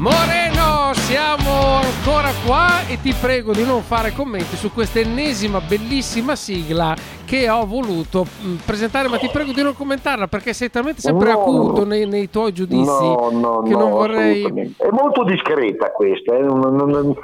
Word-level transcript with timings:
Moreno, 0.00 0.94
siamo 0.94 1.74
ancora 1.76 2.30
qua 2.46 2.86
e 2.88 2.98
ti 3.02 3.12
prego 3.12 3.52
di 3.52 3.64
non 3.66 3.82
fare 3.82 4.12
commenti 4.12 4.56
su 4.56 4.72
questa 4.72 4.98
ennesima 5.00 5.60
bellissima 5.60 6.34
sigla 6.36 6.96
che 7.26 7.50
ho 7.50 7.66
voluto 7.66 8.22
mh, 8.24 8.54
presentare, 8.64 9.08
ma 9.08 9.18
ti 9.18 9.28
prego 9.30 9.52
di 9.52 9.60
non 9.62 9.74
commentarla 9.74 10.26
perché 10.26 10.54
sei 10.54 10.70
talmente 10.70 11.02
sempre 11.02 11.30
No, 11.30 11.40
acuto 11.40 11.84
nei, 11.84 12.06
nei 12.08 12.30
tuoi 12.30 12.50
giudizi 12.54 12.82
No, 12.82 13.28
no, 13.30 13.60
che 13.62 13.72
no, 13.72 13.78
non 13.78 13.90
vorrei... 13.90 14.74
È 14.78 14.88
molto 14.90 15.22
discreta 15.24 15.90
questa, 15.90 16.34
è 16.34 16.40
una, 16.40 16.70
non- 16.70 17.14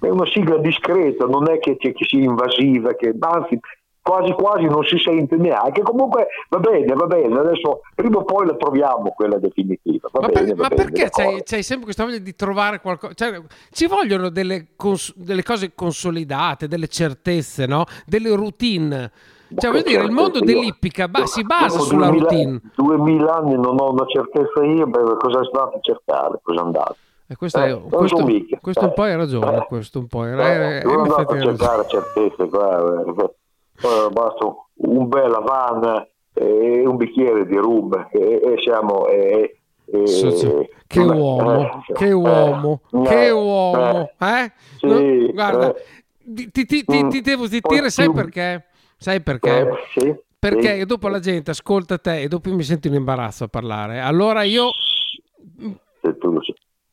è 0.00 0.08
una 0.08 0.26
sigla 0.32 0.56
discreta, 0.56 1.26
non 1.26 1.50
è 1.50 1.58
che, 1.58 1.76
che- 1.76 1.92
che 1.92 2.06
sia 2.06 2.20
invasiva, 2.24 2.94
che 2.94 3.12
anzi 3.18 3.60
quasi 4.08 4.32
quasi 4.32 4.64
non 4.64 4.82
si 4.84 4.96
sente 4.98 5.36
neanche. 5.36 5.82
Comunque 5.82 6.28
va 6.48 6.58
bene, 6.58 6.94
va 6.94 7.06
bene, 7.06 7.38
adesso 7.38 7.80
prima 7.94 8.18
o 8.18 8.24
poi 8.24 8.46
la 8.46 8.54
troviamo 8.56 9.10
quella 9.10 9.36
definitiva. 9.38 10.08
Va 10.10 10.20
Ma, 10.20 10.26
bene, 10.28 10.46
per- 10.46 10.56
va 10.56 10.62
ma 10.62 10.68
bene, 10.68 10.82
perché 10.82 11.10
c'hai, 11.10 11.42
c'hai 11.44 11.62
sempre 11.62 11.84
questa 11.84 12.04
voglia 12.04 12.18
di 12.18 12.34
trovare 12.34 12.80
qualcosa? 12.80 13.12
Cioè, 13.12 13.40
ci 13.70 13.86
vogliono 13.86 14.30
delle, 14.30 14.68
cons- 14.76 15.14
delle 15.14 15.42
cose 15.42 15.72
consolidate, 15.74 16.68
delle 16.68 16.88
certezze, 16.88 17.66
no? 17.66 17.84
Delle 18.06 18.34
routine. 18.34 19.10
Cioè, 19.54 19.70
voglio 19.70 19.82
dire, 19.82 20.02
il 20.04 20.10
mondo 20.10 20.40
dell'ippica 20.40 21.08
ba- 21.08 21.24
si 21.26 21.42
basa 21.42 21.78
sulla 21.78 22.08
2000 22.08 22.28
routine. 22.28 22.60
2000 22.76 23.34
anni 23.34 23.54
non 23.54 23.76
ho 23.80 23.90
una 23.92 24.06
certezza 24.06 24.62
io, 24.64 24.86
beh, 24.86 25.16
cosa 25.18 25.40
è 25.40 25.44
stato 25.44 25.76
a 25.76 25.80
cercare? 25.80 26.38
Cosa 26.42 26.60
è 26.60 26.64
andato? 26.64 26.96
E 27.30 27.36
questo, 27.36 27.58
Eh, 27.58 27.64
è- 27.66 27.70
non 27.72 27.88
questo- 27.88 28.24
questo 28.60 28.84
un 28.84 28.90
Eh, 28.90 28.92
po' 28.94 29.02
hai 29.02 29.16
ragione, 29.16 29.56
eh, 29.58 29.64
questo 29.66 29.98
un 29.98 30.06
po'. 30.06 30.24
Eh, 30.24 30.32
Hai, 30.32 30.80
sono 30.80 30.92
in 30.94 30.98
andato 31.00 31.20
effetti 31.20 31.32
a 31.32 31.34
hai 31.36 31.44
ragione. 31.46 33.34
Eh, 33.80 34.08
basta 34.10 34.46
un 34.74 35.08
bel 35.08 35.34
Havana 35.34 36.06
e 36.34 36.86
un 36.86 36.96
bicchiere 36.96 37.46
di 37.46 37.56
rum 37.56 38.08
e, 38.12 38.18
e 38.20 38.54
siamo 38.62 39.06
e, 39.08 39.60
e- 39.84 40.06
So- 40.06 40.30
so- 40.30 40.66
Che 40.86 41.00
eh, 41.00 41.02
uomo, 41.04 41.82
eh, 41.88 41.92
che 41.94 42.06
eh, 42.08 42.12
uomo, 42.12 42.80
che 43.04 43.30
uomo, 43.30 44.10
sì, 44.78 44.86
No, 44.86 45.32
guarda, 45.32 45.74
ti, 46.18 46.50
ti- 46.50 46.66
ti- 46.66 46.84
ti- 46.84 47.04
Mm. 47.04 47.20
devo 47.22 47.46
zittire, 47.46 47.90
sai 47.90 48.12
perché? 48.12 48.66
Sai 48.98 49.20
perché? 49.22 49.68
sì, 49.94 50.14
Perché 50.38 50.78
sì. 50.80 50.84
dopo 50.86 51.08
la 51.08 51.18
gente 51.20 51.50
ascolta 51.50 51.98
te 51.98 52.20
e 52.22 52.28
dopo 52.28 52.52
mi 52.54 52.62
sento 52.62 52.86
in 52.88 52.94
imbarazzo 52.94 53.44
a 53.44 53.48
parlare. 53.48 54.00
Allora 54.00 54.42
io... 54.42 54.70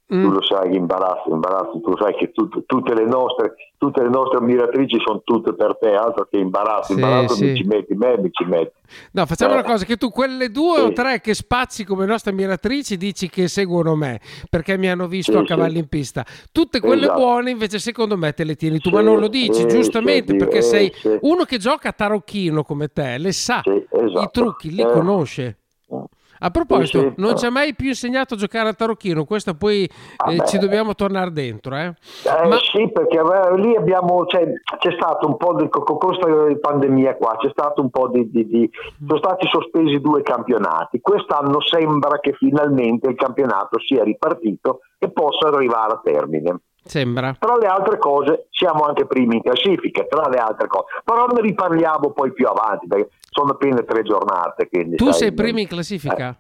Se 0.08 0.22
tu 0.22 0.22
lo 0.22 0.22
sai. 0.22 0.22
Mm. 0.22 0.24
Tu 0.24 0.30
lo 0.32 0.44
sai, 0.44 0.76
imbarazzo, 0.76 1.30
imbarazzo, 1.30 1.82
tu 1.82 1.98
sai 1.98 2.16
che 2.16 2.32
tut- 2.32 2.64
tutte, 2.68 2.94
le 2.94 3.06
nostre, 3.06 3.56
tutte 3.78 4.04
le 4.04 4.10
nostre 4.10 4.38
ammiratrici 4.38 4.98
sono 5.04 5.22
tutte 5.24 5.54
per 5.56 5.78
te, 5.80 5.94
altro 5.96 6.28
che 6.30 6.38
imbarazzo, 6.38 6.94
Sì, 6.94 7.00
imbarazzo 7.00 7.34
sì. 7.34 7.46
mi 7.46 7.56
ci 7.56 7.64
metti, 7.64 7.96
me 7.96 8.18
mi 8.20 8.30
ci 8.32 8.44
metti. 8.46 8.74
No, 9.14 9.26
facciamo 9.26 9.54
Eh. 9.54 9.58
una 9.58 9.64
cosa, 9.64 9.84
che 9.84 9.98
tu 9.98 10.10
quelle 10.12 10.52
due 10.52 10.80
o 10.82 10.88
Sì. 10.90 10.94
tre 10.94 11.22
che 11.22 11.34
spazi 11.34 11.84
come 11.86 12.06
nostre 12.06 12.32
ammiratrici 12.32 12.98
dici 12.98 13.30
che 13.30 13.48
seguono 13.48 13.96
me, 13.96 14.20
perché 14.48 14.78
mi 14.78 14.88
hanno 14.90 15.08
visto 15.08 15.40
a 15.40 15.44
cavalli 15.44 15.80
in 15.80 15.88
pista. 15.88 16.24
Tutte 16.52 16.80
quelle 16.80 17.06
Esatto. 17.06 17.20
buone 17.20 17.50
invece 17.50 17.80
secondo 17.80 18.16
me 18.16 18.32
te 18.34 18.44
le 18.44 18.56
tieni 18.56 18.78
tu, 18.80 18.92
ma 18.92 19.02
non 19.02 19.20
lo 19.20 19.28
dici, 19.28 19.66
giustamente, 19.66 20.36
perché 20.36 20.58
eh, 20.58 20.62
sei 20.62 20.94
uno 21.22 21.46
che 21.46 21.58
gioca 21.58 21.90
a 21.90 21.94
tarocchino 21.94 22.62
come 22.64 22.90
te, 22.90 23.18
le 23.18 23.32
sa, 23.32 23.64
esatto. 23.66 24.22
i 24.22 24.30
trucchi 24.32 24.70
li 24.72 24.82
Eh. 24.84 24.92
conosce. 24.92 25.58
A 26.46 26.52
proposito, 26.52 27.00
Sì, 27.00 27.06
sì. 27.08 27.14
non 27.18 27.36
ci 27.36 27.46
ha 27.48 27.50
mai 27.50 27.74
più 27.74 27.88
insegnato 27.88 28.36
a 28.36 28.38
giocare 28.38 28.70
a 28.70 28.74
tarocchino, 28.74 29.26
questo 29.26 29.56
poi 29.56 29.84
eh, 29.86 29.90
Vabbè. 30.18 30.44
ci 30.46 30.60
dobbiamo 30.60 30.94
tornare 30.94 31.32
dentro, 31.32 31.76
eh. 31.76 31.88
Eh, 32.24 32.48
Ma- 32.48 32.60
Sì, 32.60 32.88
perché 32.92 33.20
lì 33.56 33.76
abbiamo, 33.76 34.26
cioè, 34.28 34.44
c'è 34.78 34.92
stato 34.92 35.26
un 35.26 35.38
po' 35.38 35.56
di, 35.56 35.68
con 35.70 35.98
questa 35.98 36.28
pandemia 36.62 37.16
qua, 37.16 37.36
c'è 37.38 37.50
stato 37.50 37.82
un 37.82 37.90
po' 37.90 38.10
di, 38.10 38.30
di- 38.30 38.46
di- 38.46 38.70
sono 39.08 39.18
stati 39.18 39.48
sospesi 39.48 40.00
due 40.00 40.22
campionati. 40.22 41.00
Quest'anno 41.02 41.62
sembra 41.62 42.20
che 42.20 42.34
finalmente 42.34 43.10
il 43.10 43.16
campionato 43.16 43.80
sia 43.80 44.04
ripartito 44.04 44.82
e 45.00 45.10
possa 45.10 45.48
arrivare 45.48 45.94
a 45.94 46.02
termine. 46.04 46.60
Sembra. 46.88 47.36
Tra 47.40 47.58
le 47.58 47.66
altre 47.66 47.98
cose 47.98 48.46
siamo 48.52 48.84
anche 48.84 49.08
primi 49.08 49.38
in 49.38 49.42
classifica, 49.42 50.04
tra 50.08 50.30
le 50.30 50.38
altre 50.38 50.68
cose. 50.68 50.86
Però 51.04 51.26
ne 51.26 51.42
riparliamo 51.42 52.12
poi 52.12 52.32
più 52.32 52.46
avanti, 52.46 52.86
perché 52.86 53.10
sono 53.36 53.52
appena 53.52 53.84
tre 53.84 54.02
giornate. 54.04 54.70
Quindi, 54.70 54.96
Tu 54.96 55.06
sai, 55.06 55.14
sei 55.14 55.34
primo 55.34 55.60
in 55.60 55.68
classifica? 55.68 56.38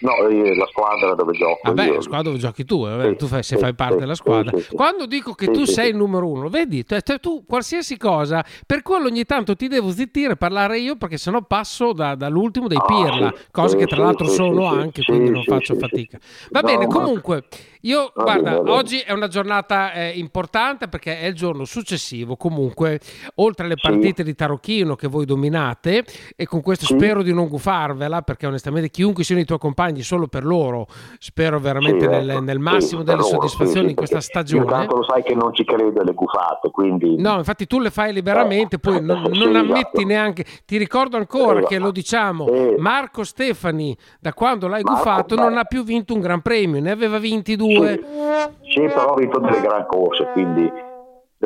No, 0.00 0.16
eh, 0.28 0.54
la 0.56 0.66
squadra 0.66 1.14
dove 1.14 1.32
gioco. 1.32 1.60
Vabbè, 1.62 1.86
io. 1.86 1.94
la 1.94 2.00
squadra 2.00 2.22
dove 2.24 2.38
giochi 2.38 2.64
tu, 2.64 2.84
eh, 2.86 3.10
Sì, 3.10 3.16
tu 3.16 3.26
fai, 3.28 3.42
se 3.44 3.54
sì, 3.54 3.60
fai 3.62 3.72
parte 3.72 3.94
sì, 3.94 4.00
della 4.00 4.14
squadra. 4.16 4.58
Quando 4.74 5.06
dico 5.06 5.32
che 5.34 5.50
tu 5.52 5.64
sei 5.64 5.90
il 5.90 5.96
numero 5.96 6.28
uno, 6.28 6.48
vedi, 6.48 6.84
tu, 6.84 6.96
tu- 7.20 7.44
qualsiasi 7.46 7.96
cosa, 7.96 8.44
per 8.66 8.82
quello 8.82 9.06
ogni 9.06 9.24
tanto 9.24 9.54
ti 9.54 9.68
devo 9.68 9.90
zittire 9.92 10.32
e 10.32 10.36
parlare 10.36 10.80
io 10.80 10.96
perché 10.96 11.16
sennò 11.18 11.40
passo 11.42 11.92
da- 11.92 12.16
dall'ultimo 12.16 12.66
dei 12.66 12.78
Ah, 12.78 12.84
Pirla, 12.84 13.32
cose 13.52 13.76
che 13.76 13.86
tra 13.86 14.02
l'altro 14.02 14.26
sono 14.26 14.66
anche, 14.66 15.02
quindi 15.04 15.30
non 15.30 15.44
faccio 15.44 15.76
fatica. 15.76 16.18
Va 16.50 16.60
No, 16.60 16.66
bene, 16.66 16.86
ma- 16.86 16.92
comunque, 16.92 17.44
io 17.82 18.10
Va 18.14 18.22
guarda, 18.24 18.50
bene, 18.60 18.70
oggi 18.70 18.98
è 18.98 19.12
una 19.12 19.28
giornata 19.28 19.92
eh, 19.92 20.10
importante 20.10 20.88
perché 20.88 21.20
è 21.20 21.26
il 21.26 21.34
giorno 21.34 21.64
successivo, 21.64 22.36
comunque, 22.36 23.00
oltre 23.36 23.66
alle 23.66 23.74
Sì. 23.76 23.88
partite 23.88 24.22
di 24.22 24.34
tarocchino 24.34 24.94
che 24.96 25.08
voi 25.08 25.24
dominate, 25.24 26.04
e 26.36 26.46
con 26.46 26.60
questo 26.62 26.86
Sì. 26.86 26.94
spero 26.94 27.22
di 27.22 27.32
non 27.32 27.48
gufarvela, 27.48 28.22
perché 28.22 28.46
onestamente 28.46 28.88
chiunque 28.90 29.24
siano 29.24 29.40
i 29.40 29.44
tuoi 29.44 29.58
compagni, 29.58 30.02
solo 30.02 30.26
per 30.28 30.44
loro, 30.44 30.86
spero 31.18 31.58
veramente 31.60 32.04
Sì, 32.04 32.10
nel, 32.10 32.30
ecco, 32.30 32.40
nel 32.40 32.58
massimo 32.58 33.02
delle 33.02 33.18
loro, 33.18 33.28
soddisfazioni 33.28 33.90
in 33.90 33.96
questa 33.96 34.20
stagione. 34.20 34.64
Io 34.64 34.70
tanto 34.70 34.96
lo 34.96 35.04
sai 35.04 35.22
che 35.22 35.34
non 35.34 35.52
ci 35.54 35.64
credo 35.64 36.00
alle 36.00 36.12
gufate, 36.14 36.70
quindi... 36.70 37.20
No, 37.20 37.36
infatti 37.38 37.66
tu 37.66 37.78
le 37.80 37.90
fai 37.90 38.12
liberamente, 38.12 38.78
poi 38.78 39.00
non, 39.02 39.22
non 39.32 39.32
esatto. 39.32 39.58
ammetti 39.58 40.04
neanche. 40.04 40.44
Ti 40.64 40.76
ricordo 40.76 41.16
ancora 41.16 41.58
Esatto. 41.58 41.66
che 41.66 41.78
lo 41.78 41.90
diciamo. 41.90 42.46
Marco 42.78 43.24
Stefani, 43.24 43.96
da 44.20 44.32
quando 44.32 44.68
l'hai 44.68 44.82
Marco, 44.82 44.98
gufato, 44.98 45.34
beh. 45.34 45.40
non 45.42 45.58
ha 45.58 45.64
più 45.64 45.82
vinto 45.84 46.14
un 46.14 46.20
gran 46.20 46.40
premio, 46.42 46.80
ne 46.80 46.90
aveva 46.90 47.18
vinti 47.18 47.56
due. 47.56 47.70
Sì, 47.74 48.80
però 48.80 49.12
ho 49.12 49.14
vinto 49.14 49.38
delle 49.38 49.60
gran 49.60 49.86
corse, 49.86 50.28
quindi... 50.32 50.90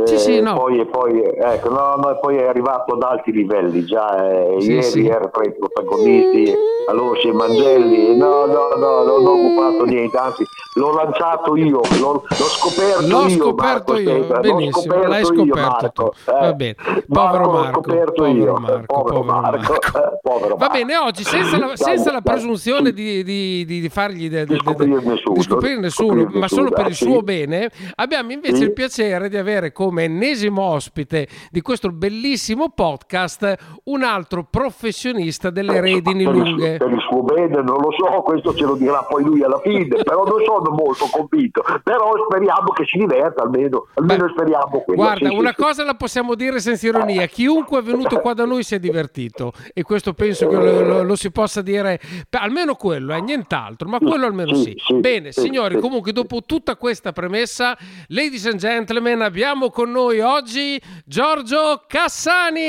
eh, 0.02 0.06
Sì, 0.06 0.18
sì, 0.18 0.40
no. 0.40 0.54
Poi, 0.54 0.84
poi, 0.86 1.22
ecco, 1.22 1.70
no, 1.70 1.94
no, 1.96 2.18
poi 2.20 2.36
è 2.36 2.46
arrivato 2.46 2.94
ad 2.94 3.02
alti 3.02 3.32
livelli 3.32 3.84
già, 3.84 4.28
eh, 4.30 4.60
Sì, 4.60 4.72
ieri 4.72 5.08
era 5.08 5.28
tra 5.28 5.44
i 5.44 5.54
protagonisti, 5.56 6.52
allora 6.88 7.18
si 7.20 7.30
Mangelli, 7.30 8.16
no, 8.16 8.44
no, 8.46 8.68
no, 8.76 9.02
non 9.02 9.26
ho 9.26 9.30
occupato 9.32 9.84
niente, 9.84 10.16
anzi 10.16 10.44
l'ho 10.74 10.92
lanciato 10.92 11.56
io, 11.56 11.80
l'ho, 12.00 12.12
l'ho 12.28 12.48
scoperto 12.48 13.06
L'ho 13.06 13.22
io, 13.22 13.28
scoperto 13.30 13.92
Marco 13.92 13.98
io, 13.98 14.26
l'ho 14.26 14.40
benissimo, 14.40 14.80
scoperto 14.82 15.08
l'hai 15.08 15.20
io, 15.20 15.26
scoperto 15.26 15.60
Marco, 15.60 15.90
tu. 15.92 16.10
Va 16.26 16.52
bene, 16.52 16.74
povero 16.74 17.04
Marco, 17.06 17.40
l'ho 17.50 17.52
Marco, 17.52 17.82
scoperto 17.82 18.12
povero 18.22 18.36
io, 18.44 18.52
Marco, 18.54 18.72
eh, 18.76 18.84
povero 18.86 19.22
Marco, 19.22 19.50
Marco. 19.50 19.74
eh, 19.74 20.18
povero 20.22 20.54
Va 20.56 20.66
Marco. 20.66 20.72
bene, 20.76 20.96
oggi 20.96 21.24
senza 21.24 21.58
la, 21.58 21.76
senza 21.76 22.12
la 22.12 22.20
presunzione 22.20 22.92
di, 22.92 23.22
di- 23.24 23.64
di- 23.64 23.80
di 23.80 23.88
fargli 23.88 24.28
de- 24.28 24.44
de- 24.44 24.54
Di 24.54 24.60
scoprire 24.60 25.00
nessuno, 25.02 25.34
di 25.34 25.40
scoprire 25.42 25.80
nessuno, 25.80 26.28
ma 26.32 26.48
solo 26.48 26.70
per 26.70 26.86
il 26.88 26.94
suo 26.94 27.22
bene, 27.22 27.70
abbiamo 27.96 28.32
invece 28.32 28.64
il 28.64 28.72
piacere 28.72 29.28
di 29.28 29.36
avere 29.36 29.72
come 29.86 30.02
ennesimo 30.04 30.62
ospite 30.62 31.28
di 31.50 31.60
questo 31.60 31.90
bellissimo 31.90 32.70
podcast 32.70 33.80
un 33.84 34.02
altro 34.02 34.44
professionista 34.50 35.50
delle 35.50 35.80
redini 35.80 36.24
per 36.24 36.34
il, 36.34 36.40
lunghe. 36.42 36.76
suo- 36.76 36.86
per 36.86 36.90
il 36.96 37.00
suo 37.08 37.22
bene 37.22 37.62
non 37.62 37.78
lo 37.78 37.90
so, 37.96 38.22
questo 38.22 38.52
ce 38.54 38.64
lo 38.64 38.74
dirà 38.74 39.04
poi 39.08 39.22
lui 39.22 39.42
alla 39.42 39.60
fine, 39.62 39.86
però 40.02 40.24
non 40.24 40.42
sono 40.44 40.74
molto 40.74 41.06
convinto, 41.10 41.62
però 41.84 42.12
speriamo 42.28 42.70
che 42.72 42.84
si 42.86 42.98
diverta 42.98 43.42
almeno, 43.42 43.86
almeno 43.94 44.24
Beh, 44.26 44.32
speriamo 44.32 44.80
quello. 44.80 45.02
Guarda, 45.02 45.28
sì, 45.28 45.32
sì, 45.32 45.38
una 45.38 45.54
sì. 45.56 45.62
cosa 45.62 45.84
la 45.84 45.94
possiamo 45.94 46.34
dire 46.34 46.58
senza 46.58 46.86
ironia: 46.88 47.26
chiunque 47.26 47.78
è 47.78 47.82
venuto 47.82 48.18
qua 48.20 48.34
da 48.34 48.44
noi 48.44 48.62
si 48.64 48.74
è 48.74 48.78
divertito, 48.80 49.52
e 49.72 49.82
questo 49.82 50.12
penso 50.14 50.48
che 50.48 50.56
lo, 50.56 50.80
lo- 50.80 51.02
lo 51.04 51.14
si 51.16 51.30
possa 51.30 51.62
dire, 51.62 52.00
almeno 52.30 52.74
quello, 52.74 53.14
eh, 53.14 53.20
nient'altro, 53.20 53.88
ma 53.88 53.98
quello 53.98 54.26
almeno 54.26 54.54
sì. 54.54 54.64
Sì, 54.66 54.74
sì, 54.84 54.94
Bene, 54.94 55.30
sì, 55.32 55.42
signori, 55.42 55.74
sì. 55.76 55.80
comunque, 55.80 56.12
dopo 56.12 56.42
tutta 56.42 56.76
questa 56.76 57.12
premessa, 57.12 57.76
ladies 58.08 58.46
and 58.46 58.56
gentlemen, 58.56 59.22
abbiamo 59.22 59.70
con 59.76 59.90
noi 59.90 60.20
oggi 60.20 60.80
Giorgio 61.04 61.82
Cassani. 61.86 62.62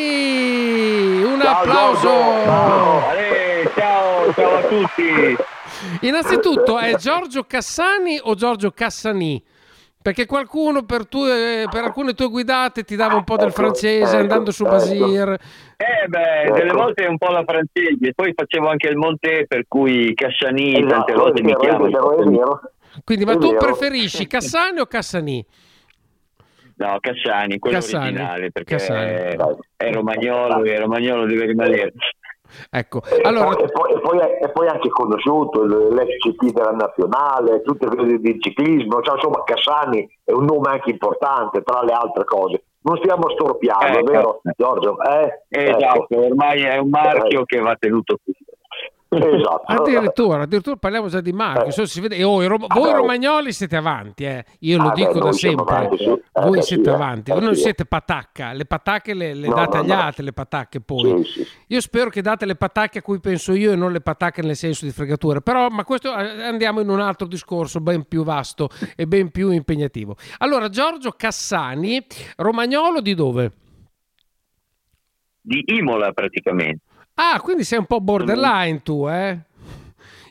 Un 1.24 1.40
Ciao, 1.42 1.56
applauso. 1.56 2.10
Ciao. 2.10 3.14
Eh, 3.14 3.70
ciao, 3.78 4.34
ciao 4.34 4.58
a 4.58 4.62
tutti. 4.64 5.38
Innanzitutto, 6.02 6.78
è 6.78 6.96
Giorgio 6.96 7.46
Cassani 7.46 8.20
o 8.22 8.36
Giorgio 8.36 8.72
Cassani? 8.72 9.42
Perché 10.02 10.26
qualcuno 10.26 10.84
per, 10.84 11.08
tue, 11.08 11.66
per 11.72 11.86
alcune 11.86 12.14
tue 12.14 12.28
guidate 12.28 12.84
ti 12.84 12.98
dava 12.98 13.16
un 13.16 13.24
po' 13.24 13.38
del 13.38 13.48
ecco, 13.48 13.62
francese 13.62 14.12
ecco, 14.12 14.22
andando 14.24 14.52
su 14.52 14.66
ecco. 14.66 14.72
Basir. 14.74 15.30
Eh 15.78 16.08
beh, 16.10 16.52
delle 16.52 16.74
volte 16.74 17.06
un 17.06 17.18
po' 17.18 17.32
la 17.32 17.46
francese, 17.46 18.14
poi 18.14 18.34
facevo 18.36 18.68
anche 18.68 18.90
il 18.90 18.98
Monte, 18.98 19.46
per 19.48 19.64
cui 19.70 20.14
Cassani 20.14 20.76
esatto, 20.76 20.90
tante 20.90 21.14
volte 21.14 21.42
mi 21.42 21.56
chiamano. 21.56 22.60
Quindi, 23.06 23.24
ma 23.24 23.38
tu 23.38 23.56
preferisci 23.56 24.28
Cassani 24.28 24.82
o 24.82 24.86
Cassani? 24.88 25.46
No, 26.78 26.98
Cassani, 27.00 27.58
quello 27.58 27.78
Cassani. 27.78 28.06
originale, 28.06 28.52
perché 28.52 28.76
Cassani. 28.76 29.36
è 29.76 29.92
romagnolo 29.92 30.64
e 30.64 30.80
romagnolo 30.80 31.26
deve 31.26 31.46
rimanere. 31.46 31.94
Ecco, 32.70 33.02
allora... 33.24 33.58
e, 33.58 33.66
poi, 33.72 33.94
e, 33.94 34.00
poi, 34.00 34.20
e, 34.20 34.50
poi, 34.52 34.68
anche 34.68 34.90
conosciuto 34.90 35.66
l'ex 35.66 36.18
CP 36.18 36.54
della 36.54 36.72
nazionale, 36.72 37.62
tutte 37.62 37.88
quelle 37.88 38.20
di 38.20 38.40
ciclismo, 38.40 39.02
cioè, 39.02 39.16
insomma 39.16 39.44
Cassani 39.44 40.08
è 40.24 40.32
un 40.32 40.46
nome 40.46 40.70
anche 40.70 40.92
importante 40.92 41.62
tra 41.64 41.82
le 41.84 41.92
altre 41.92 42.24
cose. 42.24 42.64
Non 42.82 42.98
stiamo 42.98 43.30
storpiando, 43.32 44.00
eh, 44.00 44.04
vero 44.04 44.42
eh. 44.44 44.54
Giorgio? 44.56 44.98
Eh? 45.02 45.44
Esatto, 45.50 46.08
ecco. 46.10 46.26
ormai 46.26 46.62
è 46.62 46.78
un 46.78 46.90
marchio 46.90 47.42
eh. 47.42 47.46
che 47.46 47.60
va 47.60 47.76
tenuto 47.78 48.18
qui. 48.24 48.34
Esatto. 49.10 49.64
addirittura, 49.66 50.42
addirittura, 50.42 50.76
parliamo 50.76 51.08
già 51.08 51.22
di 51.22 51.32
Marco. 51.32 51.70
Eh. 51.70 52.02
Vede, 52.02 52.22
oh, 52.24 52.46
rom- 52.46 52.66
ah, 52.68 52.78
voi 52.78 52.92
romagnoli 52.92 53.54
siete 53.54 53.78
avanti, 53.78 54.26
eh. 54.26 54.44
io 54.60 54.82
lo 54.82 54.90
ah, 54.90 54.94
dico 54.94 55.14
beh, 55.14 55.20
da 55.20 55.32
sempre. 55.32 55.76
Avanti, 55.76 55.98
sì. 55.98 56.22
Voi 56.34 56.58
eh, 56.58 56.62
siete 56.62 56.84
sì, 56.84 56.90
eh. 56.90 56.94
avanti, 56.94 57.32
voi 57.32 57.42
non 57.42 57.56
siete 57.56 57.86
patacca. 57.86 58.52
Le 58.52 58.66
patacche 58.66 59.14
le, 59.14 59.34
le 59.34 59.48
no, 59.48 59.56
date 59.56 59.78
no, 59.78 59.84
agli 59.84 59.90
no. 59.90 60.02
altri, 60.02 60.24
le 60.26 60.34
patacche 60.34 60.82
poi. 60.82 61.24
Sì, 61.24 61.46
io 61.68 61.82
spero 61.82 62.10
che 62.10 62.22
date 62.22 62.46
le 62.46 62.56
patacche 62.56 63.00
a 63.00 63.02
cui 63.02 63.20
penso 63.20 63.54
io 63.54 63.72
e 63.72 63.76
non 63.76 63.94
le 63.94 64.02
patacche 64.02 64.42
nel 64.42 64.58
senso 64.58 64.84
di 64.84 64.92
fregatura. 64.92 65.40
Però, 65.40 65.70
ma 65.70 65.86
questo 65.86 66.10
eh, 66.10 66.44
andiamo 66.44 66.82
in 66.82 66.90
un 66.90 67.00
altro 67.00 67.28
discorso 67.28 67.80
ben 67.80 68.04
più 68.04 68.24
vasto 68.24 68.70
e 68.96 69.08
ben 69.08 69.32
più 69.32 69.52
impegnativo. 69.52 70.18
Allora, 70.40 70.68
Giorgio 70.68 71.12
Cassani, 71.12 72.06
romagnolo 72.36 73.00
di 73.00 73.14
dove? 73.14 73.52
Di 75.40 75.64
Imola 75.68 76.12
praticamente. 76.12 76.87
Ah, 77.20 77.40
quindi 77.42 77.64
sei 77.64 77.80
un 77.80 77.86
po' 77.86 78.00
borderline 78.00 78.84
tu, 78.84 79.08
eh? 79.08 79.40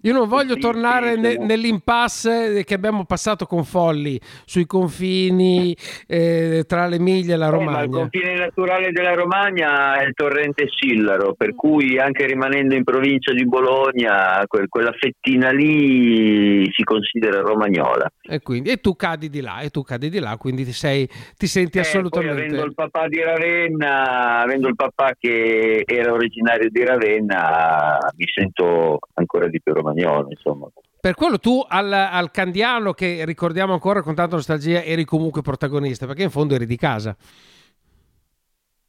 Io 0.07 0.13
non 0.13 0.29
voglio 0.29 0.55
tornare 0.55 1.17
ne, 1.17 1.37
nell'impasse 1.37 2.63
che 2.65 2.75
abbiamo 2.75 3.05
passato 3.05 3.45
con 3.45 3.65
Folli 3.65 4.21
sui 4.45 4.65
confini 4.65 5.77
eh, 6.07 6.63
tra 6.65 6.87
l'Emilia 6.87 7.35
e 7.35 7.37
la 7.37 7.49
Romagna. 7.49 7.81
Eh, 7.81 7.85
il 7.85 7.91
confine 7.91 8.35
naturale 8.37 8.93
della 8.93 9.15
Romagna 9.15 9.99
è 9.99 10.05
il 10.05 10.13
torrente 10.15 10.69
Sillaro, 10.71 11.35
per 11.35 11.57
cui 11.57 11.99
anche 11.99 12.25
rimanendo 12.25 12.77
in 12.77 12.85
provincia 12.85 13.33
di 13.33 13.45
Bologna, 13.47 14.45
quel, 14.47 14.69
quella 14.69 14.93
fettina 14.93 15.51
lì 15.51 16.71
si 16.71 16.85
considera 16.85 17.41
romagnola. 17.41 18.09
E, 18.23 18.41
quindi, 18.43 18.71
e 18.71 18.77
tu 18.77 18.95
cadi 18.95 19.29
di 19.29 19.41
là, 19.41 19.59
e 19.59 19.71
tu 19.71 19.83
cadi 19.83 20.09
di 20.09 20.21
là, 20.21 20.37
quindi 20.37 20.65
ti, 20.65 20.73
sei, 20.73 21.09
ti 21.37 21.49
senti 21.49 21.79
eh, 21.79 21.81
assolutamente. 21.81 22.43
avendo 22.43 22.65
il 22.65 22.75
papà 22.75 23.09
di 23.09 23.21
Ravenna, 23.21 24.41
avendo 24.43 24.69
il 24.69 24.77
papà 24.77 25.15
che 25.19 25.83
era 25.85 26.13
originario 26.13 26.71
di 26.71 26.85
Ravenna, 26.85 27.99
mi 28.17 28.25
sento 28.33 29.01
ancora 29.15 29.49
di 29.49 29.61
più 29.61 29.73
romagnolo 30.03 30.27
insomma. 30.31 30.69
Per 31.01 31.15
quello 31.15 31.39
tu 31.39 31.65
al, 31.67 31.93
al 31.93 32.31
Candiano, 32.31 32.93
che 32.93 33.25
ricordiamo 33.25 33.73
ancora 33.73 34.03
con 34.03 34.15
tanta 34.15 34.35
nostalgia, 34.35 34.83
eri 34.83 35.05
comunque 35.05 35.41
protagonista, 35.41 36.05
perché 36.07 36.25
in 36.25 36.31
fondo 36.31 36.55
eri 36.55 36.67
di 36.67 36.77
casa. 36.77 37.17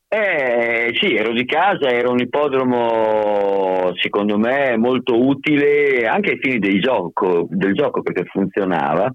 Eh, 0.10 0.98
sì, 1.00 1.14
ero 1.16 1.34
di 1.34 1.46
casa, 1.46 1.90
era 1.90 2.10
un 2.10 2.20
ippodromo 2.20 3.92
secondo 4.02 4.38
me 4.38 4.78
molto 4.78 5.22
utile 5.22 6.08
anche 6.08 6.32
ai 6.32 6.40
fini 6.40 6.60
del 6.60 6.82
gioco, 6.82 7.46
del 7.50 7.74
gioco 7.74 8.02
perché 8.02 8.24
funzionava 8.24 9.14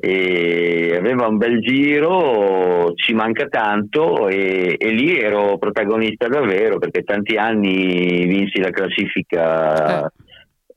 e 0.00 0.94
aveva 0.96 1.26
un 1.26 1.38
bel 1.38 1.60
giro, 1.60 2.92
ci 2.94 3.14
manca 3.14 3.46
tanto 3.46 4.28
e, 4.28 4.76
e, 4.78 4.90
lì 4.90 5.18
ero 5.18 5.58
protagonista 5.58 6.28
davvero 6.28 6.78
perché 6.78 7.02
tanti 7.02 7.34
anni 7.36 8.26
vinsi 8.26 8.60
la 8.60 8.70
classifica 8.70 10.04
eh. 10.04 10.10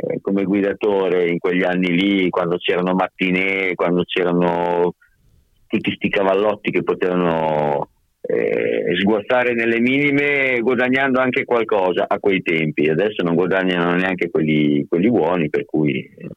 Eh, 0.03 0.19
come 0.19 0.45
guidatore 0.45 1.30
in 1.30 1.38
quegli 1.38 1.63
anni 1.63 1.92
lì, 1.92 2.30
quando 2.30 2.57
c'erano 2.57 2.95
mattinee, 2.95 3.75
quando 3.75 4.03
c'erano 4.03 4.95
tutti 5.68 5.89
questi 5.89 6.09
cavallotti 6.09 6.71
che 6.71 6.81
potevano 6.81 7.89
eh, 8.21 8.95
sguazzare 9.00 9.53
nelle 9.53 9.80
minime 9.80 10.59
guadagnando 10.62 11.19
anche 11.19 11.45
qualcosa 11.45 12.06
a 12.07 12.18
quei 12.18 12.42
tempi. 12.42 12.89
Adesso 12.89 13.24
non 13.24 13.36
guadagnano 13.36 13.94
neanche 13.94 14.31
quelli, 14.31 14.86
quelli 14.89 15.09
buoni, 15.09 15.50
per 15.50 15.65
cui... 15.65 16.00
Eh, 16.18 16.30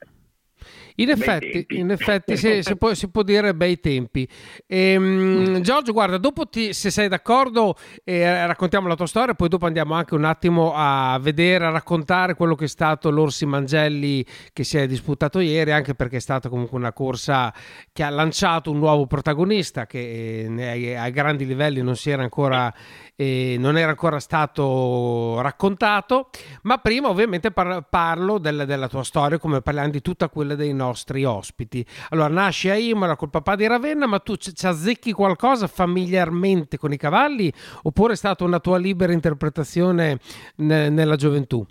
in 0.96 1.10
effetti, 1.10 1.66
in 1.70 1.90
effetti 1.90 2.36
si, 2.36 2.62
si, 2.62 2.76
può, 2.76 2.94
si, 2.94 3.08
può, 3.08 3.22
dire 3.22 3.54
bei 3.54 3.80
tempi. 3.80 4.28
Ehm, 4.66 5.60
Giorgio, 5.60 5.92
guarda, 5.92 6.18
dopo 6.18 6.46
ti, 6.46 6.72
se 6.72 6.90
sei 6.90 7.08
d'accordo, 7.08 7.76
eh, 8.04 8.46
raccontiamo 8.46 8.86
la 8.86 8.94
tua 8.94 9.06
storia, 9.06 9.34
poi 9.34 9.48
dopo 9.48 9.66
andiamo 9.66 9.94
anche 9.94 10.14
un 10.14 10.24
attimo 10.24 10.72
a 10.74 11.18
vedere, 11.20 11.66
a 11.66 11.70
raccontare 11.70 12.34
quello 12.34 12.54
che 12.54 12.66
è 12.66 12.68
stato 12.68 13.10
l'Orsi 13.10 13.44
Mangelli 13.44 14.24
che 14.52 14.62
si 14.62 14.78
è 14.78 14.86
disputato 14.86 15.40
ieri, 15.40 15.72
anche 15.72 15.94
perché 15.94 16.16
è 16.16 16.20
stata 16.20 16.48
comunque 16.48 16.78
una 16.78 16.92
corsa 16.92 17.52
che 17.92 18.02
ha 18.02 18.10
lanciato 18.10 18.70
un 18.70 18.78
nuovo 18.78 19.06
protagonista 19.06 19.86
che 19.86 20.48
eh, 20.48 20.94
ai 20.94 21.10
grandi 21.10 21.44
livelli 21.46 21.82
non 21.82 21.96
si 21.96 22.10
era 22.10 22.22
ancora 22.22 22.72
eh, 22.72 22.72
non 23.16 23.78
era 23.78 23.90
ancora 23.90 24.18
stato 24.18 25.40
raccontato, 25.40 26.30
ma 26.62 26.78
prima 26.78 27.08
ovviamente 27.08 27.52
par- 27.52 27.86
parlo 27.88 28.38
del, 28.38 28.64
della 28.66 28.88
tua 28.88 29.04
storia 29.04 29.38
come 29.38 29.60
parliamo 29.60 29.90
di 29.90 30.00
tutta 30.00 30.28
quella 30.28 30.54
dei 30.54 30.72
nostri 30.72 31.24
ospiti. 31.24 31.84
Allora, 32.10 32.28
nasci 32.28 32.70
a 32.70 32.76
Imola 32.76 33.14
col 33.16 33.30
papà 33.30 33.54
di 33.54 33.66
Ravenna, 33.66 34.06
ma 34.06 34.18
tu 34.18 34.36
ci 34.36 34.52
azzecchi 34.66 35.12
qualcosa 35.12 35.66
familiarmente 35.66 36.76
con 36.76 36.92
i 36.92 36.96
cavalli 36.96 37.52
oppure 37.82 38.14
è 38.14 38.16
stata 38.16 38.44
una 38.44 38.58
tua 38.58 38.78
libera 38.78 39.12
interpretazione 39.12 40.18
ne- 40.56 40.88
nella 40.88 41.16
gioventù? 41.16 41.64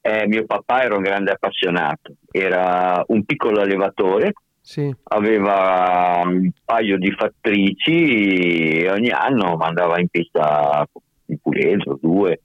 Eh, 0.00 0.26
mio 0.28 0.44
papà 0.46 0.84
era 0.84 0.94
un 0.94 1.02
grande 1.02 1.32
appassionato, 1.32 2.14
era 2.30 3.02
un 3.08 3.24
piccolo 3.24 3.60
allevatore 3.60 4.32
sì. 4.66 4.92
aveva 5.04 6.22
un 6.24 6.50
paio 6.64 6.98
di 6.98 7.12
fattrici 7.12 8.80
e 8.80 8.90
ogni 8.90 9.10
anno 9.10 9.54
mandava 9.54 10.00
in 10.00 10.08
pista 10.08 10.84
un 11.26 11.36
puledro, 11.40 11.96
due. 12.00 12.40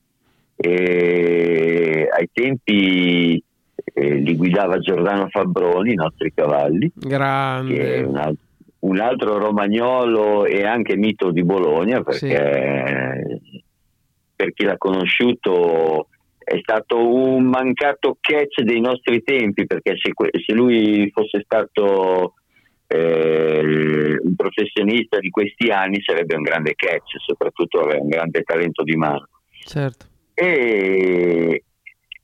E 0.55 2.07
ai 2.15 2.29
tempi 2.31 3.43
eh, 3.83 4.13
li 4.13 4.35
guidava 4.35 4.77
Giordano 4.77 5.29
Fabroni, 5.29 5.93
i 5.93 5.95
nostri 5.95 6.31
cavalli. 6.31 6.91
Un 8.05 8.17
altro, 8.17 8.45
un, 8.81 8.99
altro, 8.99 9.37
romagnolo 9.39 10.45
e 10.45 10.63
anche 10.63 10.95
mito 10.97 11.31
di 11.31 11.43
Bologna, 11.43 12.03
perché 12.03 13.35
sì. 13.49 13.63
per 14.35 14.53
chi 14.53 14.63
l'ha 14.63 14.77
conosciuto 14.77 16.05
è 16.43 16.57
stato 16.61 16.97
un 16.97 17.45
mancato 17.45 18.17
catch 18.19 18.61
dei 18.61 18.79
nostri 18.79 19.23
tempi 19.23 19.65
perché 19.65 19.95
se, 19.97 20.11
se 20.45 20.53
lui 20.53 21.09
fosse 21.13 21.41
stato 21.43 22.33
eh, 22.87 24.17
un 24.21 24.35
professionista 24.35 25.19
di 25.19 25.29
questi 25.29 25.69
anni 25.69 26.01
sarebbe 26.01 26.35
un 26.35 26.41
grande 26.41 26.73
catch, 26.75 27.19
soprattutto 27.25 27.79
aveva 27.79 28.01
un 28.01 28.09
grande 28.09 28.41
talento 28.41 28.83
di 28.83 28.95
mano. 28.95 29.27
Certo. 29.63 30.05
E, 30.33 31.63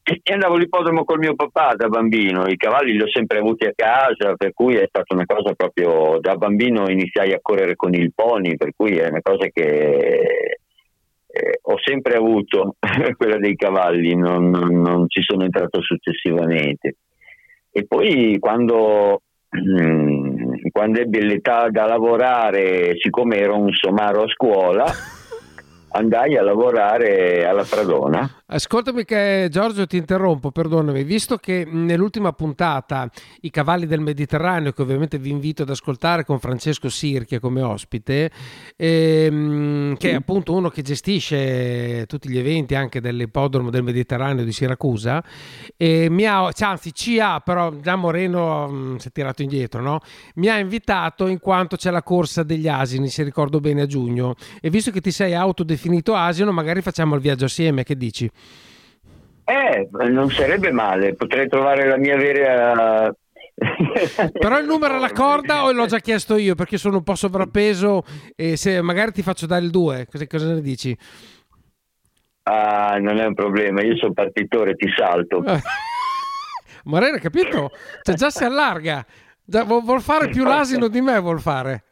e 0.03 0.33
andavo 0.33 0.55
all'ippodromo 0.55 1.03
col 1.03 1.19
mio 1.19 1.35
papà 1.35 1.75
da 1.75 1.87
bambino, 1.87 2.47
i 2.47 2.57
cavalli 2.57 2.93
li 2.93 3.01
ho 3.01 3.09
sempre 3.09 3.37
avuti 3.37 3.65
a 3.65 3.73
casa, 3.75 4.35
per 4.35 4.53
cui 4.53 4.75
è 4.75 4.85
stata 4.87 5.13
una 5.13 5.25
cosa 5.25 5.53
proprio 5.53 6.17
da 6.19 6.35
bambino 6.35 6.89
iniziai 6.89 7.33
a 7.33 7.39
correre 7.41 7.75
con 7.75 7.93
il 7.93 8.11
pony, 8.13 8.57
per 8.57 8.71
cui 8.75 8.97
è 8.97 9.07
una 9.07 9.21
cosa 9.21 9.47
che 9.47 10.59
eh, 11.37 11.59
ho 11.61 11.75
sempre 11.83 12.15
avuto 12.15 12.75
quella 13.17 13.37
dei 13.37 13.55
cavalli, 13.55 14.15
non, 14.15 14.49
non, 14.49 14.81
non, 14.81 15.05
ci 15.07 15.21
sono 15.21 15.43
entrato 15.43 15.81
successivamente. 15.81 16.95
E 17.71 17.85
poi 17.85 18.37
quando, 18.39 19.21
mm, 19.55 20.53
quando 20.71 20.99
ebbi 20.99 21.21
l'età 21.21 21.69
da 21.69 21.85
lavorare, 21.85 22.95
siccome 22.99 23.37
ero 23.37 23.59
un 23.59 23.71
somaro 23.71 24.23
a 24.23 24.29
scuola, 24.29 24.85
andai 25.89 26.37
a 26.37 26.43
lavorare 26.43 27.45
alla 27.45 27.63
Pradona. 27.63 28.41
Ascoltami 28.47 29.03
che 29.03 29.47
Giorgio 29.49 29.85
ti 29.87 29.97
interrompo, 29.97 30.51
perdonami, 30.51 31.03
visto 31.03 31.37
che 31.37 31.67
nell'ultima 31.69 32.31
puntata 32.31 33.09
i 33.41 33.49
cavalli 33.49 33.85
del 33.85 33.99
Mediterraneo, 33.99 34.71
che 34.71 34.81
ovviamente 34.81 35.17
vi 35.17 35.29
invito 35.29 35.63
ad 35.63 35.69
ascoltare 35.69 36.23
con 36.23 36.39
Francesco 36.39 36.87
Sirchia 36.89 37.39
come 37.39 37.61
ospite, 37.61 38.31
ehm, 38.75 39.97
che 39.97 40.11
è 40.11 40.15
appunto 40.15 40.53
uno 40.53 40.69
che 40.69 40.81
gestisce 40.81 42.05
tutti 42.07 42.29
gli 42.29 42.37
eventi 42.37 42.75
anche 42.75 43.01
dell'ippodromo 43.01 43.69
del 43.69 43.83
Mediterraneo 43.83 44.45
di 44.45 44.51
Siracusa, 44.51 45.23
mi 45.77 46.25
ha, 46.25 46.49
cioè, 46.51 46.69
anzi 46.69 46.93
ci 46.93 47.19
ha, 47.19 47.39
però 47.41 47.73
già 47.81 47.95
Moreno 47.95 48.67
mh, 48.67 48.75
mm, 48.75 48.95
si 48.95 49.07
è 49.09 49.11
tirato 49.11 49.41
indietro, 49.41 49.81
no? 49.81 49.99
mi 50.35 50.47
ha 50.47 50.57
invitato 50.57 51.27
in 51.27 51.39
quanto 51.39 51.75
c'è 51.75 51.91
la 51.91 52.03
corsa 52.03 52.43
degli 52.43 52.67
asini, 52.67 53.09
se 53.09 53.23
ricordo 53.23 53.59
bene 53.59 53.81
a 53.81 53.85
giugno, 53.85 54.35
e 54.61 54.69
visto 54.69 54.91
che 54.91 55.01
ti 55.01 55.11
sei 55.11 55.33
autodefinito 55.33 55.76
asino, 56.13 56.51
magari 56.51 56.81
facciamo 56.81 57.15
il 57.15 57.21
viaggio 57.21 57.45
assieme, 57.45 57.83
che 57.83 57.95
dici? 57.95 58.29
Eh, 59.45 59.87
non 60.09 60.29
sarebbe 60.29 60.71
male, 60.71 61.15
potrei 61.15 61.47
trovare 61.47 61.87
la 61.87 61.97
mia 61.97 62.17
vera 62.17 63.13
Però 64.39 64.59
il 64.59 64.67
numero 64.67 64.95
alla 64.95 65.11
corda 65.11 65.63
o 65.63 65.71
l'ho 65.71 65.87
già 65.87 65.99
chiesto 65.99 66.37
io 66.37 66.53
perché 66.53 66.77
sono 66.77 66.97
un 66.97 67.03
po' 67.03 67.15
sovrappeso 67.15 68.03
e 68.35 68.55
se 68.55 68.81
magari 68.81 69.11
ti 69.11 69.23
faccio 69.23 69.47
dare 69.47 69.65
il 69.65 69.71
2, 69.71 70.07
cosa, 70.11 70.27
cosa 70.27 70.53
ne 70.53 70.61
dici? 70.61 70.95
Ah, 72.43 72.97
non 72.99 73.17
è 73.17 73.25
un 73.25 73.33
problema, 73.33 73.81
io 73.81 73.97
sono 73.97 74.13
partitore, 74.13 74.75
ti 74.75 74.87
salto. 74.95 75.43
Morena, 76.85 77.17
capito? 77.17 77.71
Cioè 78.03 78.15
già 78.15 78.29
si 78.29 78.43
allarga, 78.43 79.03
già, 79.43 79.63
vuol 79.63 80.01
fare 80.01 80.29
più 80.29 80.43
l'asino 80.43 80.87
di 80.87 81.01
me, 81.01 81.19
vuol 81.19 81.41
fare. 81.41 81.83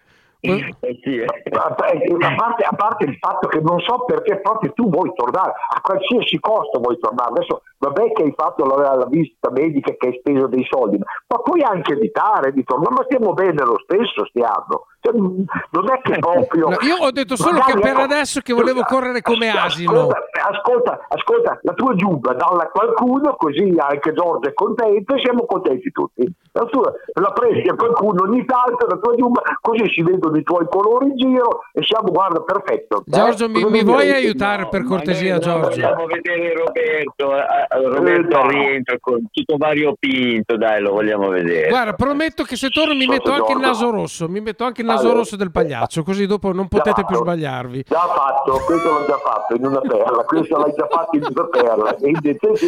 Eh 0.52 1.00
sì, 1.02 1.18
eh. 1.18 1.26
a, 1.26 1.74
parte, 1.74 2.64
a, 2.64 2.76
parte, 2.76 3.06
il 3.06 3.18
fatto 3.18 3.48
che 3.48 3.60
non 3.60 3.80
so 3.80 4.04
perché 4.06 4.40
proprio 4.42 4.74
tu 4.74 4.90
vuoi 4.90 5.12
tornare, 5.16 5.52
a 5.52 5.82
qualsiasi 5.82 6.40
costo 6.40 6.80
vuoi 6.80 6.98
tornare. 7.00 7.32
Adesso 7.32 7.62
vabbè 7.78 8.12
che 8.14 8.24
hai 8.24 8.34
fatto 8.36 8.66
la, 8.66 8.96
la 8.96 9.06
visita 9.06 9.50
medica 9.52 9.94
che 9.98 10.08
hai 10.08 10.18
speso 10.20 10.48
dei 10.48 10.66
soldi, 10.70 10.98
ma 10.98 11.38
puoi 11.40 11.62
anche 11.62 11.94
evitare 11.94 12.54
di 12.54 12.64
tornare, 12.64 12.96
ma 12.96 13.04
stiamo 13.06 13.34
bene 13.34 13.64
lo 13.64 13.80
stesso, 13.84 14.26
stiamo. 14.26 14.88
Non 15.12 15.92
è 15.92 16.02
che 16.02 16.20
proprio. 16.20 16.70
No, 16.70 16.78
io 16.82 16.98
ho 17.00 17.12
detto 17.12 17.36
solo 17.36 17.60
che 17.62 17.74
per 17.80 17.92
ecco, 17.92 18.02
adesso 18.02 18.42
che 18.42 18.54
volevo 18.54 18.84
correre 18.84 19.22
come 19.22 19.50
asino. 19.50 20.08
Ascolta, 20.08 20.20
ascolta, 20.50 21.06
ascolta 21.10 21.60
la 21.62 21.74
tua 21.74 21.96
giubba 21.96 22.34
dalla 22.34 22.64
a 22.64 22.70
qualcuno, 22.70 23.36
così 23.36 23.74
anche 23.78 24.14
Giorgio 24.14 24.50
è 24.50 24.54
contento 24.54 25.16
e 25.16 25.20
siamo 25.20 25.46
contenti 25.46 25.92
tutti. 25.92 26.28
La, 26.52 26.64
tua, 26.66 26.94
la 27.14 27.32
presti 27.32 27.70
a 27.70 27.76
qualcuno 27.76 28.24
ogni 28.24 28.46
tanto, 28.46 28.88
la 28.88 28.98
tua 28.98 29.16
giubba, 29.16 29.42
così 29.62 29.90
si 29.90 30.02
vedono 30.02 30.38
i 30.38 30.44
tuoi 30.44 30.66
colori 30.70 31.08
in 31.08 31.18
giro 31.18 31.62
e 31.74 31.84
siamo, 31.84 32.12
guarda, 32.12 32.42
perfetto. 32.42 33.04
Giorgio, 33.06 33.46
eh? 33.46 33.50
mi, 33.50 33.64
mi 33.66 33.84
vuoi 33.84 34.12
aiutare 34.12 34.64
no, 34.64 34.70
per 34.70 34.84
cortesia, 34.84 35.38
Giorgio? 35.38 35.70
Vogliamo 35.70 36.06
vedere 36.06 36.54
Roberto, 36.54 37.36
eh, 37.36 37.40
eh 37.40 37.88
Roberto 37.90 38.38
al 38.38 38.50
rientro 38.50 38.98
con 39.00 39.28
tutto 39.32 39.58
Vario 39.58 39.96
Pinto, 40.00 40.58
dai, 40.58 40.82
lo 40.82 40.92
vogliamo 40.92 41.30
vedere. 41.30 41.68
Guarda, 41.70 41.94
prometto 41.94 42.44
che 42.44 42.56
se 42.56 42.70
torno 42.70 42.94
mi 42.94 43.06
metto 43.06 43.32
anche 43.32 43.52
il 43.52 43.60
naso 43.60 43.90
rosso, 43.90 44.28
mi 44.30 44.40
metto 44.40 44.64
anche 44.64 44.82
il 44.82 44.88
naso 44.88 44.95
naso 44.96 45.06
allora, 45.06 45.20
rosso 45.20 45.36
del 45.36 45.52
pagliaccio, 45.52 46.04
così 46.04 46.26
dopo 46.26 46.52
non 46.52 46.68
potete 46.68 47.06
più 47.06 47.18
sbagliarvi. 47.18 47.86
Già 47.88 48.00
fatto, 48.00 48.62
questo 48.66 48.90
l'ho 48.90 49.06
già 49.06 49.18
fatto 49.18 49.56
in 49.56 49.66
una 49.66 49.82
perla, 49.82 50.24
questo 50.24 50.58
l'hai 50.58 50.74
già 50.76 50.88
fatto 50.90 51.18
in 51.18 51.26
una 51.30 51.46
perla. 51.46 51.96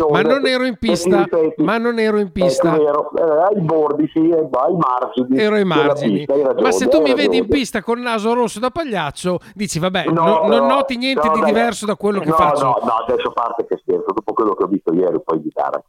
ma 0.10 0.22
non 0.22 0.46
ero 0.46 0.66
in 0.66 0.78
pista, 0.78 1.26
ma 1.58 1.78
non 1.78 2.00
ero 2.00 2.20
in 2.20 2.32
pista. 2.32 2.76
Ecco, 2.76 3.12
eh, 3.16 3.56
ai 3.56 3.62
bordi, 3.62 4.10
sì, 4.14 4.20
ai 4.20 4.48
margini. 4.76 5.40
Ero 5.40 5.56
ai 5.56 5.66
margini. 5.66 6.18
Pista, 6.18 6.34
ragione, 6.34 6.62
ma 6.62 6.72
se 6.72 6.88
tu 6.88 7.02
mi 7.02 7.14
vedi 7.14 7.38
in 7.38 7.48
pista 7.48 7.82
con 7.82 7.98
il 7.98 8.04
naso 8.04 8.34
rosso 8.34 8.60
da 8.60 8.70
pagliaccio, 8.70 9.40
dici 9.54 9.80
vabbè, 9.80 10.06
no, 10.06 10.24
no, 10.26 10.48
non 10.48 10.66
noti 10.68 10.98
niente 10.98 11.28
no, 11.28 11.34
di 11.34 11.44
diverso 11.44 11.86
da 11.86 11.96
quello 11.96 12.20
che 12.20 12.32
faccio. 12.32 12.64
No, 12.64 12.80
no, 12.84 12.94
adesso 13.08 13.32
parte 13.32 13.66
che 13.66 13.78
scherzo, 13.82 14.12
dopo 14.14 14.34
quello 14.34 14.54
che 14.54 14.64
ho 14.64 14.68
visto 14.68 14.94
ieri, 14.94 15.22
poi 15.24 15.42
di 15.42 15.52
cara 15.54 15.82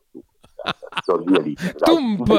Tump 1.79 2.35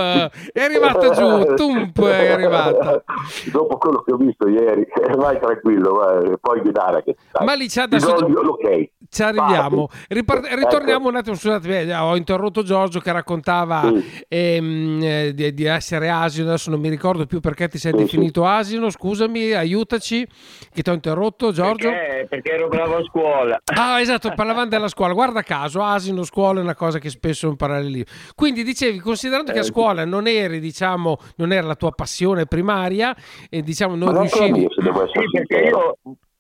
è 0.54 0.62
arrivata 0.62 1.10
giù, 1.12 1.56
Tump 1.56 2.06
è 2.06 2.32
arrivata. 2.32 3.04
Dopo 3.52 3.78
quello 3.78 4.02
che 4.02 4.14
ho 4.14 4.18
visto 4.18 4.48
ieri, 4.48 4.86
vai 5.16 5.40
tranquillo, 5.40 5.94
vai, 5.94 6.38
poi 6.40 6.62
guidare. 6.62 7.04
Che 7.04 7.16
Ma 7.44 7.54
lì 7.54 7.68
c'è 7.68 7.84
adesso. 7.84 8.14
Okay. 8.14 8.92
Ci 9.10 9.24
arriviamo. 9.24 9.90
Ripart- 10.08 10.46
ritorniamo 10.54 11.00
ecco. 11.00 11.10
un 11.10 11.16
attimo. 11.16 11.36
Scusate, 11.36 11.82
eh, 11.82 11.96
ho 11.96 12.16
interrotto 12.16 12.62
Giorgio 12.62 13.00
che 13.00 13.12
raccontava 13.12 13.82
sì. 13.82 14.24
ehm, 14.28 15.00
eh, 15.02 15.34
di, 15.34 15.54
di, 15.54 15.66
essere 15.66 16.10
asino. 16.10 16.50
Adesso 16.50 16.70
non 16.70 16.80
mi 16.80 16.90
ricordo 16.90 17.26
più 17.26 17.40
perché 17.40 17.68
ti 17.70 17.80
sei 17.80 17.94
sì, 17.94 17.98
definito 17.98 18.44
sì. 18.44 18.48
asino. 18.48 18.90
Scusami, 18.90 19.54
aiutaci. 19.54 20.28
Che 20.72 20.82
ti 20.84 20.90
ho 20.90 20.94
interrotto, 20.94 21.52
Giorgio? 21.52 21.90
Perché, 21.90 22.28
perché 22.30 22.52
ero 22.52 22.68
bravo 22.68 22.98
a 22.98 23.04
scuola. 23.04 23.62
Ah, 23.74 24.00
esatto, 24.00 24.32
parlavamo 24.36 24.68
della 24.68 24.90
scuola. 24.90 25.14
Guarda 25.14 25.42
caso, 25.42 25.82
asino, 25.82 26.24
scuola 26.24 26.60
è 26.60 26.64
una 26.64 26.76
cosa 26.76 27.00
che 27.00 27.10
spesso 27.10 27.48
è 27.48 27.50
un 27.50 27.56
parallelo. 27.56 28.04
Quindi 28.36 28.64
dicevi, 28.64 29.00
considerando 29.00 29.52
che 29.52 29.60
a 29.60 29.62
eh, 29.62 29.66
scuola 29.66 30.06
non 30.06 30.28
eri, 30.28 30.60
diciamo, 30.60 31.18
non 31.38 31.52
era 31.52 31.68
la 31.68 31.76
tua 31.76 31.92
passione 31.92 32.46
primaria, 32.46 33.16
e 33.50 33.62
diciamo 33.62 33.96
non 33.96 34.20
riuscivi. 34.20 34.68
Sì, 34.70 35.30
perché 35.32 35.58
io 35.68 35.98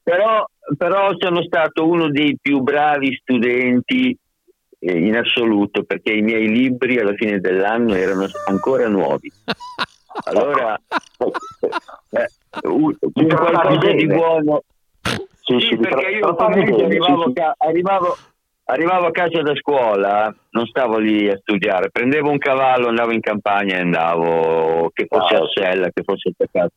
però, 0.09 0.45
però 0.75 1.11
sono 1.17 1.43
stato 1.43 1.87
uno 1.87 2.09
dei 2.09 2.37
più 2.41 2.61
bravi 2.61 3.15
studenti 3.21 4.17
eh, 4.79 4.97
in 4.97 5.15
assoluto 5.15 5.83
perché 5.83 6.13
i 6.13 6.21
miei 6.21 6.47
libri 6.47 6.97
alla 6.99 7.13
fine 7.13 7.39
dell'anno 7.39 7.93
erano 7.93 8.25
ancora 8.47 8.87
nuovi. 8.87 9.31
Allora, 10.23 10.77
eh, 12.09 12.27
un, 12.63 12.93
un 12.99 13.27
qualcosa 13.27 13.91
di 13.93 14.05
buono. 14.07 14.63
Sì, 15.01 15.59
sì, 15.61 15.77
perché 15.77 16.09
io 16.09 16.35
arrivavo, 16.35 17.31
arrivavo, 17.57 18.17
arrivavo 18.69 19.07
a 19.07 19.11
casa 19.11 19.41
da 19.41 19.55
scuola, 19.55 20.33
non 20.51 20.65
stavo 20.67 20.97
lì 20.97 21.27
a 21.29 21.37
studiare, 21.37 21.89
prendevo 21.89 22.29
un 22.29 22.37
cavallo, 22.37 22.87
andavo 22.87 23.11
in 23.11 23.21
campagna 23.21 23.75
e 23.75 23.81
andavo, 23.81 24.91
che 24.93 25.07
fosse 25.07 25.35
a 25.35 25.47
sella, 25.53 25.89
che 25.93 26.03
fosse 26.03 26.29
attaccato. 26.29 26.73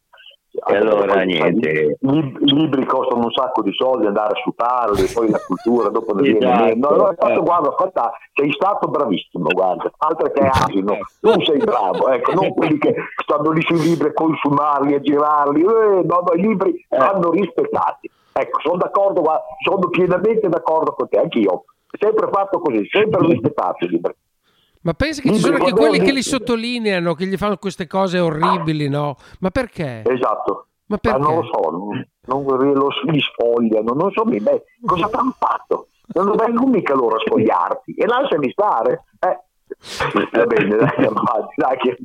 E 0.54 0.76
allora 0.76 1.22
niente. 1.22 1.96
I 1.98 2.54
libri 2.54 2.84
costano 2.84 3.24
un 3.24 3.32
sacco 3.32 3.62
di 3.62 3.72
soldi 3.72 4.04
andare 4.04 4.34
a 4.34 4.40
sutarli, 4.42 5.10
poi 5.12 5.30
la 5.30 5.40
cultura 5.46 5.88
dopo 5.88 6.12
ne 6.12 6.36
esatto. 6.36 6.74
no, 6.76 6.96
no, 6.96 7.14
fatto, 7.16 7.42
guarda, 7.42 7.68
aspetta, 7.70 8.12
sei 8.34 8.52
stato 8.52 8.88
bravissimo, 8.88 9.48
guarda, 9.48 9.90
altro 9.96 10.30
che 10.30 10.42
asino, 10.42 10.98
non 11.20 11.42
sei 11.42 11.56
bravo, 11.56 12.10
ecco, 12.10 12.32
non 12.34 12.52
quelli 12.52 12.76
che 12.76 12.94
stanno 13.22 13.50
lì 13.50 13.62
sui 13.62 13.80
libri 13.80 14.08
a 14.08 14.12
consumarli, 14.12 14.94
a 14.94 15.00
girarli, 15.00 15.62
eh, 15.62 16.02
no, 16.04 16.22
no, 16.22 16.32
i 16.34 16.40
libri 16.40 16.86
eh. 16.86 16.98
vanno 16.98 17.30
rispettati. 17.30 18.10
Ecco, 18.34 18.60
sono 18.60 18.76
d'accordo, 18.76 19.22
guarda, 19.22 19.44
sono 19.64 19.88
pienamente 19.88 20.48
d'accordo 20.48 20.92
con 20.92 21.08
te, 21.08 21.18
anch'io 21.18 21.64
sempre 21.98 22.28
fatto 22.32 22.58
così, 22.60 22.86
sempre 22.90 23.26
rispettato 23.26 23.84
i 23.84 23.88
libri. 23.88 24.14
Ma 24.82 24.94
pensi 24.94 25.22
che 25.22 25.32
ci 25.32 25.38
sono 25.38 25.56
anche 25.56 25.72
quelli 25.72 26.00
che 26.00 26.12
li 26.12 26.22
sottolineano, 26.22 27.14
che 27.14 27.26
gli 27.26 27.36
fanno 27.36 27.56
queste 27.56 27.86
cose 27.86 28.18
orribili, 28.18 28.88
no? 28.88 29.16
Ma 29.40 29.50
perché? 29.50 30.02
Esatto. 30.04 30.66
Ma 30.86 30.98
perché? 30.98 31.18
Ma 31.18 31.24
non 31.24 31.36
lo 31.36 31.44
so, 31.44 31.70
non, 31.70 32.08
non 32.26 32.74
lo, 32.74 32.88
li 33.04 33.20
sfogliano, 33.20 33.92
non 33.92 34.10
so, 34.10 34.24
beh, 34.24 34.64
cosa 34.84 35.06
ti 35.06 35.16
hanno 35.16 35.34
fatto? 35.38 35.86
Non 36.14 36.34
vengono 36.36 36.66
mica 36.66 36.94
loro 36.94 37.16
a 37.16 37.20
sfogliarti 37.20 37.94
e 37.94 38.06
lasciami 38.06 38.50
stare. 38.50 39.04
Eh, 39.20 39.38
Va 40.32 40.44
bene, 40.46 40.76
dai, 40.76 41.06
avanti, 41.06 41.54
dai, 41.56 41.76
che, 41.78 41.96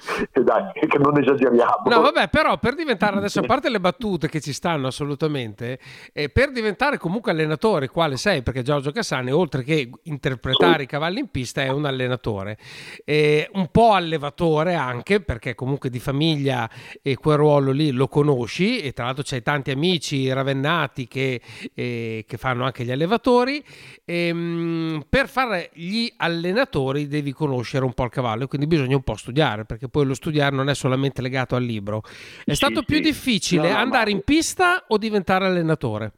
dai, 0.42 0.72
che 0.72 0.98
non 0.98 1.18
esageriamo. 1.18 1.82
No, 1.86 2.00
vabbè, 2.00 2.28
però 2.28 2.58
per 2.58 2.74
diventare 2.74 3.16
adesso, 3.16 3.40
a 3.40 3.42
parte 3.42 3.68
le 3.68 3.80
battute 3.80 4.28
che 4.28 4.40
ci 4.40 4.52
stanno 4.52 4.86
assolutamente, 4.86 5.78
eh, 6.12 6.28
per 6.28 6.50
diventare 6.52 6.98
comunque 6.98 7.32
allenatore, 7.32 7.88
quale 7.88 8.16
sei? 8.16 8.42
Perché 8.42 8.62
Giorgio 8.62 8.90
Cassani, 8.92 9.30
oltre 9.30 9.62
che 9.62 9.90
interpretare 10.04 10.84
i 10.84 10.86
cavalli 10.86 11.20
in 11.20 11.28
pista, 11.28 11.62
è 11.62 11.68
un 11.68 11.84
allenatore, 11.84 12.56
eh, 13.04 13.48
un 13.54 13.68
po' 13.70 13.92
allevatore 13.92 14.74
anche, 14.74 15.20
perché 15.20 15.54
comunque 15.54 15.90
di 15.90 15.98
famiglia 15.98 16.68
e 17.02 17.16
quel 17.16 17.36
ruolo 17.36 17.70
lì 17.70 17.90
lo 17.90 18.08
conosci, 18.08 18.80
e 18.80 18.92
tra 18.92 19.04
l'altro 19.04 19.24
c'hai 19.26 19.42
tanti 19.42 19.70
amici 19.70 20.32
ravennati 20.32 21.06
che, 21.06 21.40
eh, 21.74 22.24
che 22.26 22.36
fanno 22.36 22.64
anche 22.64 22.84
gli 22.84 22.90
allevatori. 22.90 23.62
Ehm, 24.04 25.04
per 25.08 25.28
fare 25.28 25.70
gli 25.74 26.10
allenatori 26.16 27.06
devi 27.06 27.32
conoscere 27.32 27.84
un 27.84 27.92
po' 27.92 28.04
il 28.04 28.10
cavallo, 28.10 28.46
quindi 28.46 28.66
bisogna 28.66 28.96
un 28.96 29.02
po' 29.02 29.16
studiare, 29.16 29.64
perché 29.64 29.88
poi 29.90 30.06
lo 30.06 30.14
studiare 30.14 30.54
non 30.54 30.68
è 30.68 30.74
solamente 30.74 31.20
legato 31.20 31.56
al 31.56 31.64
libro. 31.64 32.02
È 32.44 32.50
sì, 32.50 32.54
stato 32.54 32.80
sì. 32.80 32.84
più 32.84 33.00
difficile 33.00 33.70
no, 33.70 33.76
andare 33.76 34.10
ma... 34.10 34.16
in 34.16 34.22
pista 34.22 34.84
o 34.88 34.96
diventare 34.96 35.46
allenatore? 35.46 36.12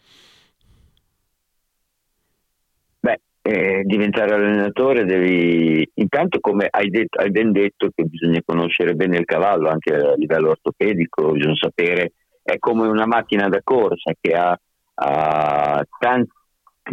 Beh, 3.00 3.20
eh, 3.42 3.82
diventare 3.84 4.34
allenatore 4.34 5.04
devi, 5.04 5.90
intanto 5.94 6.38
come 6.40 6.68
hai, 6.70 6.88
detto, 6.88 7.20
hai 7.20 7.30
ben 7.30 7.50
detto 7.50 7.90
che 7.94 8.04
bisogna 8.04 8.40
conoscere 8.44 8.94
bene 8.94 9.18
il 9.18 9.24
cavallo 9.24 9.68
anche 9.68 9.94
a 9.94 10.14
livello 10.14 10.50
ortopedico, 10.50 11.32
bisogna 11.32 11.56
sapere, 11.56 12.12
è 12.42 12.58
come 12.58 12.86
una 12.86 13.06
macchina 13.06 13.48
da 13.48 13.60
corsa 13.62 14.12
che 14.20 14.32
ha, 14.32 14.56
ha 14.94 15.84
tanti 15.98 16.30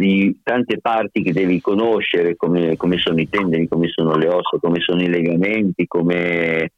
di 0.00 0.40
tante 0.42 0.80
parti 0.80 1.22
che 1.22 1.34
devi 1.34 1.60
conoscere, 1.60 2.34
come, 2.34 2.74
come, 2.76 2.96
sono 2.96 3.20
i 3.20 3.28
tendini, 3.28 3.68
come 3.68 3.88
sono 3.88 4.16
le 4.16 4.28
ossa, 4.28 4.56
come 4.58 4.80
sono 4.80 5.02
i 5.02 5.08
legamenti, 5.08 5.86
come, 5.86 6.70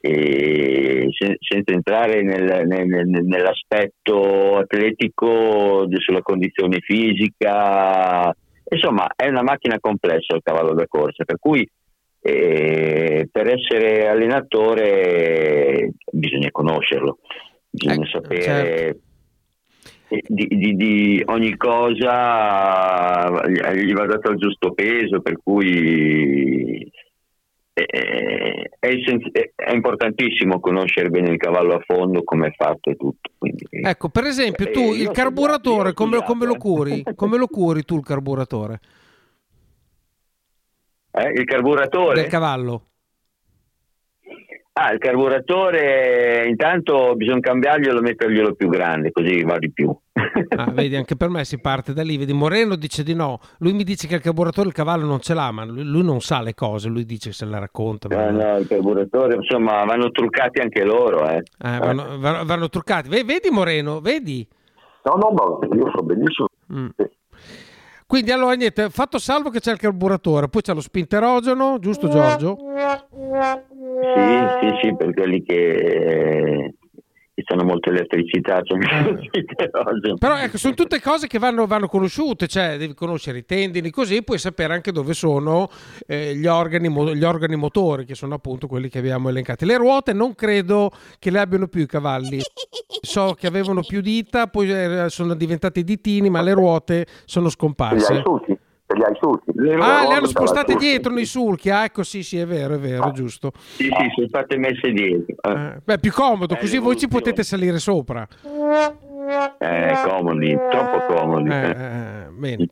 eh, 0.00 1.06
sen- 1.10 1.36
senza 1.38 1.72
entrare 1.74 2.22
nel, 2.22 2.66
nel, 2.66 3.06
nell'aspetto 3.22 4.56
atletico 4.56 5.86
sulla 5.98 6.22
condizione 6.22 6.78
fisica. 6.80 8.34
Insomma, 8.70 9.08
è 9.14 9.28
una 9.28 9.42
macchina 9.42 9.78
complessa 9.78 10.34
il 10.34 10.42
cavallo 10.42 10.72
da 10.72 10.86
corsa, 10.86 11.24
per 11.24 11.38
cui 11.38 11.68
eh, 12.22 13.28
per 13.30 13.46
essere 13.46 14.08
allenatore 14.08 15.90
bisogna 16.10 16.48
conoscerlo, 16.50 17.18
bisogna 17.68 18.06
ecco, 18.06 18.20
sapere. 18.20 18.42
Certo 18.42 19.08
di, 20.26 20.46
di, 20.48 20.74
di, 20.74 21.22
ogni 21.26 21.56
cosa 21.56 23.28
gli 23.46 23.92
va 23.92 24.06
dato 24.06 24.32
il 24.32 24.38
giusto 24.38 24.72
peso, 24.72 25.20
per 25.20 25.38
cui 25.42 26.90
è, 27.72 27.84
è, 28.78 28.90
è, 29.54 29.72
importantissimo 29.72 30.58
conoscere 30.58 31.10
bene 31.10 31.30
il 31.30 31.36
cavallo 31.36 31.74
a 31.74 31.82
fondo 31.86 32.24
come 32.24 32.48
è 32.48 32.52
fatto 32.56 32.90
e 32.90 32.96
tutto. 32.96 33.30
Quindi, 33.38 33.66
ecco, 33.70 34.08
per 34.08 34.24
esempio, 34.24 34.70
tu 34.70 34.80
eh, 34.80 34.96
il 34.96 35.10
carburatore 35.12 35.92
come, 35.92 36.22
come, 36.24 36.46
lo 36.46 36.56
curi? 36.56 37.04
come 37.14 37.38
lo 37.38 37.46
curi 37.46 37.84
tu 37.84 37.96
il 37.96 38.04
carburatore? 38.04 38.80
Eh, 41.12 41.30
il 41.30 41.44
carburatore? 41.44 42.22
Del 42.22 42.30
cavallo. 42.30 42.89
Ah, 44.82 44.92
il 44.92 44.98
carburatore 44.98 46.46
intanto 46.48 47.14
bisogna 47.14 47.40
cambiarglielo 47.40 47.98
e 47.98 48.00
metterglielo 48.00 48.54
più 48.54 48.70
grande, 48.70 49.12
così 49.12 49.42
va 49.42 49.58
di 49.58 49.70
più. 49.70 49.94
Ah, 50.56 50.70
vedi, 50.70 50.96
anche 50.96 51.16
per 51.16 51.28
me 51.28 51.44
si 51.44 51.60
parte 51.60 51.92
da 51.92 52.02
lì. 52.02 52.16
Vedi, 52.16 52.32
Moreno 52.32 52.76
dice 52.76 53.02
di 53.02 53.14
no. 53.14 53.40
Lui 53.58 53.74
mi 53.74 53.84
dice 53.84 54.08
che 54.08 54.14
il 54.14 54.22
carburatore 54.22 54.68
il 54.68 54.74
cavallo 54.74 55.04
non 55.04 55.20
ce 55.20 55.34
l'ha, 55.34 55.50
ma 55.50 55.66
lui 55.66 56.02
non 56.02 56.20
sa 56.20 56.40
le 56.40 56.54
cose. 56.54 56.88
Lui 56.88 57.04
dice 57.04 57.28
che 57.28 57.34
se 57.34 57.44
le 57.44 57.58
racconta. 57.58 58.08
No, 58.08 58.30
no, 58.30 58.56
il 58.56 58.66
carburatore, 58.66 59.34
insomma, 59.34 59.84
vanno 59.84 60.10
truccati 60.10 60.60
anche 60.60 60.82
loro. 60.82 61.28
Eh. 61.28 61.42
Eh, 61.58 61.78
vanno, 61.78 62.18
vanno, 62.18 62.44
vanno, 62.46 62.68
truccati. 62.70 63.10
Vedi, 63.10 63.50
Moreno, 63.50 64.00
vedi? 64.00 64.48
No, 65.04 65.12
no, 65.16 65.30
ma 65.30 65.76
io 65.76 65.90
so 65.94 66.02
benissimo. 66.02 66.48
Mm. 66.72 66.88
Quindi 68.10 68.32
allora 68.32 68.54
niente, 68.54 68.90
fatto 68.90 69.20
salvo 69.20 69.50
che 69.50 69.60
c'è 69.60 69.70
il 69.70 69.78
carburatore, 69.78 70.48
poi 70.48 70.62
c'è 70.62 70.74
lo 70.74 70.80
spinterogeno, 70.80 71.78
giusto 71.78 72.08
Giorgio? 72.08 72.56
Sì, 74.16 74.48
sì, 74.60 74.78
sì, 74.82 74.96
per 74.96 75.14
quelli 75.14 75.40
che 75.44 76.74
ci 77.40 77.44
sono 77.46 77.64
molte 77.64 77.90
elettricità. 77.90 78.60
Cioè 78.62 78.78
eh. 78.78 80.14
Però 80.18 80.36
ecco, 80.36 80.58
sono 80.58 80.74
tutte 80.74 81.00
cose 81.00 81.26
che 81.26 81.38
vanno, 81.38 81.66
vanno, 81.66 81.88
conosciute, 81.88 82.46
cioè 82.46 82.76
devi 82.76 82.94
conoscere 82.94 83.38
i 83.38 83.44
tendini, 83.44 83.90
così 83.90 84.22
puoi 84.22 84.38
sapere 84.38 84.74
anche 84.74 84.92
dove 84.92 85.14
sono 85.14 85.68
eh, 86.06 86.34
gli, 86.34 86.46
organi, 86.46 86.88
gli, 87.16 87.24
organi, 87.24 87.56
motori, 87.56 88.04
che 88.04 88.14
sono 88.14 88.34
appunto 88.34 88.66
quelli 88.66 88.88
che 88.88 88.98
abbiamo 88.98 89.28
elencati. 89.28 89.64
Le 89.64 89.76
ruote 89.76 90.12
non 90.12 90.34
credo 90.34 90.90
che 91.18 91.30
le 91.30 91.38
abbiano 91.38 91.66
più 91.66 91.82
i 91.82 91.86
cavalli. 91.86 92.40
So 93.02 93.34
che 93.38 93.46
avevano 93.46 93.82
più 93.82 94.00
dita, 94.00 94.46
poi 94.46 94.70
eh, 94.70 95.04
sono 95.08 95.34
diventati 95.34 95.82
ditini, 95.84 96.28
ma 96.28 96.42
le 96.42 96.52
ruote 96.52 97.06
sono 97.24 97.48
scomparse 97.48 98.22
li 98.94 99.02
hai 99.02 99.16
sulchi. 99.20 99.50
Le 99.54 99.74
ah, 99.74 100.06
le 100.06 100.14
hanno 100.14 100.26
spostate 100.26 100.74
dietro 100.76 101.12
nei 101.12 101.24
sulchi. 101.24 101.70
Ah, 101.70 101.84
ecco, 101.84 102.02
sì, 102.02 102.22
sì, 102.22 102.38
è 102.38 102.46
vero, 102.46 102.74
è 102.74 102.78
vero, 102.78 103.08
è 103.08 103.12
giusto. 103.12 103.52
Sì, 103.54 103.84
sì, 103.84 104.10
sono 104.14 104.26
state 104.28 104.56
messe 104.56 104.90
dietro. 104.90 105.36
Eh. 105.42 105.80
beh, 105.84 105.98
più 105.98 106.12
comodo, 106.12 106.56
così 106.56 106.78
voi 106.78 106.96
ci 106.96 107.08
potete 107.08 107.42
salire 107.42 107.78
sopra. 107.78 108.26
Eh, 109.58 109.92
comodi, 110.04 110.56
troppo 110.70 111.14
comodi. 111.14 111.50
Eh, 111.50 111.70
eh, 111.70 112.26
bene. 112.30 112.66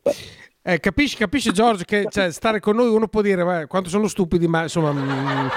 Eh, 0.69 0.79
capisci, 0.79 1.15
capisci 1.15 1.51
Giorgio 1.51 1.83
che 1.83 2.05
cioè, 2.11 2.29
stare 2.31 2.59
con 2.59 2.75
noi 2.75 2.89
uno 2.89 3.07
può 3.07 3.23
dire 3.23 3.43
beh, 3.43 3.65
quanto 3.65 3.89
sono 3.89 4.07
stupidi, 4.07 4.47
ma 4.47 4.61
insomma 4.61 4.91
mm, 4.91 5.47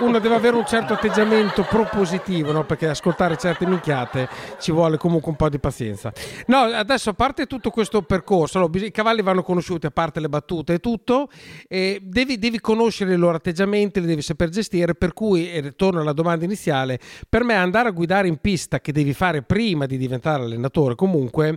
uno 0.00 0.18
deve 0.18 0.34
avere 0.34 0.56
un 0.56 0.66
certo 0.66 0.94
atteggiamento 0.94 1.62
propositivo, 1.62 2.50
no? 2.50 2.64
perché 2.64 2.88
ascoltare 2.88 3.36
certe 3.36 3.64
minchiate 3.64 4.28
ci 4.58 4.72
vuole 4.72 4.96
comunque 4.96 5.30
un 5.30 5.36
po' 5.36 5.48
di 5.48 5.60
pazienza. 5.60 6.12
No, 6.46 6.62
adesso 6.62 7.10
a 7.10 7.12
parte 7.12 7.46
tutto 7.46 7.70
questo 7.70 8.02
percorso, 8.02 8.58
no, 8.58 8.68
i 8.72 8.90
cavalli 8.90 9.22
vanno 9.22 9.44
conosciuti, 9.44 9.86
a 9.86 9.92
parte 9.92 10.18
le 10.18 10.28
battute 10.28 10.74
e 10.74 10.78
tutto, 10.80 11.28
eh, 11.68 12.00
devi, 12.02 12.36
devi, 12.36 12.58
conoscere 12.58 13.14
i 13.14 13.16
loro 13.16 13.36
atteggiamenti, 13.36 14.00
li 14.00 14.06
devi 14.06 14.22
saper 14.22 14.48
gestire, 14.48 14.96
per 14.96 15.12
cui, 15.12 15.48
e 15.48 15.76
torno 15.76 16.00
alla 16.00 16.12
domanda 16.12 16.44
iniziale, 16.44 16.98
per 17.28 17.44
me 17.44 17.54
andare 17.54 17.88
a 17.88 17.92
guidare 17.92 18.26
in 18.26 18.38
pista 18.38 18.80
che 18.80 18.90
devi 18.90 19.12
fare 19.12 19.42
prima 19.42 19.86
di 19.86 19.96
diventare 19.96 20.42
allenatore 20.42 20.96
comunque 20.96 21.56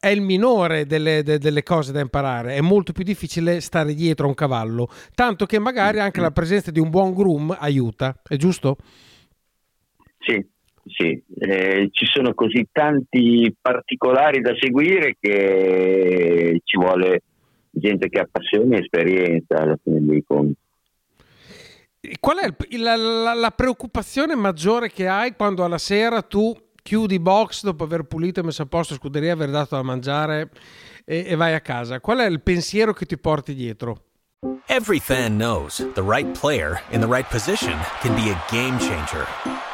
è 0.00 0.08
il 0.08 0.22
minore 0.22 0.86
delle, 0.86 1.22
de, 1.22 1.38
delle, 1.38 1.62
cose 1.62 1.92
da 1.92 2.00
imparare, 2.00 2.54
è 2.54 2.62
molto 2.62 2.92
più 2.92 3.04
difficile 3.04 3.60
stare 3.60 3.92
dietro 3.92 4.24
a 4.24 4.28
un 4.28 4.34
cavallo, 4.34 4.88
tanto 5.14 5.44
che 5.44 5.58
magari 5.58 6.00
anche 6.00 6.22
la 6.22 6.30
presenza 6.30 6.70
di 6.70 6.80
un 6.80 6.88
buon 6.88 7.12
groom 7.12 7.54
aiuta, 7.56 8.18
è 8.26 8.36
giusto? 8.36 8.78
Sì, 10.18 10.42
sì, 10.86 11.22
eh, 11.38 11.88
ci 11.92 12.06
sono 12.06 12.32
così 12.32 12.66
tanti 12.72 13.54
particolari 13.60 14.40
da 14.40 14.54
seguire 14.58 15.16
che 15.20 16.60
ci 16.64 16.78
vuole 16.78 17.22
gente 17.70 18.08
che 18.08 18.20
ha 18.20 18.28
passione 18.30 18.78
e 18.78 18.80
esperienza 18.80 19.58
alla 19.58 19.78
fine 19.82 20.00
dei 20.00 20.24
conti. 20.26 20.56
Qual 22.18 22.38
è 22.38 22.78
la, 22.78 22.96
la, 22.96 23.34
la 23.34 23.50
preoccupazione 23.50 24.34
maggiore 24.34 24.88
che 24.90 25.06
hai 25.06 25.34
quando 25.36 25.62
alla 25.64 25.76
sera 25.76 26.22
tu 26.22 26.56
chiudi 26.90 27.20
box 27.20 27.62
dopo 27.62 27.84
aver 27.84 28.02
pulito 28.02 28.40
e 28.40 28.42
messo 28.42 28.62
a 28.62 28.66
posto 28.66 28.94
scuderia, 28.94 29.34
aver 29.34 29.50
dato 29.50 29.76
da 29.76 29.82
mangiare 29.82 30.50
e, 31.04 31.24
e 31.24 31.36
vai 31.36 31.54
a 31.54 31.60
casa. 31.60 32.00
Qual 32.00 32.18
è 32.18 32.24
il 32.24 32.40
pensiero 32.40 32.92
che 32.92 33.06
ti 33.06 33.16
porti 33.16 33.54
dietro? 33.54 34.06
Every 34.66 34.98
fan 34.98 35.36
knows 35.36 35.76
the 35.94 36.02
right 36.02 36.26
player 36.36 36.80
in 36.90 37.00
the 37.00 37.06
right 37.06 37.28
position 37.30 37.78
can 38.00 38.16
be 38.16 38.32
a 38.32 38.44
game 38.50 38.76
changer. 38.80 39.24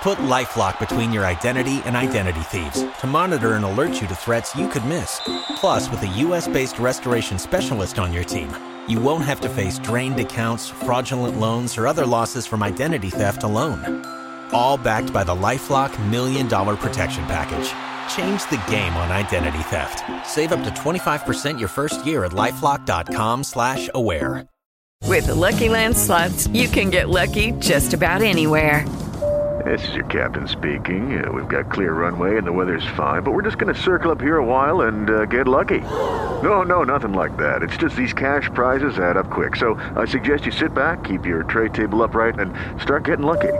Put 0.02 0.18
LifeLock 0.18 0.78
between 0.78 1.10
your 1.10 1.24
identity 1.24 1.80
and 1.86 1.96
identity 1.96 2.42
thieves 2.50 2.84
to 3.00 3.06
monitor 3.06 3.54
and 3.54 3.64
alert 3.64 3.98
you 4.02 4.06
to 4.08 4.14
threats 4.14 4.54
you 4.54 4.68
could 4.68 4.84
miss. 4.84 5.18
Plus, 5.58 5.88
with 5.88 6.02
a 6.02 6.18
US-based 6.22 6.78
restoration 6.78 7.38
specialist 7.38 7.98
on 7.98 8.12
your 8.12 8.24
team, 8.24 8.50
you 8.88 9.00
won't 9.00 9.24
have 9.24 9.40
to 9.40 9.48
face 9.48 9.78
drained 9.78 10.20
accounts, 10.20 10.68
fraudulent 10.68 11.40
loans, 11.40 11.78
or 11.78 11.86
other 11.86 12.04
losses 12.04 12.46
from 12.46 12.62
identity 12.62 13.08
theft 13.08 13.42
alone 13.42 14.04
all 14.52 14.76
backed 14.76 15.12
by 15.12 15.22
the 15.22 15.34
LifeLock 15.34 15.92
Million 16.10 16.48
Dollar 16.48 16.76
Protection 16.76 17.24
Package. 17.26 17.72
Change 18.12 18.42
the 18.50 18.62
game 18.68 18.92
on 18.96 19.12
identity 19.12 19.62
theft. 19.70 20.02
Save 20.26 20.50
up 20.50 20.64
to 20.64 20.70
25% 20.70 21.58
your 21.58 21.68
first 21.68 22.04
year 22.04 22.24
at 22.24 22.32
LifeLock.com 22.32 23.44
slash 23.44 23.88
aware. 23.94 24.44
With 25.04 25.26
the 25.26 25.34
Lucky 25.34 25.68
Land 25.68 25.96
Slots, 25.96 26.48
you 26.48 26.66
can 26.68 26.90
get 26.90 27.08
lucky 27.08 27.52
just 27.60 27.94
about 27.94 28.22
anywhere. 28.22 28.84
This 29.64 29.88
is 29.88 29.94
your 29.94 30.04
captain 30.06 30.46
speaking. 30.46 31.24
Uh, 31.24 31.32
we've 31.32 31.48
got 31.48 31.70
clear 31.70 31.92
runway 31.92 32.38
and 32.38 32.46
the 32.46 32.52
weather's 32.52 32.86
fine, 32.96 33.22
but 33.22 33.32
we're 33.32 33.42
just 33.42 33.56
going 33.56 33.72
to 33.72 33.80
circle 33.80 34.10
up 34.10 34.20
here 34.20 34.36
a 34.36 34.44
while 34.44 34.82
and 34.82 35.08
uh, 35.08 35.24
get 35.24 35.46
lucky. 35.46 35.80
No, 36.42 36.62
no, 36.62 36.82
nothing 36.82 37.12
like 37.12 37.36
that. 37.36 37.62
It's 37.62 37.76
just 37.76 37.96
these 37.96 38.12
cash 38.12 38.50
prizes 38.52 38.98
add 38.98 39.16
up 39.16 39.30
quick. 39.30 39.56
So 39.56 39.74
I 39.96 40.04
suggest 40.04 40.44
you 40.44 40.52
sit 40.52 40.74
back, 40.74 41.04
keep 41.04 41.24
your 41.24 41.44
tray 41.44 41.68
table 41.68 42.02
upright, 42.02 42.38
and 42.38 42.52
start 42.80 43.04
getting 43.04 43.24
lucky. 43.24 43.52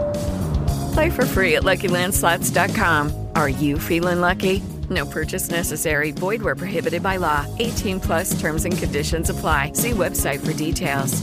Play 0.97 1.11
for 1.11 1.27
free 1.27 1.55
at 1.57 1.61
LuckyLandSlots.com. 1.61 3.27
Are 3.35 3.49
you 3.49 3.77
feeling 3.77 4.19
lucky? 4.19 4.63
No 4.89 5.05
purchase 5.05 5.51
necessary. 5.51 6.09
Void 6.09 6.41
where 6.41 6.55
prohibited 6.55 7.03
by 7.03 7.17
law. 7.17 7.45
18 7.59 7.99
plus 7.99 8.39
terms 8.39 8.65
and 8.65 8.75
conditions 8.75 9.29
apply. 9.29 9.73
See 9.73 9.91
website 9.91 10.43
for 10.43 10.53
details. 10.53 11.21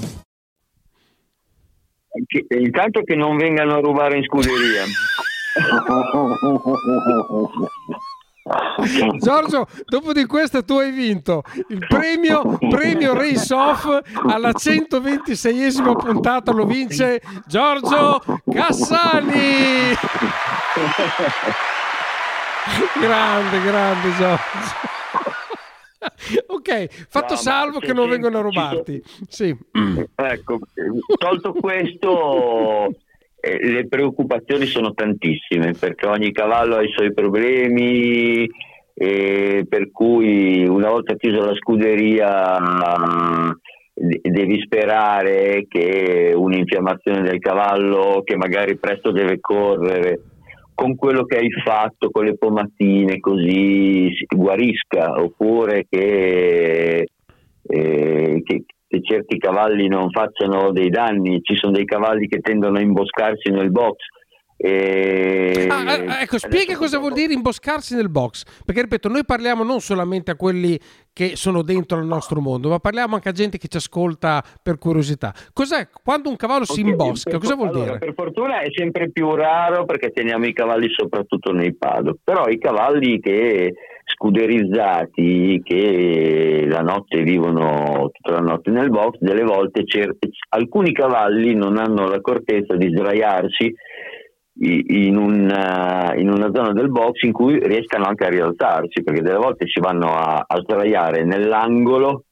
Intanto 2.53 3.03
che 3.03 3.17
non 3.17 3.37
vengano 3.37 3.79
a 3.79 3.81
rubare 3.81 4.17
in 4.17 4.23
scuderia. 4.23 4.85
Giorgio, 9.19 9.67
dopo 9.87 10.13
di 10.13 10.27
questo 10.27 10.63
tu 10.65 10.75
hai 10.75 10.91
vinto 10.91 11.43
il 11.69 11.79
premio, 11.87 12.59
premio 12.59 13.15
Race 13.15 13.55
Off 13.55 13.87
alla 14.27 14.51
126esima 14.51 15.97
puntata, 15.97 16.53
lo 16.53 16.67
vince 16.67 17.23
Giorgio 17.47 18.23
Cassani. 18.53 19.97
grande, 23.01 23.63
grande 23.63 24.09
Giorgio. 24.17 24.93
ok, 26.49 27.07
fatto 27.09 27.35
no, 27.35 27.41
salvo 27.41 27.79
che 27.79 27.95
non 27.95 28.11
vengono 28.11 28.43
rubati. 28.43 29.03
Sì. 29.27 29.57
Ecco, 30.17 30.59
tolto 31.19 31.53
questo, 31.55 32.95
eh, 33.45 33.71
le 33.71 33.87
preoccupazioni 33.87 34.65
sono 34.67 34.95
tantissime 34.95 35.73
perché 35.79 36.07
ogni 36.07 36.33
cavallo 36.33 36.77
ha 36.77 36.83
i 36.83 36.91
suoi 36.91 37.13
problemi 37.13 38.49
e 38.97 39.67
per 39.69 39.91
cui 39.91 40.65
una 40.67 40.89
volta 40.89 41.17
chiusa 41.17 41.45
la 41.45 41.55
scuderia 41.55 42.59
devi 43.95 44.61
sperare 44.61 45.67
che 45.69 46.33
un'infiammazione 46.35 47.23
del 47.23 47.39
cavallo 47.39 48.23
che 48.25 48.37
magari 48.37 48.79
presto 48.79 49.11
deve 49.11 49.39
correre. 49.41 50.21
Con 50.75 50.97
quello 50.97 51.25
che 51.25 51.37
hai 51.37 51.51
fatto 51.65 52.11
con 52.11 52.25
le 52.25 52.37
pomatine 52.37 53.21
così 53.21 54.11
guarisca 54.27 55.13
oppure 55.23 55.87
che, 55.89 57.07
eh, 57.63 58.43
che, 58.43 58.65
che 58.95 59.03
certi 59.03 59.39
cavalli 59.39 59.89
non 59.89 60.11
facciano 60.11 60.71
dei 60.71 60.91
danni, 60.91 61.41
ci 61.43 61.57
sono 61.57 61.73
dei 61.73 61.85
cavalli 61.85 62.29
che 62.29 62.41
tendono 62.41 62.79
a 62.79 62.81
imboscarsi 62.81 63.51
nel 63.51 63.71
box. 63.71 63.97
E... 64.57 65.67
Ah, 65.69 65.83
ah 65.83 66.23
ecco, 66.23 66.39
spiega 66.39 66.77
cosa 66.77 66.99
vuol 66.99 67.13
dire 67.13 67.33
imboscarsi 67.33 67.97
nel 67.97 68.09
box, 68.09 68.45
perché 68.65 68.83
ripeto, 68.83 69.09
noi 69.09 69.25
parliamo 69.25 69.65
non 69.65 69.81
solamente 69.81 70.31
a 70.31 70.37
quelli 70.37 70.79
che 71.13 71.35
sono 71.35 71.63
dentro 71.63 71.99
il 71.99 72.07
nostro 72.07 72.41
mondo, 72.41 72.69
ma 72.69 72.79
parliamo 72.79 73.17
anche 73.17 73.29
a 73.29 73.33
gente 73.33 73.59
che 73.59 73.69
ci 73.69 73.77
ascolta 73.77 74.43
per 74.63 74.79
curiosità. 74.79 75.35
Cos'è 75.53 75.89
quando 76.03 76.29
un 76.29 76.37
cavallo 76.37 76.63
okay, 76.63 76.77
si 76.77 76.81
imbosca? 76.83 77.39
Cosa 77.39 77.57
vuol 77.57 77.69
allora, 77.69 77.85
dire? 77.85 77.99
Per 77.99 78.15
fortuna 78.15 78.61
è 78.61 78.69
sempre 78.75 79.11
più 79.11 79.35
raro 79.35 79.85
perché 79.85 80.11
teniamo 80.11 80.47
i 80.47 80.53
cavalli 80.53 80.89
soprattutto 80.89 81.53
nei 81.53 81.75
paddock, 81.75 82.21
però 82.23 82.47
i 82.47 82.59
cavalli 82.59 83.21
che 83.21 83.75
scuderizzati 84.05 85.61
che 85.65 86.67
la 86.69 86.81
notte 86.81 87.23
vivono 87.23 88.11
tutta 88.13 88.33
la 88.33 88.41
notte 88.41 88.71
nel 88.71 88.91
box, 88.91 89.19
delle 89.19 89.43
volte 89.43 89.85
cer- 89.85 90.17
alcuni 90.51 90.93
cavalli 90.93 91.55
non 91.55 91.79
hanno 91.79 92.07
l'accortezza 92.07 92.77
di 92.77 92.91
sdraiarsi 92.91 93.75
in 94.57 95.17
una, 95.17 96.15
in 96.15 96.31
una, 96.31 96.51
zona 96.53 96.73
del 96.73 96.91
box 96.91 97.23
in 97.23 97.33
cui 97.33 97.59
riescano 97.59 98.05
anche 98.05 98.25
a 98.25 98.31
rialzarsi, 98.31 99.03
perché 99.03 99.21
delle 99.21 99.39
volte 99.39 99.67
si 99.67 99.81
vanno 99.81 100.15
a, 100.15 100.45
a 100.47 100.61
sdraiare 100.61 101.25
nell'angolo 101.25 102.25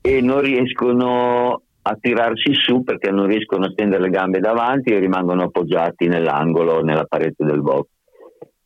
e 0.00 0.20
non 0.22 0.40
riescono 0.40 1.60
a 1.86 1.96
tirarsi 2.00 2.54
su 2.54 2.82
perché 2.82 3.10
non 3.10 3.26
riescono 3.26 3.66
a 3.66 3.70
stendere 3.70 4.04
le 4.04 4.10
gambe 4.10 4.40
davanti 4.40 4.92
e 4.92 4.98
rimangono 4.98 5.44
appoggiati 5.44 6.06
nell'angolo, 6.06 6.82
nella 6.82 7.04
parete 7.04 7.44
del 7.44 7.60
box. 7.60 7.88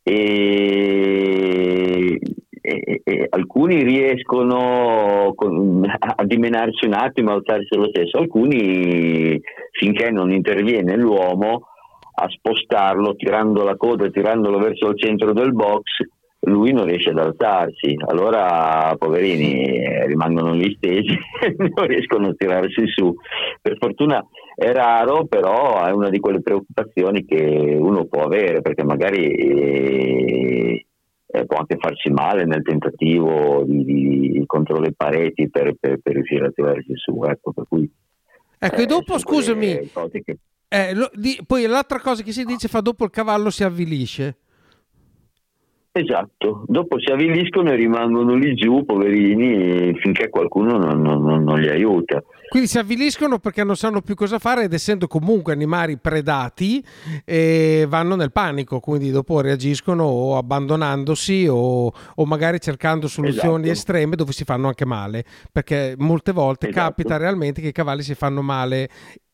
E, 0.03 2.19
e, 2.61 3.01
e 3.03 3.27
alcuni 3.29 3.83
riescono 3.83 5.33
con, 5.35 5.83
a 5.85 6.25
dimenarsi 6.25 6.85
un 6.85 6.93
attimo, 6.93 7.31
a 7.31 7.35
alzarsi 7.35 7.75
lo 7.75 7.89
stesso, 7.89 8.17
alcuni 8.17 9.39
finché 9.71 10.11
non 10.11 10.31
interviene 10.31 10.95
l'uomo 10.95 11.63
a 12.21 12.29
spostarlo 12.29 13.15
tirando 13.15 13.63
la 13.63 13.77
coda, 13.77 14.09
tirandolo 14.09 14.59
verso 14.59 14.89
il 14.89 14.99
centro 14.99 15.31
del 15.31 15.53
box, 15.53 15.83
lui 16.41 16.71
non 16.71 16.85
riesce 16.85 17.09
ad 17.09 17.19
alzarsi, 17.19 17.95
allora 18.07 18.93
poverini 18.97 20.05
rimangono 20.05 20.53
lì 20.53 20.73
stesi 20.75 21.17
non 21.57 21.87
riescono 21.87 22.27
a 22.27 22.33
tirarsi 22.35 22.87
su. 22.87 23.13
Per 23.61 23.77
fortuna 23.77 24.25
è 24.59 24.73
raro, 24.73 25.25
però 25.25 25.85
è 25.85 25.91
una 25.91 26.09
di 26.09 26.19
quelle 26.19 26.41
preoccupazioni 26.41 27.23
che 27.23 27.77
uno 27.79 28.03
può 28.07 28.23
avere 28.23 28.61
perché 28.61 28.83
magari 28.83 29.31
eh, 29.33 30.85
eh 31.25 31.45
può 31.45 31.59
anche 31.59 31.77
farsi 31.79 32.09
male 32.09 32.43
nel 32.43 32.61
tentativo 32.61 33.63
di, 33.65 33.85
di 33.85 34.43
contro 34.45 34.79
le 34.79 34.91
pareti 34.91 35.49
per, 35.49 35.75
per, 35.79 35.99
per, 36.03 36.13
riuscire 36.13 36.47
a 36.47 36.51
tirarsi 36.51 36.91
su. 36.95 37.23
Ecco, 37.23 37.53
per 37.53 37.65
cui, 37.69 37.89
ecco 38.59 38.81
e 38.81 38.85
dopo 38.85 39.17
scusami, 39.17 39.89
che... 40.25 40.37
eh, 40.67 40.93
lo, 40.93 41.09
di, 41.13 41.39
poi 41.47 41.65
l'altra 41.65 42.01
cosa 42.01 42.21
che 42.21 42.33
si 42.33 42.43
dice 42.43 42.67
fa 42.67 42.81
dopo 42.81 43.05
il 43.05 43.11
cavallo 43.11 43.49
si 43.49 43.63
avvilisce. 43.63 44.39
Esatto, 45.93 46.65
dopo 46.67 46.99
si 46.99 47.09
avviliscono 47.11 47.71
e 47.71 47.75
rimangono 47.75 48.35
lì 48.35 48.53
giù, 48.55 48.83
poverini, 48.83 49.97
finché 49.99 50.27
qualcuno 50.27 50.77
non, 50.77 51.01
non, 51.01 51.43
non, 51.43 51.59
li 51.59 51.69
aiuta. 51.69 52.21
Quindi 52.49 52.67
si 52.67 52.79
avviliscono 52.79 53.37
perché 53.37 53.63
non 53.63 53.75
sanno 53.75 54.01
più 54.01 54.15
cosa 54.15 54.39
fare 54.39 54.63
ed 54.63 54.73
essendo 54.73 55.07
comunque 55.07 55.53
animali 55.53 55.97
predati 55.97 56.83
eh, 57.23 57.85
vanno 57.87 58.15
nel 58.15 58.31
panico, 58.31 58.79
quindi 58.79 59.11
dopo 59.11 59.39
reagiscono 59.39 60.03
o 60.03 60.37
abbandonandosi 60.37 61.47
o, 61.47 61.93
o 62.15 62.25
magari 62.25 62.59
cercando 62.59 63.07
soluzioni 63.07 63.63
esatto. 63.63 63.71
estreme 63.71 64.15
dove 64.15 64.31
si 64.31 64.43
fanno 64.43 64.67
anche 64.67 64.85
male, 64.85 65.23
perché 65.51 65.93
molte 65.97 66.31
volte 66.31 66.69
esatto. 66.69 66.87
capita 66.87 67.17
realmente 67.17 67.61
che 67.61 67.67
i 67.67 67.73
cavalli 67.73 68.01
si 68.01 68.15
fanno 68.15 68.41
male 68.41 68.89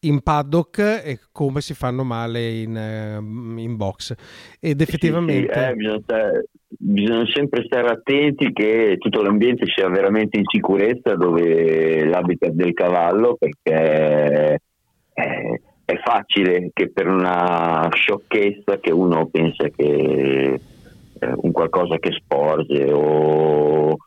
in 0.06 0.22
paddock 0.22 0.80
e 1.04 1.20
come 1.32 1.62
si 1.62 1.74
fanno 1.74 2.04
male 2.04 2.50
in, 2.50 2.76
ehm, 2.76 3.56
in 3.58 3.76
box. 3.76 4.14
Ed 4.60 4.82
effettivamente... 4.82 5.54
Sì, 5.54 5.60
sì, 5.60 5.66
eh, 5.66 5.74
bisogna, 5.74 6.00
stare, 6.02 6.46
bisogna, 6.68 7.26
sempre 7.34 7.64
stare 7.66 7.88
attenti 7.90 8.52
che 8.54 8.98
tutto 9.00 9.22
l'ambiente 9.22 9.66
sia 9.68 9.90
veramente 9.90 10.38
in 10.38 10.46
sicurezza 10.46 11.16
dove 11.16 12.06
l'habitat 12.06 12.52
del 12.52 12.74
cavallo 12.74 13.05
perché 13.14 14.60
è, 15.14 15.60
è 15.86 15.98
facile 16.04 16.72
che 16.74 16.92
per 16.92 17.08
una 17.08 17.88
sciocchezza 17.92 18.80
che 18.80 18.92
uno 18.92 19.28
pensa 19.28 19.68
che 19.70 20.60
eh, 21.20 21.34
un 21.36 21.52
qualcosa 21.52 21.98
che 21.98 22.12
sporge 22.12 22.92
o 22.92 23.98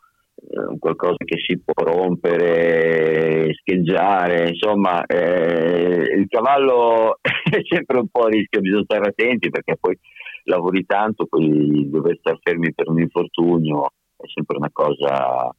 qualcosa 0.79 1.25
che 1.25 1.37
si 1.39 1.59
può 1.59 1.85
rompere, 1.85 3.53
scheggiare, 3.55 4.49
insomma 4.49 5.05
eh, 5.05 6.15
il 6.17 6.27
cavallo 6.29 7.19
è 7.21 7.61
sempre 7.69 7.99
un 7.99 8.09
po' 8.09 8.25
a 8.25 8.29
rischio, 8.29 8.61
bisogna 8.61 8.85
stare 8.85 9.09
attenti 9.09 9.51
perché 9.51 9.77
poi 9.79 9.99
lavori 10.45 10.85
tanto, 10.87 11.27
poi 11.27 11.89
dover 11.91 12.17
stare 12.19 12.39
fermi 12.43 12.73
per 12.73 12.89
un 12.89 13.01
infortunio 13.01 13.93
è 14.17 14.27
sempre 14.33 14.57
una 14.57 14.71
cosa 14.73 15.55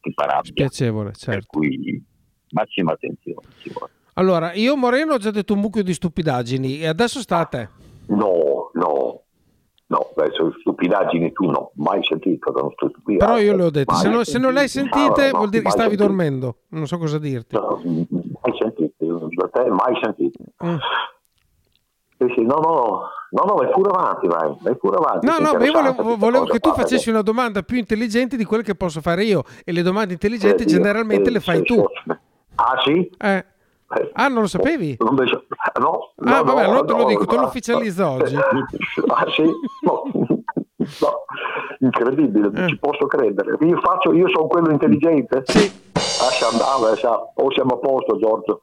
che 0.00 0.12
fa 0.12 0.24
rabbia. 0.24 0.50
Spiacevole, 0.50 1.12
certo. 1.12 1.40
Per 1.40 1.46
cui 1.46 2.04
massima 2.52 2.92
attenzione 2.92 3.46
ci 3.58 3.70
vuole. 3.70 3.92
Allora, 4.14 4.52
io 4.52 4.76
Moreno 4.76 5.14
ho 5.14 5.18
già 5.18 5.30
detto 5.30 5.54
un 5.54 5.60
mucchio 5.60 5.82
di 5.82 5.94
stupidaggini 5.94 6.80
e 6.80 6.86
adesso 6.86 7.20
sta 7.20 7.38
a 7.38 7.44
te. 7.46 7.68
No, 8.06 8.70
no, 8.74 9.22
No, 9.92 10.08
sono 10.30 10.54
stupidaggini 10.58 11.32
tu 11.32 11.50
no, 11.50 11.72
mai 11.74 12.02
sentito 12.02 12.50
da 12.50 12.62
uno 12.62 12.72
stupidaggine. 12.74 13.18
Però 13.18 13.38
io 13.38 13.54
le 13.54 13.64
ho 13.64 13.70
detto, 13.70 13.94
se, 13.94 14.08
no, 14.08 14.24
se, 14.24 14.38
non 14.38 14.54
le 14.54 14.60
hai 14.60 14.68
sentite 14.68 15.30
no, 15.30 15.36
vuol 15.36 15.50
dire 15.50 15.64
che 15.64 15.70
stavi 15.70 15.88
sentito. 15.90 16.06
dormendo, 16.06 16.56
non 16.68 16.86
so 16.86 16.96
cosa 16.96 17.18
dirti. 17.18 17.54
No, 17.54 17.78
mai 17.84 18.58
sentite, 18.58 18.94
da 19.06 19.48
te 19.52 19.68
mai 19.68 19.94
sentite. 20.02 20.44
Mm. 20.64 20.76
Sì, 22.16 22.32
sì, 22.36 22.42
no, 22.42 22.54
no, 22.54 23.02
no, 23.32 23.44
no, 23.44 23.54
vai 23.54 23.70
pure 23.70 23.90
avanti, 23.90 24.26
vai, 24.28 24.56
vai 24.62 24.76
pure 24.76 24.96
avanti. 24.96 25.26
No, 25.26 25.36
no, 25.38 25.62
io 25.62 25.72
volevo, 25.72 26.16
volevo 26.16 26.44
che 26.46 26.58
tu 26.58 26.70
fare. 26.70 26.82
facessi 26.82 27.10
una 27.10 27.22
domanda 27.22 27.62
più 27.62 27.76
intelligente 27.76 28.38
di 28.38 28.44
quelle 28.44 28.62
che 28.62 28.74
posso 28.74 29.02
fare 29.02 29.24
io 29.24 29.42
e 29.62 29.72
le 29.72 29.82
domande 29.82 30.14
intelligenti 30.14 30.62
eh, 30.62 30.66
generalmente 30.66 31.28
eh, 31.28 31.32
le 31.32 31.40
fai 31.40 31.62
tu. 31.64 31.84
Ah 32.56 32.80
sì? 32.84 33.10
Eh. 33.18 33.44
Ah, 34.14 34.28
non 34.28 34.42
lo 34.42 34.48
sapevi? 34.48 34.96
No, 34.98 35.10
no, 35.10 36.34
ah, 36.34 36.42
vabbè, 36.42 36.62
allora 36.62 36.84
te 36.84 36.94
lo 36.94 37.04
dico, 37.04 37.26
te 37.26 37.36
lo 37.36 37.44
ufficializzo 37.44 38.08
oggi. 38.08 38.36
Ah, 38.36 39.26
sì? 39.34 39.44
No. 39.82 40.02
no. 40.16 41.24
Incredibile, 41.80 42.50
eh. 42.54 42.68
ci 42.68 42.78
posso 42.78 43.06
credere. 43.06 43.58
Io, 43.60 43.78
faccio, 43.80 44.12
io 44.14 44.28
sono 44.28 44.46
quello 44.46 44.70
intelligente? 44.70 45.42
Sì. 45.44 45.70
Lascia 45.92 46.48
andare, 46.48 47.00
o 47.34 47.50
siamo 47.52 47.74
a 47.74 47.78
posto, 47.78 48.18
Giorgio 48.18 48.62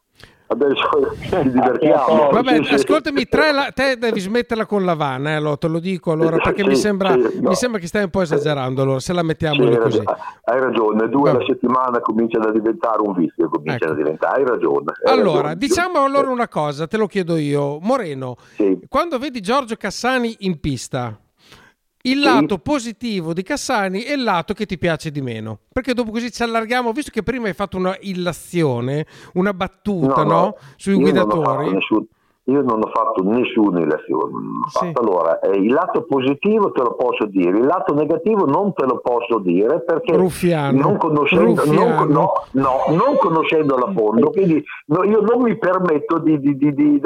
adesso 0.50 1.16
ci 1.42 1.52
divertiamo. 1.52 2.30
Vabbè, 2.32 2.64
sì, 2.64 2.74
ascoltami, 2.74 3.28
la, 3.32 3.72
te 3.74 3.98
devi 3.98 4.20
smetterla 4.20 4.66
con 4.66 4.86
la 4.86 4.96
vanna, 4.96 5.38
eh, 5.38 5.58
te 5.58 5.68
lo 5.68 5.80
dico 5.80 6.12
allora, 6.12 6.38
perché 6.38 6.64
sì, 6.64 6.68
mi, 6.68 6.76
sembra, 6.76 7.14
sì, 7.14 7.40
no. 7.40 7.50
mi, 7.50 7.56
sembra, 7.56 7.80
che 7.80 7.88
stai 7.88 8.04
un 8.04 8.10
po' 8.10 8.22
esagerando 8.22 8.82
allora, 8.82 9.00
se 9.00 9.14
la 9.14 9.24
mettiamo 9.24 9.64
lì 9.64 9.78
così. 9.78 10.02
Hai 10.44 10.60
ragione, 10.60 11.08
due 11.10 11.30
alla 11.30 11.44
settimana 11.46 12.00
cominciano 12.00 12.48
a 12.48 12.52
diventare 12.52 13.02
un 13.02 13.14
vizio, 13.14 13.50
cominciano 13.50 13.92
ecco. 13.92 14.02
a 14.02 14.04
diventare, 14.04 14.42
hai 14.42 14.48
ragione. 14.48 14.92
Hai 15.04 15.14
allora, 15.14 15.36
ragione. 15.36 15.56
diciamo 15.58 16.04
allora 16.04 16.30
una 16.30 16.48
cosa, 16.48 16.88
te 16.88 16.98
lo 16.98 17.08
chiedo 17.08 17.36
io. 17.38 17.80
Moreno, 17.80 18.36
quando 18.88 19.18
vedi 19.20 19.42
Giorgio 19.42 19.76
Cassani 19.76 20.36
in 20.40 20.60
pista, 20.60 21.18
il 22.04 22.20
lato 22.20 22.56
sì. 22.56 22.62
positivo 22.62 23.34
di 23.34 23.44
Cassani 23.44 24.04
e 24.04 24.14
il 24.14 24.24
lato 24.24 24.54
che 24.54 24.66
ti 24.66 24.78
piace 24.78 25.12
di 25.12 25.22
meno. 25.22 25.60
Perché 25.72 25.94
dopo 25.94 26.12
così 26.12 26.32
ci 26.32 26.44
allarghiamo, 26.44 26.92
visto 26.92 27.12
che 27.12 27.24
prima 27.24 27.48
hai 27.48 27.54
fatto 27.54 27.78
una 27.78 27.98
illazione, 28.00 29.06
una 29.34 29.54
battuta 29.54 30.24
no, 30.24 30.30
no, 30.30 30.58
sui 30.78 30.96
guidatori. 30.96 31.72
Nessun, 31.72 32.06
io 32.50 32.62
non 32.62 32.82
ho 32.84 32.90
fatto 32.94 33.24
nessuna 33.24 33.80
elezione. 33.80 34.34
Sì. 34.68 34.92
Allora, 34.94 35.40
eh, 35.40 35.58
il 35.58 35.72
lato 35.72 36.04
positivo 36.04 36.72
te 36.72 36.82
lo 36.82 36.96
posso 36.96 37.26
dire, 37.26 37.58
il 37.58 37.66
lato 37.66 37.94
negativo 37.94 38.46
non 38.46 38.74
te 38.74 38.86
lo 38.86 39.00
posso 39.00 39.40
dire 39.40 39.82
perché 39.82 40.16
Ruffiano. 40.16 40.80
Non, 40.80 40.98
conoscendo, 40.98 41.64
non, 41.66 42.08
no, 42.10 42.32
no, 42.52 42.84
non 42.90 43.18
conoscendo 43.18 43.78
la 43.78 43.92
fondo, 43.92 44.32
quindi 44.32 44.64
no, 44.88 45.04
io 45.04 45.22
non 45.22 45.42
mi 45.42 45.58
permetto 45.58 46.18
di, 46.20 46.40
di, 46.40 46.58
di, 46.58 46.74
di, 46.74 47.02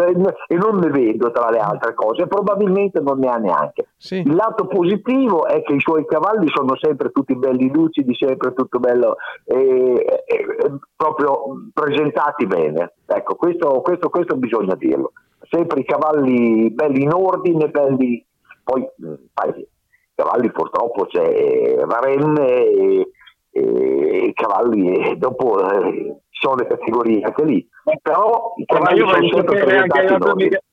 e 0.47 0.55
non 0.55 0.77
ne 0.77 0.89
vedo 0.89 1.31
tra 1.31 1.49
le 1.49 1.59
altre 1.59 1.93
cose, 1.93 2.27
probabilmente 2.27 2.99
non 2.99 3.19
ne 3.19 3.29
ha 3.29 3.37
neanche. 3.37 3.87
Sì. 3.97 4.17
Il 4.17 4.35
lato 4.35 4.67
positivo 4.67 5.45
è 5.45 5.61
che 5.63 5.73
i 5.73 5.79
suoi 5.79 6.05
cavalli 6.05 6.47
sono 6.53 6.75
sempre 6.75 7.11
tutti 7.11 7.35
belli 7.35 7.71
lucidi, 7.71 8.15
sempre 8.15 8.53
tutto 8.53 8.79
bello, 8.79 9.15
eh, 9.45 10.23
eh, 10.25 10.71
proprio 10.95 11.69
presentati 11.73 12.45
bene. 12.45 12.93
Ecco, 13.05 13.35
questo, 13.35 13.81
questo, 13.81 14.09
questo 14.09 14.35
bisogna 14.35 14.75
dirlo 14.75 15.11
sempre 15.53 15.81
i 15.81 15.85
cavalli 15.85 16.71
belli 16.71 17.03
in 17.03 17.13
ordine, 17.13 17.69
belli... 17.69 18.25
Poi 18.63 18.81
i 18.81 19.67
cavalli 20.15 20.51
purtroppo 20.51 21.05
c'è 21.05 21.83
Varenne 21.85 22.47
e, 22.47 23.11
e 23.51 24.25
i 24.27 24.33
cavalli 24.33 25.09
e 25.09 25.15
dopo 25.17 25.59
eh, 25.59 26.15
sono 26.29 26.55
le 26.55 26.67
categorie 26.67 27.21
anche 27.23 27.43
lì. 27.43 27.67
Però 28.01 28.53
i 28.55 28.65
cavalli 28.65 28.99
sono 28.99 29.27
sempre 29.33 29.63
presentati 29.63 30.13
in 30.13 30.21
ordine. 30.21 30.63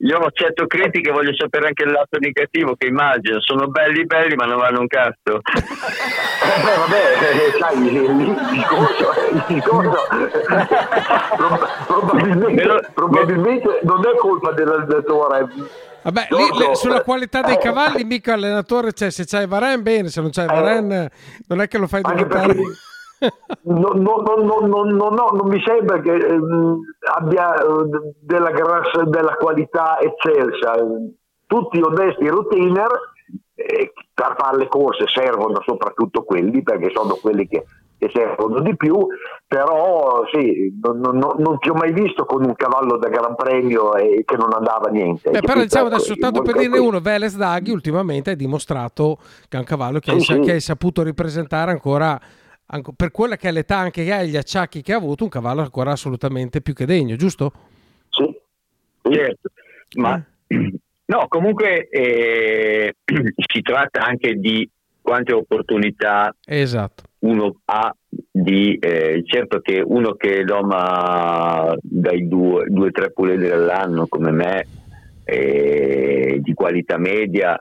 Io 0.00 0.18
accetto 0.18 0.66
critiche, 0.66 1.10
voglio 1.10 1.34
sapere 1.34 1.68
anche 1.68 1.84
il 1.84 1.90
lato 1.90 2.18
negativo 2.18 2.74
che 2.76 2.86
immagino. 2.86 3.40
Sono 3.40 3.66
belli 3.68 4.04
belli 4.04 4.34
ma 4.34 4.44
non 4.44 4.58
vanno 4.58 4.80
un 4.80 4.86
cazzo. 4.86 5.36
eh, 5.36 6.62
beh, 6.62 6.76
vabbè, 6.76 7.00
eh, 7.22 7.58
sai, 7.58 7.86
il 7.86 8.34
discorso, 8.50 9.12
il 9.32 9.44
discorso 9.46 10.06
probabilmente, 11.86 12.90
probabilmente 12.92 13.80
non 13.84 14.06
è 14.06 14.16
colpa 14.18 14.52
dell'allenatore. 14.52 15.48
Vabbè, 16.02 16.26
lì, 16.30 16.58
le, 16.58 16.74
sulla 16.74 17.02
qualità 17.02 17.40
dei 17.40 17.58
cavalli, 17.58 18.04
mica 18.04 18.34
allenatore, 18.34 18.92
cioè, 18.92 19.10
se 19.10 19.24
c'hai 19.24 19.46
Varen 19.46 19.82
bene, 19.82 20.08
se 20.08 20.20
non 20.20 20.30
c'hai 20.30 20.46
Varen 20.46 20.92
eh, 20.92 21.10
non 21.48 21.62
è 21.62 21.68
che 21.68 21.78
lo 21.78 21.86
fai 21.86 22.02
diventare... 22.02 22.46
Perché 22.54 22.62
no, 23.62 23.92
no, 23.92 24.84
no, 24.84 25.28
non 25.32 25.48
mi 25.48 25.62
sembra 25.64 26.00
che 26.00 26.14
eh, 26.14 26.38
abbia 27.14 27.54
eh, 27.54 28.14
della, 28.20 28.50
grassa, 28.50 29.04
della 29.04 29.34
qualità 29.36 29.98
eccelsa. 29.98 30.74
Tutti 31.46 31.80
onesti 31.80 32.26
routiner 32.28 32.90
eh, 33.54 33.92
per 34.12 34.34
fare 34.38 34.58
le 34.58 34.68
corse 34.68 35.04
servono 35.06 35.62
soprattutto 35.64 36.24
quelli 36.24 36.62
perché 36.62 36.90
sono 36.92 37.14
quelli 37.20 37.46
che, 37.46 37.64
che 37.98 38.10
servono 38.12 38.60
di 38.60 38.76
più, 38.76 39.06
però 39.46 40.24
sì, 40.32 40.78
non, 40.82 40.98
non, 40.98 41.36
non, 41.38 41.58
ti 41.58 41.70
ho 41.70 41.74
mai 41.74 41.92
visto 41.92 42.24
con 42.24 42.44
un 42.44 42.54
cavallo 42.54 42.96
da 42.96 43.08
Gran 43.08 43.34
Premio 43.34 43.94
e 43.94 44.24
che 44.26 44.36
non 44.36 44.52
andava 44.52 44.90
niente. 44.90 45.30
Beh, 45.30 45.40
però 45.40 45.60
diciamo 45.60 45.86
adesso, 45.86 46.14
tanto 46.16 46.42
per 46.42 46.56
dirne 46.56 46.78
uno, 46.78 47.00
Veles 47.00 47.36
Daghi 47.36 47.70
ultimamente 47.70 48.32
ha 48.32 48.34
dimostrato 48.34 49.18
che 49.48 49.56
è 49.56 49.60
un 49.60 49.66
cavallo 49.66 50.00
che, 50.00 50.18
sì, 50.20 50.32
hai, 50.32 50.38
sì. 50.38 50.44
che 50.44 50.52
hai 50.52 50.60
saputo 50.60 51.02
ripresentare 51.02 51.70
ancora 51.70 52.20
per 52.96 53.10
quella 53.10 53.36
che 53.36 53.48
è 53.48 53.52
l'età 53.52 53.76
anche 53.76 54.04
che 54.04 54.12
ha 54.12 54.20
e 54.22 54.28
gli 54.28 54.36
acciacchi 54.36 54.82
che 54.82 54.92
ha 54.92 54.96
avuto, 54.96 55.24
un 55.24 55.30
cavallo 55.30 55.60
ancora 55.60 55.92
assolutamente 55.92 56.60
più 56.60 56.74
che 56.74 56.86
degno, 56.86 57.16
giusto? 57.16 57.52
Sì. 58.10 58.24
Certo, 59.08 59.50
ma 59.96 60.22
eh. 60.48 60.72
no, 61.06 61.26
comunque 61.28 61.88
eh, 61.88 62.94
si 63.04 63.62
tratta 63.62 64.04
anche 64.04 64.34
di 64.34 64.68
quante 65.00 65.32
opportunità 65.32 66.34
esatto. 66.44 67.04
uno 67.20 67.60
ha 67.66 67.94
di 68.08 68.76
eh, 68.76 69.22
certo 69.24 69.60
che 69.60 69.80
uno 69.80 70.14
che 70.14 70.42
doma 70.42 71.72
dai 71.80 72.26
due 72.26 72.66
o 72.68 72.90
tre 72.90 73.12
puledri 73.12 73.50
all'anno 73.50 74.08
come 74.08 74.32
me 74.32 74.66
eh, 75.22 76.40
di 76.42 76.54
qualità 76.54 76.98
media 76.98 77.56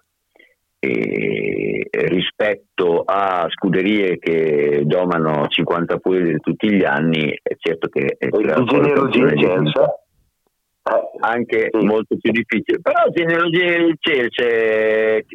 eh, 0.91 2.07
rispetto 2.07 3.03
a 3.05 3.47
scuderie 3.49 4.17
che 4.17 4.83
domano 4.85 5.47
50 5.47 5.97
puledri 5.97 6.39
tutti 6.39 6.71
gli 6.71 6.83
anni 6.83 7.29
è 7.29 7.55
certo 7.57 7.87
che 7.87 8.15
è 8.17 8.25
il 8.25 8.63
generosia 8.65 9.33
Chelsea 9.33 10.03
eh, 10.87 11.17
anche 11.21 11.69
sì. 11.71 11.83
molto 11.83 12.15
più 12.17 12.31
difficile. 12.31 12.79
Però 12.79 13.09
genealogia 13.09 13.77
del 13.77 13.97
Chelsea, 13.99 14.45
eh, 14.45 15.25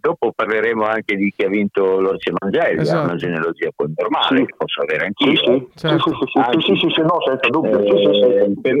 dopo 0.00 0.32
parleremo 0.32 0.84
anche 0.84 1.16
di 1.16 1.32
chi 1.36 1.44
ha 1.44 1.48
vinto 1.48 1.98
l'Orsi 1.98 2.30
Mangelli, 2.38 2.82
esatto. 2.82 3.04
una 3.04 3.16
genealogia 3.16 3.70
poi 3.74 3.92
normale 3.96 4.38
sì. 4.38 4.44
che 4.44 4.54
posso 4.56 4.82
avere 4.82 5.06
anch'io. 5.06 5.36
Sì, 5.36 5.44
sì, 5.44 5.68
certo. 5.74 6.10
sì, 6.10 6.26
sì, 6.26 6.60
sì, 6.60 6.78
sì, 6.78 6.88
sì, 6.88 7.00
no, 7.00 7.16
senza 7.26 7.48
dubbio. 7.48 7.80
Eh, 7.80 8.52
per, 8.62 8.76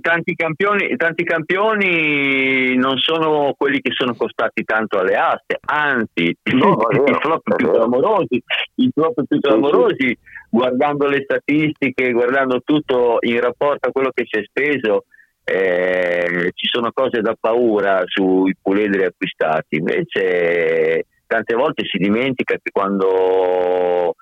tanti, 0.00 0.34
campioni, 0.34 0.96
tanti 0.96 1.24
campioni 1.24 2.76
non 2.76 2.98
sono 2.98 3.54
quelli 3.56 3.80
che 3.80 3.92
sono 3.92 4.14
costati 4.14 4.64
tanto 4.64 4.98
alle 4.98 5.16
aste, 5.16 5.58
anzi 5.64 6.36
no, 6.52 6.76
i 6.90 7.14
flop 7.20 7.54
più 7.56 7.70
clamorosi, 7.70 8.42
i 8.76 8.90
flop 8.92 9.22
più 9.26 9.40
clamorosi 9.40 10.16
guardando 10.50 11.06
le 11.06 11.22
statistiche, 11.22 12.12
guardando 12.12 12.60
tutto 12.62 13.18
in 13.20 13.40
rapporto 13.40 13.88
a 13.88 13.92
quello 13.92 14.10
che 14.12 14.26
si 14.28 14.38
è 14.38 14.44
speso, 14.44 15.04
eh, 15.44 16.50
ci 16.54 16.66
sono 16.66 16.90
cose 16.92 17.20
da 17.20 17.36
paura 17.38 18.02
sui 18.04 18.54
puledri 18.60 19.04
acquistati. 19.04 19.76
Invece 19.76 21.06
tante 21.26 21.54
volte 21.54 21.84
si 21.86 21.96
dimentica 21.98 22.56
che 22.56 22.70
quando 22.70 24.14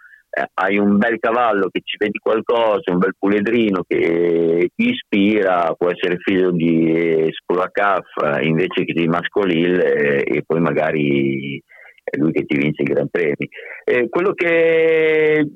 hai 0.54 0.78
un 0.78 0.96
bel 0.98 1.18
cavallo 1.18 1.68
che 1.70 1.80
ci 1.84 1.96
vedi 1.98 2.18
qualcosa, 2.18 2.92
un 2.92 2.98
bel 2.98 3.14
puledrino 3.18 3.82
che 3.86 4.70
ti 4.74 4.90
ispira, 4.90 5.74
può 5.76 5.90
essere 5.90 6.16
figlio 6.18 6.50
di 6.50 7.26
Spulacaf 7.30 8.42
invece 8.42 8.84
che 8.84 8.92
di 8.92 9.08
Mascolil 9.08 9.80
eh, 9.80 10.24
e 10.26 10.42
poi 10.46 10.60
magari 10.60 11.62
è 12.04 12.16
lui 12.16 12.32
che 12.32 12.44
ti 12.44 12.56
vince 12.56 12.82
i 12.82 12.86
Gran 12.86 13.08
Premi. 13.08 13.48
Eh, 13.84 14.08
quello 14.08 14.32
che 14.32 15.46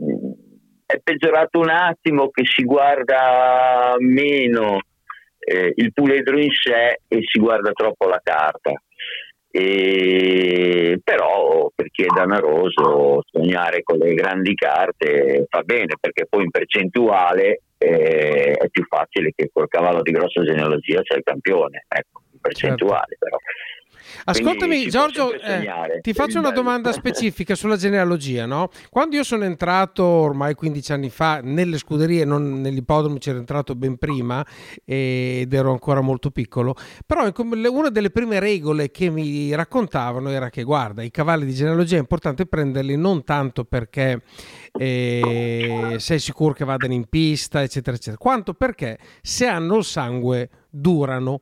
è 0.87 0.99
peggiorato 1.03 1.59
un 1.59 1.71
attimo, 1.71 2.31
che 2.31 2.45
si 2.45 2.65
guarda 2.65 3.95
meno 3.99 4.81
eh, 5.39 5.73
il 5.75 5.93
puledro 5.93 6.39
in 6.39 6.51
sé 6.51 7.01
e 7.09 7.21
si 7.23 7.39
guarda 7.39 7.73
troppo 7.73 8.07
la 8.07 8.21
carta. 8.23 8.73
E, 9.55 10.99
però 11.05 11.71
per 11.75 11.91
chi 11.91 12.05
è 12.05 12.07
danaroso 12.07 13.23
sognare 13.31 13.83
con 13.83 13.99
le 13.99 14.15
grandi 14.15 14.55
carte 14.55 15.45
fa 15.47 15.61
bene 15.61 15.97
perché 16.01 16.25
poi 16.27 16.45
in 16.45 16.51
percentuale 16.51 17.61
eh, 17.77 18.53
è 18.53 18.69
più 18.71 18.83
facile 18.87 19.33
che 19.37 19.51
col 19.53 19.69
cavallo 19.69 20.01
di 20.01 20.11
grossa 20.11 20.43
genealogia 20.43 21.03
sia 21.05 21.17
il 21.17 21.23
campione 21.23 21.85
ecco 21.87 22.23
in 22.33 22.41
percentuale 22.41 23.19
certo. 23.19 23.25
però 23.27 23.37
Ascoltami 24.25 24.89
Giorgio, 24.89 25.33
eh, 25.33 26.01
ti 26.01 26.13
faccio 26.13 26.39
una 26.39 26.51
domanda 26.51 26.93
specifica 26.93 27.55
sulla 27.55 27.77
genealogia. 27.77 28.47
No? 28.47 28.71
Quando 28.91 29.17
io 29.17 29.25
sono 29.25 29.45
entrato 29.45 30.05
ormai 30.05 30.55
15 30.55 30.93
anni 30.93 31.11
fa 31.11 31.41
nelle 31.43 31.79
scuderie, 31.79 32.25
non 32.25 32.61
nell'ippodromo, 32.61 33.19
c'ero 33.19 33.39
entrato 33.39 33.75
ben 33.75 33.97
prima 33.97 34.45
ed 34.85 35.53
ero 35.53 35.71
ancora 35.71 36.01
molto 36.01 36.31
piccolo, 36.31 36.75
però 37.07 37.31
una 37.35 37.91
delle 37.91 38.11
prime 38.11 38.39
regole 38.39 38.91
che 38.91 39.11
mi 39.11 39.55
raccontavano 39.55 40.31
era 40.31 40.51
che 40.51 40.63
guarda, 40.63 41.03
i 41.03 41.11
cavalli 41.11 41.45
di 41.45 41.55
genealogia 41.55 41.97
è 41.97 42.01
importante 42.01 42.47
prenderli 42.47 42.97
non 42.97 43.25
tanto 43.25 43.65
perché 43.65 44.23
eh, 44.73 45.97
sei 45.99 46.19
sicuro 46.19 46.53
che 46.53 46.65
vadano 46.65 46.93
in 46.93 47.07
pista, 47.09 47.63
eccetera, 47.63 47.97
eccetera, 47.97 48.17
quanto 48.17 48.55
perché 48.55 48.99
se 49.21 49.47
hanno 49.47 49.77
il 49.77 49.85
sangue 49.85 50.49
durano 50.71 51.41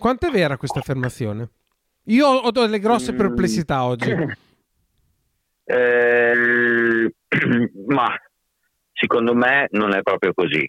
quanto 0.00 0.26
è 0.26 0.30
vera 0.30 0.56
questa 0.56 0.80
affermazione? 0.80 1.48
Io 2.04 2.26
ho 2.26 2.50
delle 2.50 2.78
grosse 2.80 3.12
mm. 3.12 3.16
perplessità 3.16 3.84
oggi. 3.84 4.10
Eh, 5.70 6.34
ma 7.86 8.08
secondo 8.92 9.36
me 9.36 9.68
non 9.70 9.94
è 9.94 10.02
proprio 10.02 10.32
così. 10.34 10.68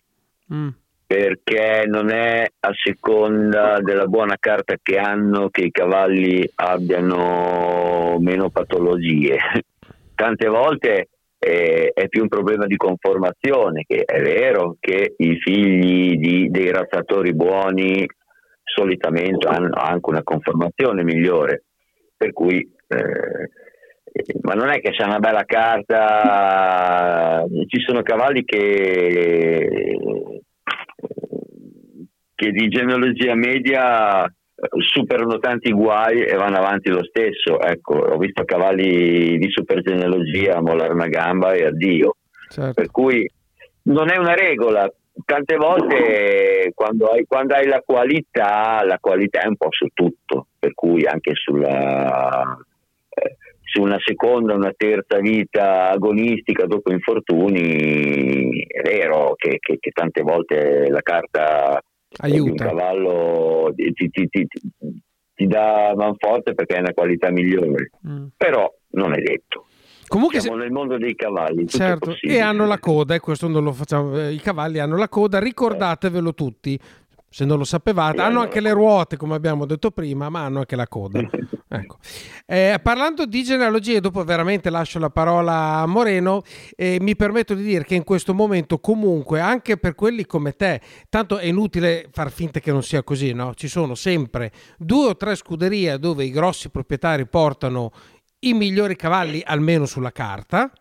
Mm. 0.53 0.67
Perché 1.07 1.85
non 1.87 2.11
è 2.11 2.47
a 2.59 2.69
seconda 2.71 3.79
della 3.81 4.05
buona 4.05 4.37
carta 4.39 4.75
che 4.79 4.99
hanno 4.99 5.49
che 5.49 5.61
i 5.61 5.71
cavalli 5.71 6.47
abbiano 6.53 8.17
meno 8.19 8.51
patologie. 8.51 9.39
Tante 10.13 10.47
volte 10.47 11.09
eh, 11.39 11.91
è 11.95 12.07
più 12.07 12.21
un 12.21 12.27
problema 12.27 12.67
di 12.67 12.75
conformazione, 12.75 13.85
che 13.87 14.03
è 14.03 14.21
vero 14.21 14.77
che 14.79 15.15
i 15.17 15.39
figli 15.39 16.17
di, 16.17 16.51
dei 16.51 16.69
razzatori 16.71 17.33
buoni 17.33 18.07
solitamente 18.73 19.47
hanno 19.47 19.69
anche 19.73 20.09
una 20.09 20.23
conformazione 20.23 21.03
migliore, 21.03 21.63
per 22.15 22.33
cui 22.33 22.57
eh, 22.87 23.49
ma 24.41 24.53
non 24.53 24.69
è 24.69 24.81
che 24.81 24.91
c'è 24.91 25.05
una 25.05 25.19
bella 25.19 25.45
carta, 25.45 27.45
ci 27.67 27.79
sono 27.85 28.01
cavalli 28.01 28.43
che, 28.43 29.97
che 32.35 32.51
di 32.51 32.67
genealogia 32.67 33.35
media 33.35 34.25
superano 34.79 35.39
tanti 35.39 35.71
guai 35.71 36.23
e 36.23 36.35
vanno 36.35 36.57
avanti 36.57 36.89
lo 36.89 37.03
stesso. 37.03 37.59
Ecco, 37.61 37.95
ho 37.95 38.17
visto 38.17 38.43
cavalli 38.43 39.37
di 39.37 39.49
super 39.49 39.81
genealogia 39.81 40.61
mollare 40.61 40.93
una 40.93 41.07
gamba 41.07 41.53
e 41.53 41.65
addio. 41.65 42.17
Certo. 42.49 42.73
Per 42.73 42.91
cui 42.91 43.25
non 43.83 44.11
è 44.11 44.17
una 44.17 44.33
regola, 44.33 44.91
tante 45.25 45.55
volte 45.55 46.71
quando 46.73 47.07
hai, 47.07 47.25
quando 47.25 47.55
hai, 47.55 47.67
la 47.67 47.81
qualità, 47.85 48.83
la 48.83 48.97
qualità 48.99 49.41
è 49.41 49.47
un 49.47 49.55
po' 49.55 49.71
su 49.71 49.87
tutto, 49.93 50.47
per 50.57 50.73
cui 50.73 51.05
anche 51.05 51.31
sulla, 51.33 52.57
eh, 53.09 53.37
su 53.63 53.81
una 53.81 53.97
seconda, 54.03 54.53
una 54.53 54.73
terza 54.75 55.19
vita 55.19 55.89
agonistica 55.89 56.65
dopo 56.65 56.91
infortuni, 56.91 58.65
è 58.65 58.81
vero 58.81 59.33
che, 59.35 59.57
che, 59.59 59.77
che 59.79 59.91
tante 59.91 60.21
volte 60.21 60.87
la 60.89 61.01
carta 61.01 61.81
Aiuta. 62.17 62.43
di 62.43 62.49
un 62.49 62.55
cavallo 62.55 63.73
ti, 63.75 64.09
ti, 64.09 64.27
ti, 64.27 64.47
ti 65.33 65.47
dà 65.47 65.93
manforte 65.95 66.53
perché 66.53 66.75
hai 66.75 66.81
una 66.81 66.93
qualità 66.93 67.31
migliore, 67.31 67.91
mm. 68.07 68.25
però 68.37 68.71
non 68.91 69.13
è 69.13 69.21
detto. 69.21 69.65
Comunque 70.11 70.41
Siamo 70.41 70.57
se... 70.57 70.63
nel 70.63 70.73
mondo 70.73 70.97
dei 70.97 71.15
cavalli. 71.15 71.65
Certo, 71.69 72.17
e 72.19 72.41
hanno 72.41 72.65
la 72.65 72.79
coda, 72.79 73.15
e 73.15 73.21
questo 73.21 73.47
non 73.47 73.63
lo 73.63 73.71
facciamo. 73.71 74.19
Eh, 74.19 74.33
I 74.33 74.41
cavalli 74.41 74.79
hanno 74.79 74.97
la 74.97 75.07
coda, 75.07 75.39
ricordatevelo 75.39 76.33
tutti. 76.33 76.77
Se 77.29 77.45
non 77.45 77.57
lo 77.57 77.63
sapevate, 77.63 78.19
hanno 78.19 78.41
anche 78.41 78.59
le 78.59 78.73
ruote, 78.73 79.15
come 79.15 79.35
abbiamo 79.35 79.65
detto 79.65 79.89
prima, 79.91 80.27
ma 80.27 80.43
hanno 80.43 80.59
anche 80.59 80.75
la 80.75 80.87
coda. 80.87 81.21
Ecco. 81.73 81.99
Eh, 82.45 82.77
parlando 82.83 83.25
di 83.25 83.43
genealogie, 83.43 84.01
dopo 84.01 84.25
veramente 84.25 84.69
lascio 84.69 84.99
la 84.99 85.09
parola 85.09 85.75
a 85.75 85.85
Moreno, 85.85 86.41
eh, 86.75 86.97
mi 86.99 87.15
permetto 87.15 87.53
di 87.53 87.63
dire 87.63 87.85
che 87.85 87.95
in 87.95 88.03
questo 88.03 88.33
momento 88.33 88.79
comunque, 88.79 89.39
anche 89.39 89.77
per 89.77 89.95
quelli 89.95 90.25
come 90.25 90.51
te, 90.57 90.81
tanto 91.07 91.37
è 91.37 91.45
inutile 91.45 92.09
far 92.11 92.29
finta 92.29 92.59
che 92.59 92.73
non 92.73 92.83
sia 92.83 93.03
così, 93.03 93.31
no? 93.31 93.53
Ci 93.53 93.69
sono 93.69 93.95
sempre 93.95 94.51
due 94.77 95.07
o 95.07 95.15
tre 95.15 95.35
scuderie 95.35 95.97
dove 95.97 96.25
i 96.25 96.31
grossi 96.31 96.69
proprietari 96.69 97.25
portano 97.25 97.93
i 98.41 98.53
migliori 98.53 98.95
cavalli 98.95 99.41
almeno 99.43 99.85
sulla 99.85 100.11
carta. 100.11 100.71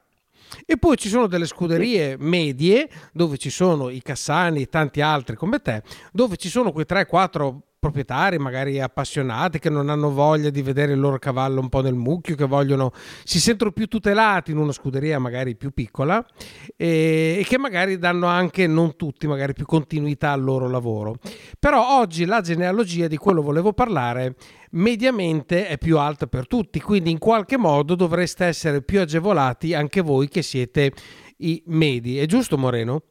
E 0.66 0.76
poi 0.78 0.96
ci 0.96 1.08
sono 1.08 1.26
delle 1.28 1.46
scuderie 1.46 2.16
medie 2.18 2.88
dove 3.12 3.38
ci 3.38 3.50
sono 3.50 3.88
i 3.88 4.02
Cassani 4.02 4.62
e 4.62 4.66
tanti 4.66 5.00
altri 5.00 5.36
come 5.36 5.60
te, 5.60 5.82
dove 6.12 6.36
ci 6.36 6.48
sono 6.48 6.72
quei 6.72 6.86
3-4 6.88 7.56
proprietari 7.80 8.38
magari 8.38 8.78
appassionati 8.78 9.58
che 9.58 9.70
non 9.70 9.88
hanno 9.88 10.10
voglia 10.10 10.50
di 10.50 10.60
vedere 10.60 10.92
il 10.92 11.00
loro 11.00 11.18
cavallo 11.18 11.60
un 11.60 11.70
po' 11.70 11.80
nel 11.80 11.94
mucchio, 11.94 12.36
che 12.36 12.44
vogliono, 12.44 12.92
si 13.24 13.40
sentono 13.40 13.72
più 13.72 13.86
tutelati 13.86 14.50
in 14.50 14.58
una 14.58 14.70
scuderia 14.70 15.18
magari 15.18 15.56
più 15.56 15.72
piccola 15.72 16.24
e, 16.76 17.38
e 17.40 17.44
che 17.48 17.58
magari 17.58 17.98
danno 17.98 18.26
anche, 18.26 18.66
non 18.66 18.96
tutti, 18.96 19.26
magari 19.26 19.54
più 19.54 19.64
continuità 19.64 20.30
al 20.30 20.42
loro 20.42 20.68
lavoro. 20.68 21.16
Però 21.58 21.98
oggi 21.98 22.26
la 22.26 22.42
genealogia 22.42 23.08
di 23.08 23.16
quello 23.16 23.40
volevo 23.40 23.72
parlare 23.72 24.34
mediamente 24.72 25.66
è 25.66 25.78
più 25.78 25.98
alta 25.98 26.26
per 26.26 26.46
tutti, 26.46 26.80
quindi 26.80 27.10
in 27.10 27.18
qualche 27.18 27.56
modo 27.56 27.94
dovreste 27.94 28.44
essere 28.44 28.82
più 28.82 29.00
agevolati 29.00 29.72
anche 29.72 30.02
voi 30.02 30.28
che 30.28 30.42
siete 30.42 30.92
i 31.38 31.62
medi. 31.68 32.18
È 32.18 32.26
giusto 32.26 32.58
Moreno? 32.58 33.04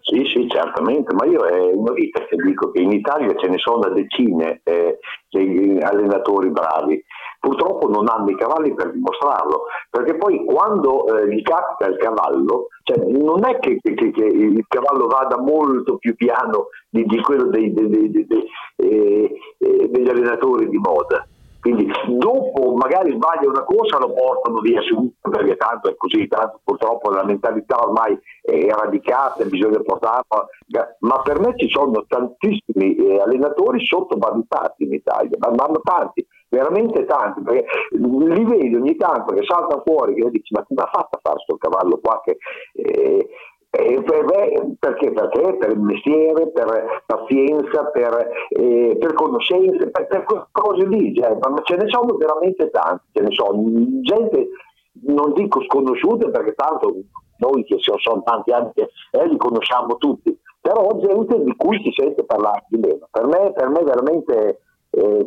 Sì, 0.00 0.24
sì, 0.26 0.48
certamente, 0.48 1.14
ma 1.14 1.24
io 1.26 1.44
è 1.44 1.72
una 1.72 1.92
vita 1.92 2.24
che 2.24 2.36
dico 2.36 2.70
che 2.70 2.80
in 2.80 2.92
Italia 2.92 3.34
ce 3.36 3.48
ne 3.48 3.58
sono 3.58 3.88
decine 3.90 4.60
eh, 4.64 4.98
di 5.28 5.78
allenatori 5.80 6.50
bravi, 6.50 7.02
purtroppo 7.38 7.88
non 7.88 8.08
hanno 8.08 8.30
i 8.30 8.36
cavalli 8.36 8.74
per 8.74 8.92
dimostrarlo, 8.92 9.64
perché 9.90 10.16
poi 10.16 10.44
quando 10.44 11.06
eh, 11.06 11.28
gli 11.28 11.42
capita 11.42 11.88
il 11.90 11.96
cavallo, 11.96 12.68
cioè, 12.82 12.98
non 13.06 13.44
è 13.44 13.58
che, 13.58 13.78
che, 13.82 13.94
che, 13.94 14.24
il 14.24 14.64
cavallo 14.68 15.06
vada 15.06 15.38
molto 15.38 15.96
più 15.96 16.14
piano 16.14 16.68
di, 16.88 17.04
di 17.04 17.20
quello 17.20 17.44
dei, 17.44 17.72
dei, 17.72 17.88
dei, 17.88 18.46
eh, 18.76 19.34
eh, 19.58 19.88
degli 19.88 20.08
allenatori 20.08 20.68
di 20.68 20.78
moda. 20.78 21.26
Quindi 21.60 21.86
dopo 22.06 22.74
magari 22.74 23.12
sbaglia 23.12 23.48
una 23.48 23.64
corsa 23.64 23.98
lo 23.98 24.14
portano 24.14 24.60
via 24.60 24.80
subito 24.80 25.28
perché 25.28 25.56
tanto 25.56 25.90
è 25.90 25.96
così, 25.96 26.26
tanto 26.26 26.60
purtroppo 26.64 27.10
la 27.10 27.22
mentalità 27.22 27.76
ormai 27.78 28.18
radicata, 28.68 29.44
bisogna 29.44 29.80
portarla, 29.80 30.46
ma 31.00 31.20
per 31.22 31.40
me 31.40 31.54
ci 31.56 31.68
sono 31.68 32.04
tantissimi 32.06 32.96
eh, 32.96 33.20
allenatori 33.20 33.84
sottovalutati 33.84 34.84
in 34.84 34.92
Italia, 34.94 35.36
ma 35.38 35.48
hanno 35.64 35.80
tanti, 35.82 36.26
veramente 36.48 37.04
tanti, 37.04 37.42
perché 37.42 37.64
li 37.90 38.44
vedi 38.44 38.74
ogni 38.74 38.96
tanto 38.96 39.34
che 39.34 39.44
saltano 39.44 39.82
fuori, 39.84 40.14
che 40.14 40.30
dici 40.30 40.52
ma 40.54 40.64
come 40.64 40.82
ha 40.82 40.90
fatto 40.92 41.16
a 41.16 41.20
fare 41.22 41.36
questo 41.36 41.56
cavallo 41.56 41.98
qua 42.02 42.20
che... 42.24 42.38
Eh, 42.74 43.28
eh, 43.72 44.02
perché? 44.02 45.12
Perché? 45.12 45.56
Per 45.56 45.70
il 45.70 45.78
mestiere, 45.78 46.50
per 46.50 47.02
pazienza, 47.06 47.84
per, 47.84 48.28
eh, 48.48 48.96
per 48.98 49.14
conoscenze, 49.14 49.90
per, 49.90 50.08
per, 50.08 50.48
cose 50.50 50.86
lì, 50.86 51.14
cioè, 51.14 51.38
ma 51.40 51.54
ce 51.62 51.76
ne 51.76 51.88
sono 51.88 52.16
veramente 52.16 52.68
tanti, 52.70 53.04
ce 53.12 53.22
ne 53.22 53.30
sono 53.30 53.62
gente, 54.02 54.48
non 55.06 55.32
dico 55.34 55.62
sconosciute 55.62 56.30
perché 56.30 56.54
tanto 56.54 56.92
noi 57.40 57.64
che 57.64 57.76
sono 57.78 58.22
tanti 58.22 58.52
anni 58.52 58.70
che 58.74 58.90
eh, 59.10 59.28
li 59.28 59.36
conosciamo 59.36 59.96
tutti, 59.96 60.38
però 60.60 60.98
gente 61.00 61.42
di 61.42 61.54
cui 61.56 61.80
si 61.82 61.92
sente 61.94 62.24
parlare 62.24 62.64
di 62.68 62.78
meno. 62.78 63.08
Per 63.10 63.26
me, 63.26 63.52
per 63.52 63.68
me 63.68 63.82
veramente 63.82 64.60
eh, 64.90 65.26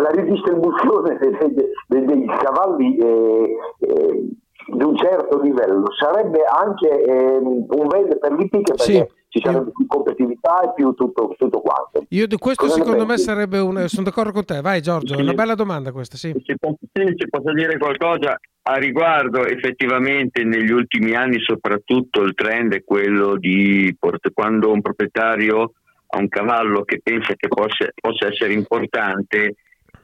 la 0.00 0.10
ridistribuzione 0.10 1.18
dei, 1.18 1.54
dei, 1.86 2.04
dei 2.04 2.26
cavalli 2.26 2.96
eh, 2.96 3.56
eh 3.80 4.28
di 4.68 4.84
un 4.84 4.96
certo 4.96 5.40
livello 5.40 5.86
sarebbe 5.98 6.44
anche 6.44 6.88
eh, 7.02 7.38
un 7.38 7.86
bene 7.86 8.16
per 8.18 8.32
l'ippica 8.32 8.74
perché 8.74 8.92
sì. 8.92 9.06
ci 9.28 9.40
sarebbe 9.42 9.70
più 9.74 9.86
competitività 9.86 10.60
e 10.60 10.72
più 10.74 10.92
tutto, 10.92 11.34
tutto 11.38 11.60
quanto. 11.60 12.04
Io 12.10 12.26
di 12.26 12.36
questo 12.36 12.66
Cosa 12.66 12.82
secondo 12.82 13.06
me 13.06 13.16
sarebbe 13.16 13.58
un... 13.58 13.84
sono 13.88 14.04
d'accordo 14.04 14.32
con 14.32 14.44
te, 14.44 14.60
vai 14.60 14.82
Giorgio, 14.82 15.14
sì. 15.14 15.20
è 15.20 15.22
una 15.22 15.32
bella 15.32 15.54
domanda 15.54 15.90
questa, 15.90 16.16
sì. 16.18 16.34
Se 16.44 16.56
posso 16.58 17.52
dire 17.54 17.78
qualcosa 17.78 18.38
a 18.70 18.76
riguardo, 18.76 19.46
effettivamente 19.46 20.44
negli 20.44 20.70
ultimi 20.70 21.14
anni 21.14 21.40
soprattutto 21.40 22.22
il 22.22 22.34
trend 22.34 22.74
è 22.74 22.84
quello 22.84 23.36
di 23.38 23.96
quando 24.34 24.70
un 24.70 24.82
proprietario 24.82 25.72
ha 26.10 26.18
un 26.18 26.28
cavallo 26.28 26.82
che 26.82 27.00
pensa 27.02 27.34
che 27.34 27.48
possa, 27.48 27.88
possa 27.98 28.26
essere 28.26 28.52
importante 28.52 29.54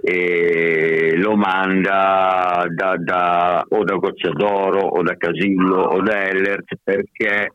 e 0.01 1.15
lo 1.17 1.37
manda 1.37 2.65
da, 2.69 2.97
da, 2.99 3.65
o 3.69 3.85
da 3.85 3.95
Gocciadoro 3.97 4.81
o 4.81 5.03
da 5.03 5.17
Casillo 5.17 5.83
o 5.83 6.01
da 6.01 6.27
Ellert 6.27 6.77
perché 6.83 7.53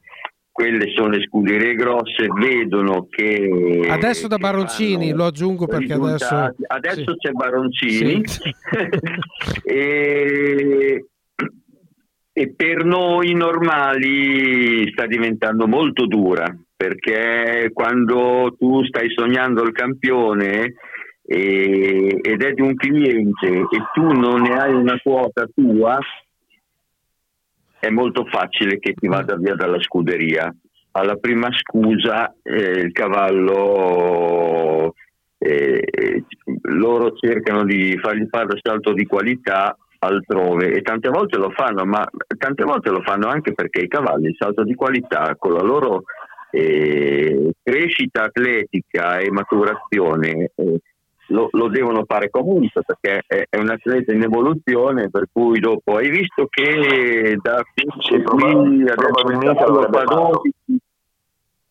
quelle 0.60 0.91
sono 0.93 1.08
le 1.08 1.22
scuderie 1.22 1.74
grosse, 1.74 2.28
vedono 2.38 3.08
che... 3.10 3.88
Adesso 3.88 4.28
da 4.28 4.38
Baroncini, 4.38 5.13
lo 5.13 5.24
aggiungo 5.24 5.67
perché 5.67 5.93
adesso... 5.93 6.54
Adesso 6.67 7.12
sì. 7.13 7.17
c'è 7.17 7.32
Baroncini 7.32 8.28
sì. 8.28 8.41
e, 9.63 11.06
e 12.34 12.54
per 12.54 12.84
noi 12.84 13.34
normali 13.36 14.91
sta 14.91 15.06
diventando 15.06 15.65
molto 15.65 16.06
dura 16.08 16.54
perché 16.76 17.69
quando 17.72 18.54
tu 18.60 18.84
stai 18.84 19.10
sognando 19.15 19.63
il 19.63 19.72
campione 19.72 20.74
e, 21.26 22.19
ed 22.22 22.43
è 22.43 22.52
di 22.52 22.62
un 22.62 22.76
cliente 22.76 23.48
e 23.48 23.80
tu 23.93 24.12
non 24.12 24.41
ne 24.41 24.60
hai 24.60 24.74
una 24.74 25.00
quota 25.02 25.48
tua, 25.56 25.98
è 27.80 27.89
molto 27.89 28.26
facile 28.26 28.80
che 28.80 28.94
ti 28.94 29.08
vada 29.08 29.36
via 29.36 29.56
dalla 29.56 29.82
scuderia. 29.82 30.54
Alla 30.92 31.15
prima 31.15 31.50
scusa 31.52 32.34
eh, 32.42 32.82
il 32.82 32.92
cavallo, 32.92 34.94
eh, 35.38 36.24
loro 36.63 37.15
cercano 37.15 37.63
di 37.63 37.98
fargli 38.02 38.28
fare 38.30 38.48
lo 38.48 38.58
salto 38.62 38.94
di 38.94 39.06
qualità 39.06 39.78
altrove 40.00 40.72
e 40.72 40.82
tante 40.82 41.10
volte 41.10 41.38
lo 41.38 41.52
fanno, 41.52 41.86
ma 41.86 42.06
tante 42.38 42.63
volte 42.63 42.89
lo 42.89 43.02
fanno 43.02 43.28
anche 43.28 43.54
perché 43.54 43.82
i 43.82 43.88
cavalli 43.88 44.28
il 44.28 44.36
salto 44.38 44.63
di 44.63 44.74
qualità 44.74 45.36
con 45.38 45.54
la 45.54 45.62
loro 45.62 46.04
eh, 46.52 47.52
crescita 47.62 48.24
atletica 48.24 49.20
e 49.20 49.30
maturazione 49.30 50.52
eh, 50.56 50.82
lo, 51.30 51.50
lo, 51.52 51.68
devono 51.68 52.04
fare 52.06 52.30
comunque 52.30 52.82
perché 52.86 53.24
è, 53.26 53.46
è, 53.50 53.58
un 53.58 53.70
atleta 53.70 54.13
in 54.13 54.24
evoluzione 54.24 55.10
per 55.10 55.28
cui 55.32 55.60
dopo 55.60 55.96
hai 55.96 56.10
visto 56.10 56.48
che 56.50 57.38
da 57.42 57.62
sì, 57.74 58.22
qui 58.22 58.84
probabilmente 58.86 59.63
fa 59.63 60.04
12 60.04 60.80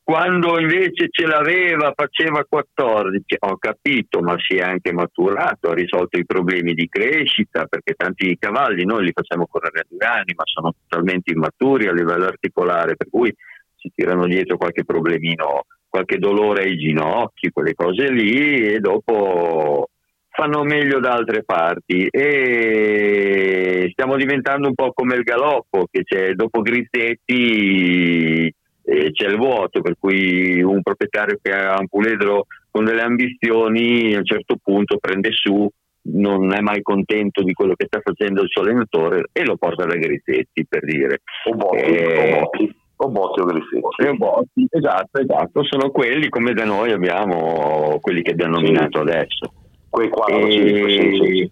quando 0.02 0.58
invece 0.58 1.08
ce 1.10 1.26
l'aveva 1.26 1.92
faceva 1.94 2.44
14 2.48 3.36
ho 3.40 3.58
capito 3.58 4.20
ma 4.20 4.36
si 4.38 4.56
è 4.56 4.62
anche 4.62 4.92
maturato 4.92 5.68
ha 5.68 5.74
risolto 5.74 6.18
i 6.18 6.24
problemi 6.24 6.72
di 6.72 6.88
crescita 6.88 7.66
perché 7.66 7.94
tanti 7.94 8.36
cavalli 8.38 8.84
noi 8.84 9.04
li 9.04 9.12
facciamo 9.12 9.46
correre 9.46 9.80
a 9.80 9.86
due 9.86 10.06
anni 10.06 10.32
ma 10.34 10.44
sono 10.46 10.72
totalmente 10.86 11.32
immaturi 11.32 11.88
a 11.88 11.92
livello 11.92 12.24
articolare 12.24 12.96
per 12.96 13.08
cui 13.10 13.34
si 13.76 13.92
tirano 13.94 14.26
dietro 14.26 14.56
qualche 14.56 14.84
problemino 14.84 15.66
qualche 15.88 16.18
dolore 16.18 16.64
ai 16.64 16.76
ginocchi, 16.76 17.50
quelle 17.50 17.74
cose 17.74 18.10
lì 18.10 18.74
e 18.74 18.78
dopo 18.78 19.88
fanno 20.30 20.62
meglio 20.62 21.00
da 21.00 21.14
altre 21.14 21.42
parti. 21.42 22.06
E 22.10 23.88
stiamo 23.92 24.16
diventando 24.16 24.68
un 24.68 24.74
po' 24.74 24.92
come 24.92 25.16
il 25.16 25.22
galoppo 25.22 25.86
che 25.90 26.04
c'è 26.04 26.34
dopo 26.34 26.60
Grizzetti 26.62 28.54
eh, 28.84 29.10
c'è 29.12 29.26
il 29.26 29.36
vuoto 29.36 29.82
per 29.82 29.96
cui 29.98 30.62
un 30.62 30.80
proprietario 30.80 31.38
che 31.42 31.52
ha 31.52 31.78
un 31.78 31.88
puledro 31.88 32.46
con 32.70 32.84
delle 32.84 33.02
ambizioni 33.02 34.14
a 34.14 34.18
un 34.18 34.24
certo 34.24 34.56
punto 34.62 34.98
prende 34.98 35.30
su 35.32 35.68
non 36.10 36.54
è 36.54 36.60
mai 36.60 36.80
contento 36.80 37.42
di 37.42 37.52
quello 37.52 37.74
che 37.74 37.86
sta 37.86 38.00
facendo 38.02 38.42
il 38.42 38.48
suo 38.48 38.62
allenatore 38.62 39.24
e 39.32 39.44
lo 39.44 39.56
porta 39.56 39.84
da 39.84 39.96
Grizzetti 39.96 40.64
per 40.66 40.84
dire. 40.84 41.20
O 41.50 41.54
Botti, 41.54 41.82
eh, 41.82 42.32
o 42.32 42.40
Botti 42.40 42.76
o 43.00 43.08
Botti 43.08 43.40
o 43.40 43.44
Grissini. 43.44 44.16
Botti, 44.16 44.66
esatto, 44.70 45.20
esatto, 45.20 45.64
sono 45.64 45.90
quelli 45.90 46.28
come 46.28 46.52
da 46.52 46.64
noi 46.64 46.92
abbiamo 46.92 47.98
quelli 48.00 48.22
che 48.22 48.32
abbiamo 48.32 48.56
nominato 48.56 48.98
sì. 48.98 49.08
adesso. 49.08 49.52
Quei 49.88 50.08
4 50.08 50.46
e... 50.46 50.50
5, 50.50 50.90
sì, 50.90 51.20
sì. 51.22 51.50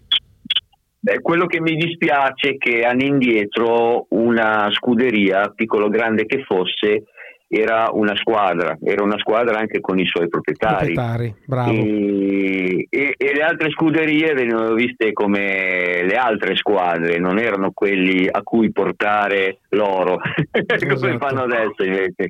Beh, 0.99 1.21
quello 1.21 1.47
che 1.47 1.61
mi 1.61 1.77
dispiace 1.77 2.51
è 2.51 2.57
che 2.57 2.81
hanno 2.81 3.05
indietro 3.05 4.07
una 4.11 4.69
scuderia, 4.73 5.53
piccolo 5.55 5.87
o 5.87 5.89
grande 5.89 6.27
che 6.27 6.43
fosse, 6.43 7.05
era 7.49 7.91
una 7.93 8.17
squadra, 8.17 8.77
era 8.83 9.03
una 9.05 9.19
squadra 9.19 9.59
anche 9.59 9.81
con 9.81 9.99
i 9.99 10.07
suoi 10.07 10.29
proprietari. 10.29 10.93
proprietari 10.93 11.35
bravo. 11.45 11.73
E, 11.73 12.87
e, 12.91 13.15
e, 13.17 13.35
le 13.35 13.43
altre 13.43 13.71
scuderie 13.71 14.35
venivano 14.35 14.75
viste 14.75 15.13
come 15.13 16.03
le 16.03 16.17
altre 16.17 16.57
squadre, 16.57 17.19
non 17.19 17.39
erano 17.39 17.71
quelli 17.73 18.29
a 18.29 18.43
cui 18.43 18.73
portare 18.73 19.59
l'oro, 19.71 20.19
esatto. 20.51 20.95
come 20.95 21.19
fanno 21.19 21.43
adesso 21.43 21.85
invece. 21.85 22.29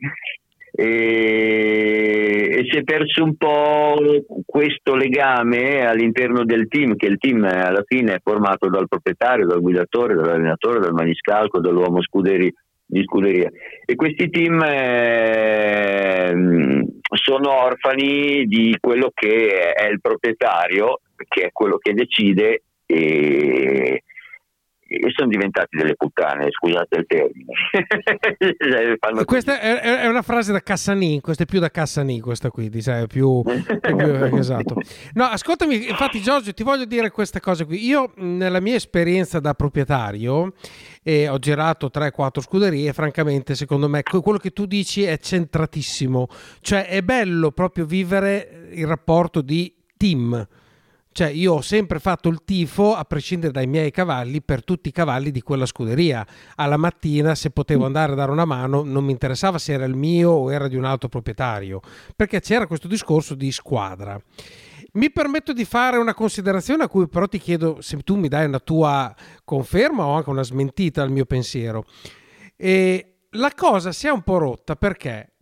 E, 0.78 2.50
e, 2.52 2.66
si 2.70 2.76
è 2.76 2.82
perso 2.82 3.24
un 3.24 3.36
po' 3.36 3.96
questo 4.44 4.94
legame 4.94 5.86
all'interno 5.86 6.44
del 6.44 6.68
team, 6.68 6.94
che 6.94 7.06
il 7.06 7.16
team 7.16 7.42
alla 7.44 7.82
fine 7.86 8.16
è 8.16 8.20
formato 8.22 8.68
dal 8.68 8.86
proprietario, 8.86 9.46
dal 9.46 9.62
guidatore, 9.62 10.14
dall'allenatore, 10.14 10.80
dal 10.80 10.92
maniscalco, 10.92 11.60
dall'uomo 11.60 12.02
scuderia 12.02 12.50
di 12.86 13.02
scuderia. 13.02 13.50
E 13.84 13.94
questi 13.96 14.30
team 14.30 14.62
eh, 14.62 16.32
sono 17.10 17.64
orfani 17.64 18.46
di 18.46 18.76
quello 18.80 19.10
che 19.12 19.72
è 19.72 19.88
il 19.88 20.00
proprietario 20.00 21.00
che 21.28 21.46
è 21.46 21.52
quello 21.52 21.78
che 21.78 21.94
decide 21.94 22.62
e, 22.86 24.02
e 24.88 25.12
sono 25.14 25.28
diventati 25.28 25.76
delle 25.76 25.94
puttane, 25.94 26.48
scusate 26.50 26.98
il 26.98 27.06
termine. 27.06 27.52
Cioè, 28.66 29.24
questa 29.24 29.60
è, 29.60 29.80
è, 30.00 30.06
una 30.06 30.22
frase 30.22 30.52
da 30.52 30.60
Cassanin, 30.60 31.20
questa 31.20 31.44
è 31.44 31.46
più 31.46 31.58
da 31.58 31.70
Cassanin, 31.70 32.20
questa 32.20 32.50
qui, 32.50 32.70
sai, 32.80 33.06
più, 33.06 33.42
più 33.42 34.36
esatto. 34.36 34.80
No, 35.14 35.24
ascoltami, 35.24 35.88
infatti 35.88 36.20
Giorgio, 36.20 36.52
ti 36.52 36.62
voglio 36.62 36.84
dire 36.84 37.10
queste 37.10 37.40
cose 37.40 37.64
qui. 37.64 37.84
Io 37.84 38.12
nella 38.16 38.60
mia 38.60 38.74
esperienza 38.74 39.40
da 39.40 39.54
proprietario 39.54 40.52
eh, 41.02 41.28
ho 41.28 41.38
girato 41.38 41.90
3-4 41.92 42.40
scuderie, 42.40 42.92
francamente, 42.92 43.54
secondo 43.54 43.88
me 43.88 44.02
quello 44.02 44.38
che 44.38 44.50
tu 44.50 44.66
dici 44.66 45.02
è 45.02 45.18
centratissimo. 45.18 46.28
Cioè 46.60 46.86
è 46.86 47.02
bello 47.02 47.50
proprio 47.52 47.84
vivere 47.86 48.68
il 48.72 48.86
rapporto 48.86 49.40
di 49.40 49.74
team 49.96 50.46
cioè, 51.16 51.28
io 51.28 51.54
ho 51.54 51.60
sempre 51.62 51.98
fatto 51.98 52.28
il 52.28 52.42
tifo, 52.44 52.94
a 52.94 53.02
prescindere 53.04 53.50
dai 53.50 53.66
miei 53.66 53.90
cavalli, 53.90 54.42
per 54.42 54.62
tutti 54.62 54.90
i 54.90 54.92
cavalli 54.92 55.30
di 55.30 55.40
quella 55.40 55.64
scuderia. 55.64 56.26
Alla 56.56 56.76
mattina, 56.76 57.34
se 57.34 57.48
potevo 57.48 57.84
mm. 57.84 57.86
andare 57.86 58.12
a 58.12 58.16
dare 58.16 58.30
una 58.32 58.44
mano, 58.44 58.82
non 58.82 59.02
mi 59.02 59.12
interessava 59.12 59.56
se 59.56 59.72
era 59.72 59.86
il 59.86 59.94
mio 59.94 60.32
o 60.32 60.52
era 60.52 60.68
di 60.68 60.76
un 60.76 60.84
altro 60.84 61.08
proprietario, 61.08 61.80
perché 62.14 62.42
c'era 62.42 62.66
questo 62.66 62.86
discorso 62.86 63.34
di 63.34 63.50
squadra. 63.50 64.20
Mi 64.92 65.10
permetto 65.10 65.54
di 65.54 65.64
fare 65.64 65.96
una 65.96 66.12
considerazione 66.12 66.84
a 66.84 66.88
cui 66.88 67.08
però 67.08 67.26
ti 67.26 67.38
chiedo 67.38 67.80
se 67.80 67.96
tu 68.02 68.16
mi 68.16 68.28
dai 68.28 68.44
una 68.44 68.60
tua 68.60 69.14
conferma 69.42 70.04
o 70.04 70.16
anche 70.16 70.28
una 70.28 70.42
smentita 70.42 71.00
al 71.00 71.10
mio 71.10 71.24
pensiero. 71.24 71.86
E 72.56 73.20
la 73.30 73.52
cosa 73.54 73.90
si 73.90 74.06
è 74.06 74.10
un 74.10 74.20
po' 74.20 74.36
rotta 74.36 74.76
perché 74.76 75.35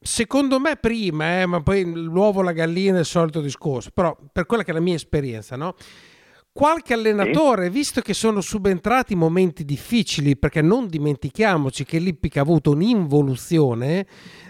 secondo 0.00 0.60
me 0.60 0.76
prima, 0.76 1.40
eh, 1.40 1.46
ma 1.46 1.62
poi 1.62 1.84
l'uovo, 1.84 2.42
la 2.42 2.52
gallina 2.52 2.96
è 2.96 3.00
il 3.00 3.06
solito 3.06 3.40
discorso, 3.40 3.90
però 3.92 4.16
per 4.32 4.46
quella 4.46 4.62
che 4.62 4.70
è 4.70 4.74
la 4.74 4.80
mia 4.80 4.94
esperienza, 4.94 5.56
no? 5.56 5.74
Qualche 6.52 6.94
allenatore, 6.94 7.70
visto 7.70 8.00
che 8.00 8.14
sono 8.14 8.40
subentrati 8.40 9.14
momenti 9.14 9.64
difficili, 9.64 10.36
perché 10.36 10.60
non 10.60 10.88
dimentichiamoci 10.88 11.84
che 11.84 11.98
l'Ippica 11.98 12.40
ha 12.40 12.42
avuto 12.42 12.72
un'involuzione 12.72 14.06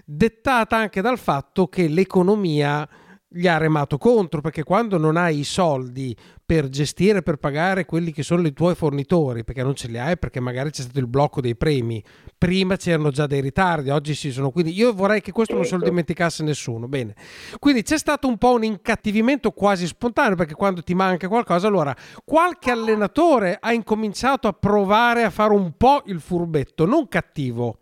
dettata 0.06 0.76
anche 0.76 1.02
dal 1.02 1.18
fatto 1.18 1.66
che 1.66 1.86
l'economia 1.86 2.88
gli 3.30 3.46
ha 3.46 3.58
remato 3.58 3.98
contro 3.98 4.40
perché 4.40 4.62
quando 4.62 4.96
non 4.96 5.18
hai 5.18 5.40
i 5.40 5.44
soldi 5.44 6.16
per 6.44 6.70
gestire, 6.70 7.22
per 7.22 7.36
pagare 7.36 7.84
quelli 7.84 8.10
che 8.10 8.22
sono 8.22 8.46
i 8.46 8.54
tuoi 8.54 8.74
fornitori, 8.74 9.44
perché 9.44 9.62
non 9.62 9.74
ce 9.74 9.88
li 9.88 9.98
hai, 9.98 10.16
perché 10.16 10.40
magari 10.40 10.70
c'è 10.70 10.80
stato 10.80 10.98
il 10.98 11.06
blocco 11.06 11.42
dei 11.42 11.54
premi, 11.54 12.02
prima 12.38 12.76
c'erano 12.76 13.10
già 13.10 13.26
dei 13.26 13.42
ritardi, 13.42 13.90
oggi 13.90 14.14
ci 14.14 14.30
sono, 14.30 14.50
quindi 14.50 14.72
io 14.72 14.94
vorrei 14.94 15.20
che 15.20 15.30
questo 15.30 15.54
non 15.54 15.64
se 15.64 15.72
lo 15.72 15.80
certo. 15.80 15.90
dimenticasse 15.90 16.42
nessuno. 16.42 16.88
Bene, 16.88 17.14
quindi 17.58 17.82
c'è 17.82 17.98
stato 17.98 18.28
un 18.28 18.38
po' 18.38 18.54
un 18.54 18.64
incattivimento 18.64 19.50
quasi 19.50 19.86
spontaneo, 19.86 20.36
perché 20.36 20.54
quando 20.54 20.82
ti 20.82 20.94
manca 20.94 21.28
qualcosa, 21.28 21.66
allora 21.66 21.94
qualche 22.24 22.70
allenatore 22.70 23.58
ha 23.60 23.74
incominciato 23.74 24.48
a 24.48 24.54
provare 24.54 25.24
a 25.24 25.30
fare 25.30 25.52
un 25.52 25.72
po' 25.76 26.02
il 26.06 26.20
furbetto, 26.20 26.86
non 26.86 27.08
cattivo 27.08 27.80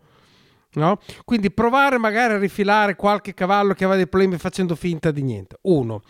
No? 0.77 0.99
Quindi 1.25 1.51
provare 1.51 1.97
magari 1.97 2.33
a 2.33 2.37
rifilare 2.37 2.95
qualche 2.95 3.33
cavallo 3.33 3.73
che 3.73 3.83
aveva 3.83 3.97
dei 3.97 4.07
problemi 4.07 4.37
facendo 4.37 4.75
finta 4.75 5.09
di 5.09 5.23
niente. 5.23 5.57
Uno. 5.63 6.03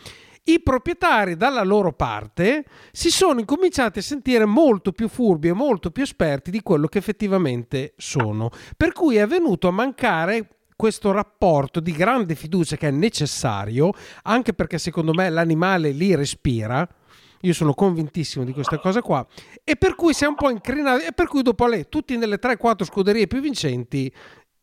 I 0.44 0.62
proprietari 0.62 1.36
dalla 1.36 1.64
loro 1.64 1.94
parte 1.94 2.66
si 2.92 3.10
sono 3.10 3.40
incominciati 3.40 4.00
a 4.00 4.02
sentire 4.02 4.46
molto 4.46 4.92
più 4.92 5.08
furbi 5.08 5.50
e 5.50 5.54
molto 5.54 5.92
più 5.92 6.04
esperti 6.04 6.52
di 6.52 6.62
quello 6.62 6.88
che 6.88 6.98
effettivamente 6.98 7.94
sono. 7.98 8.50
Per 8.76 8.92
cui 8.94 9.16
è 9.18 9.26
venuto 9.26 9.68
a 9.68 9.72
mancare 9.72 10.48
questo 10.76 11.12
rapporto 11.12 11.80
di 11.80 11.92
grande 11.92 12.36
fiducia 12.36 12.78
che 12.78 12.90
è 12.90 12.92
necessario, 12.92 13.92
anche 14.24 14.54
perché 14.54 14.78
secondo 14.78 15.14
me 15.14 15.30
l'animale 15.30 15.92
li 15.92 16.16
respira. 16.16 16.88
Io 17.42 17.54
sono 17.54 17.74
convintissimo 17.74 18.46
di 18.46 18.52
questa 18.52 18.80
cosa 18.80 19.02
qua. 19.02 19.26
E 19.64 19.76
per 19.76 19.96
cui 19.96 20.14
si 20.14 20.24
è 20.24 20.28
un 20.28 20.36
po' 20.36 20.50
incrinato. 20.50 21.04
E 21.04 21.12
per 21.12 21.28
cui 21.28 21.42
dopo 21.42 21.68
lei, 21.68 21.88
tutti 21.90 22.18
nelle 22.18 22.40
3-4 22.40 22.84
scuderie 22.84 23.28
più 23.28 23.42
vincenti, 23.42 24.12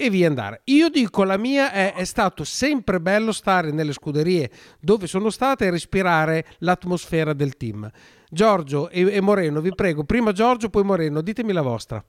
e 0.06 0.10
via 0.10 0.28
andare. 0.28 0.60
Io 0.64 0.88
dico 0.88 1.24
la 1.24 1.38
mia 1.38 1.72
è, 1.72 1.94
è 1.94 2.04
stato 2.04 2.44
sempre 2.44 3.00
bello 3.00 3.32
stare 3.32 3.72
nelle 3.72 3.92
scuderie 3.92 4.50
dove 4.80 5.06
sono 5.06 5.30
state 5.30 5.66
e 5.66 5.70
respirare 5.70 6.44
l'atmosfera 6.58 7.32
del 7.32 7.56
team. 7.56 7.90
Giorgio 8.30 8.88
e, 8.90 9.14
e 9.14 9.20
Moreno, 9.20 9.60
vi 9.60 9.74
prego, 9.74 10.04
prima 10.04 10.32
Giorgio, 10.32 10.68
poi 10.68 10.84
Moreno, 10.84 11.20
ditemi 11.20 11.52
la 11.52 11.62
vostra. 11.62 12.04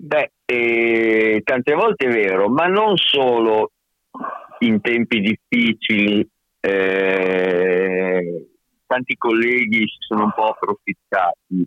Beh, 0.00 0.30
eh, 0.44 1.40
tante 1.44 1.74
volte 1.74 2.06
è 2.06 2.10
vero, 2.10 2.48
ma 2.48 2.66
non 2.66 2.96
solo 2.96 3.72
in 4.60 4.80
tempi 4.80 5.20
difficili. 5.20 6.26
Eh, 6.60 8.48
tanti 8.86 9.16
colleghi 9.16 9.80
si 9.80 9.96
sono 9.98 10.24
un 10.24 10.32
po' 10.34 10.46
approfittati 10.46 11.66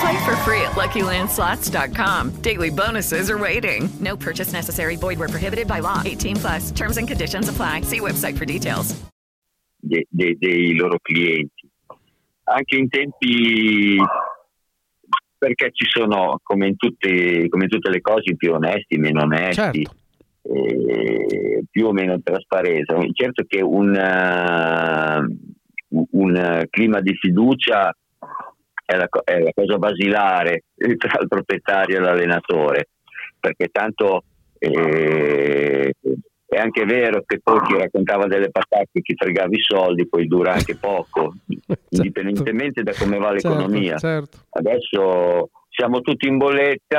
Play 0.00 0.24
for 0.24 0.36
free 0.44 0.60
at 0.62 0.76
LuckyLandSlots.com. 0.76 2.42
Daily 2.42 2.70
bonuses 2.70 3.30
are 3.30 3.38
waiting. 3.38 3.88
No 4.00 4.16
purchase 4.16 4.52
necessary. 4.52 4.96
Void 4.96 5.18
where 5.18 5.28
prohibited 5.28 5.66
by 5.66 5.80
law. 5.80 6.02
18 6.04 6.36
plus. 6.36 6.70
Terms 6.70 6.98
and 6.98 7.08
conditions 7.08 7.48
apply. 7.48 7.82
See 7.82 8.00
website 8.00 8.36
for 8.36 8.44
details. 8.44 8.94
Dei, 9.80 10.04
dei, 10.10 10.36
dei 10.38 10.74
loro 10.74 10.98
clienti. 11.00 11.70
Anche 12.44 12.76
in 12.76 12.88
tempi 12.88 13.96
perché 15.38 15.70
ci 15.72 15.86
sono, 15.88 16.40
come 16.42 16.66
in, 16.66 16.76
tutti, 16.76 17.48
come 17.48 17.64
in 17.64 17.70
tutte 17.70 17.90
le 17.90 18.00
cose, 18.00 18.34
più 18.36 18.52
onesti, 18.52 18.96
meno 18.96 19.22
onesti. 19.22 19.84
Certo 19.84 19.96
eh, 20.50 21.64
più 21.70 21.86
o 21.86 21.92
meno 21.92 22.20
trasparenza. 22.22 22.96
Certo 23.12 23.44
che 23.46 23.60
un, 23.60 23.90
uh, 25.90 26.06
un 26.10 26.64
clima 26.70 27.00
di 27.00 27.14
fiducia 27.14 27.94
è 28.88 28.96
la, 28.96 29.06
è 29.22 29.38
la, 29.38 29.50
cosa 29.54 29.76
basilare 29.76 30.64
tra 30.96 31.18
il 31.20 31.28
proprietario 31.28 31.98
e 31.98 32.00
l'allenatore, 32.00 32.88
perché 33.38 33.68
tanto 33.70 34.22
eh, 34.58 35.92
è 36.46 36.56
anche 36.56 36.84
vero 36.86 37.22
che 37.26 37.38
poi 37.42 37.60
chi 37.66 37.76
raccontava 37.76 38.26
delle 38.26 38.50
patate 38.50 39.02
chi 39.02 39.14
fregava 39.14 39.50
i 39.50 39.60
soldi 39.60 40.08
poi 40.08 40.26
dura 40.26 40.54
anche 40.54 40.76
poco, 40.76 41.34
certo. 41.46 41.84
indipendentemente 41.90 42.82
da 42.82 42.94
come 42.98 43.18
va 43.18 43.32
certo, 43.32 43.48
l'economia. 43.48 43.98
Certo, 43.98 44.38
certo. 44.38 44.46
Adesso 44.52 45.50
siamo 45.78 46.00
tutti 46.00 46.26
in 46.26 46.38
bolletta, 46.38 46.98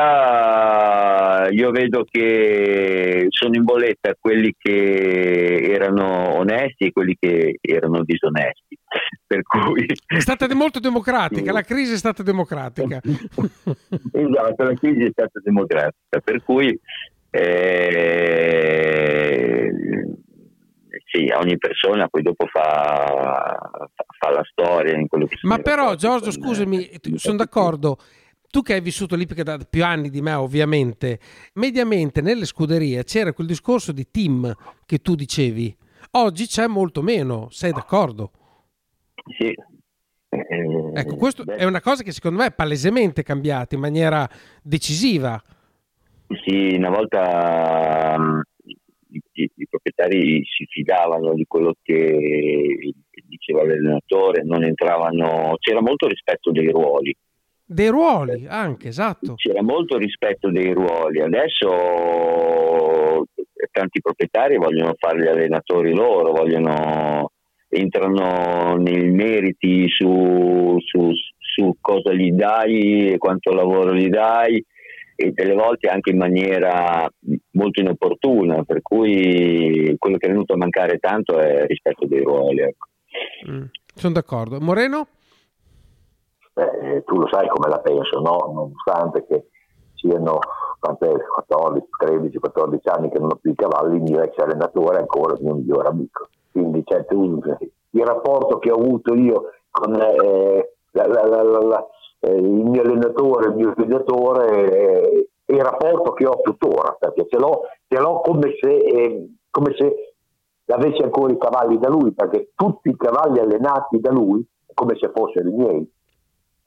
io 1.51 1.69
vedo 1.69 2.05
che 2.09 3.25
sono 3.27 3.55
in 3.55 3.65
bolletta 3.65 4.15
quelli 4.17 4.55
che 4.57 5.69
erano 5.69 6.37
onesti 6.37 6.85
e 6.85 6.93
quelli 6.93 7.17
che 7.19 7.57
erano 7.59 8.05
disonesti. 8.05 8.79
Per 9.27 9.41
cui... 9.41 9.85
È 9.85 10.19
stata 10.21 10.47
molto 10.55 10.79
democratica, 10.79 11.51
la 11.51 11.63
crisi 11.63 11.91
è 11.95 11.97
stata 11.97 12.23
democratica. 12.23 13.01
esatto, 13.03 14.63
la 14.63 14.73
crisi 14.75 15.03
è 15.03 15.09
stata 15.11 15.41
democratica, 15.43 16.21
per 16.23 16.41
cui 16.41 16.79
eh, 17.31 17.99
sì, 21.11 21.29
ogni 21.35 21.57
persona 21.57 22.07
poi 22.07 22.21
dopo 22.21 22.45
fa, 22.47 23.69
fa 24.19 24.29
la 24.31 24.43
storia 24.49 24.95
in 24.95 25.09
quello 25.09 25.25
che 25.25 25.35
Ma 25.41 25.57
però 25.57 25.95
Giorgio, 25.95 26.31
scusami, 26.31 26.91
sono 27.15 27.35
d'accordo 27.35 27.97
tu 28.49 28.61
che 28.61 28.73
hai 28.73 28.81
vissuto 28.81 29.15
l'Ippica 29.15 29.43
da 29.43 29.57
più 29.57 29.83
anni 29.83 30.09
di 30.09 30.21
me, 30.21 30.33
ovviamente, 30.33 31.19
mediamente 31.53 32.21
nelle 32.21 32.45
scuderie 32.45 33.03
c'era 33.03 33.33
quel 33.33 33.47
discorso 33.47 33.91
di 33.91 34.09
team 34.09 34.53
che 34.85 34.99
tu 34.99 35.15
dicevi. 35.15 35.75
Oggi 36.11 36.47
c'è 36.47 36.67
molto 36.67 37.01
meno, 37.01 37.47
sei 37.51 37.71
d'accordo? 37.71 38.31
Sì. 39.37 39.53
Eh, 40.31 40.91
ecco, 40.93 41.15
questo 41.15 41.43
beh. 41.43 41.55
è 41.55 41.65
una 41.65 41.81
cosa 41.81 42.03
che 42.03 42.11
secondo 42.11 42.39
me 42.39 42.47
è 42.47 42.51
palesemente 42.51 43.23
cambiata 43.23 43.75
in 43.75 43.81
maniera 43.81 44.27
decisiva. 44.63 45.41
Sì, 46.43 46.75
una 46.75 46.89
volta 46.89 48.15
um, 48.17 48.41
i, 49.09 49.21
i, 49.33 49.51
i, 49.55 49.67
proprietari 49.67 50.43
si 50.45 50.65
fidavano 50.65 51.33
di 51.33 51.45
quello 51.47 51.75
che 51.81 52.93
diceva 53.27 53.63
l'allenatore, 53.63 54.43
non 54.43 54.63
entravano, 54.63 55.55
c'era 55.59 55.81
molto 55.81 56.07
rispetto 56.07 56.51
dei 56.51 56.69
ruoli 56.69 57.15
dei 57.71 57.89
ruoli 57.89 58.47
anche, 58.47 58.87
esatto. 58.87 59.35
C'era 59.35 59.61
molto 59.61 59.95
rispetto 59.97 60.49
dei 60.49 60.73
ruoli, 60.73 61.21
adesso 61.21 61.67
tanti 63.71 64.01
proprietari 64.01 64.57
vogliono 64.57 64.95
fare 64.97 65.21
gli 65.21 65.27
allenatori 65.27 65.93
loro, 65.93 66.31
vogliono, 66.31 67.31
entrano 67.67 68.75
nei 68.77 69.11
meriti 69.11 69.87
su, 69.87 70.77
su, 70.79 71.11
su 71.37 71.75
cosa 71.79 72.11
gli 72.11 72.31
dai 72.31 73.11
e 73.11 73.17
quanto 73.19 73.51
lavoro 73.51 73.93
gli 73.93 74.09
dai 74.09 74.63
e 75.15 75.31
delle 75.31 75.53
volte 75.53 75.89
anche 75.89 76.09
in 76.09 76.17
maniera 76.17 77.07
molto 77.51 77.81
inopportuna, 77.81 78.63
per 78.63 78.81
cui 78.81 79.93
quello 79.99 80.17
che 80.17 80.25
è 80.25 80.29
venuto 80.31 80.53
a 80.53 80.57
mancare 80.57 80.97
tanto 80.97 81.37
è 81.37 81.67
rispetto 81.67 82.07
dei 82.07 82.23
ruoli. 82.23 82.61
Ecco. 82.61 82.87
Mm, 83.47 83.65
sono 83.93 84.13
d'accordo. 84.13 84.59
Moreno? 84.59 85.07
Eh, 86.59 87.03
tu 87.03 87.17
lo 87.17 87.27
sai 87.31 87.47
come 87.47 87.69
la 87.69 87.79
penso, 87.79 88.19
no? 88.19 88.51
nonostante 88.53 89.25
che 89.25 89.47
siano 89.95 90.39
quant'è, 90.79 91.11
14, 91.11 91.87
13, 91.97 92.37
14 92.37 92.87
anni 92.89 93.09
che 93.09 93.19
non 93.19 93.31
ho 93.31 93.35
più 93.35 93.51
i 93.51 93.55
cavalli, 93.55 93.97
il 93.97 94.03
mio 94.03 94.21
ex 94.21 94.37
allenatore 94.37 94.97
è 94.97 95.01
ancora 95.01 95.33
il 95.33 95.43
mio 95.43 95.55
migliore 95.55 95.89
amico. 95.89 96.29
Quindi 96.51 96.83
tu, 97.07 97.41
il 97.91 98.05
rapporto 98.05 98.59
che 98.59 98.71
ho 98.71 98.75
avuto 98.75 99.13
io 99.13 99.51
con 99.69 99.95
eh, 99.95 100.73
la, 100.91 101.05
la, 101.05 101.43
la, 101.43 101.87
eh, 102.19 102.31
il 102.33 102.65
mio 102.65 102.81
allenatore, 102.81 103.49
il 103.49 103.55
mio 103.55 103.71
studiatore, 103.73 104.71
eh, 104.71 105.29
il 105.45 105.61
rapporto 105.61 106.13
che 106.13 106.25
ho 106.25 106.39
tuttora, 106.41 106.95
perché 106.99 107.27
ce 107.27 107.37
l'ho, 107.37 107.61
ce 107.87 107.99
l'ho 107.99 108.21
come, 108.21 108.53
se, 108.59 108.69
eh, 108.69 109.29
come 109.49 109.73
se 109.77 110.13
avessi 110.67 111.01
ancora 111.01 111.33
i 111.33 111.37
cavalli 111.37 111.77
da 111.77 111.89
lui, 111.89 112.11
perché 112.11 112.51
tutti 112.55 112.89
i 112.89 112.95
cavalli 112.95 113.39
allenati 113.39 113.99
da 113.99 114.11
lui, 114.11 114.45
come 114.73 114.95
se 114.97 115.11
fossero 115.13 115.49
i 115.49 115.53
miei, 115.53 115.91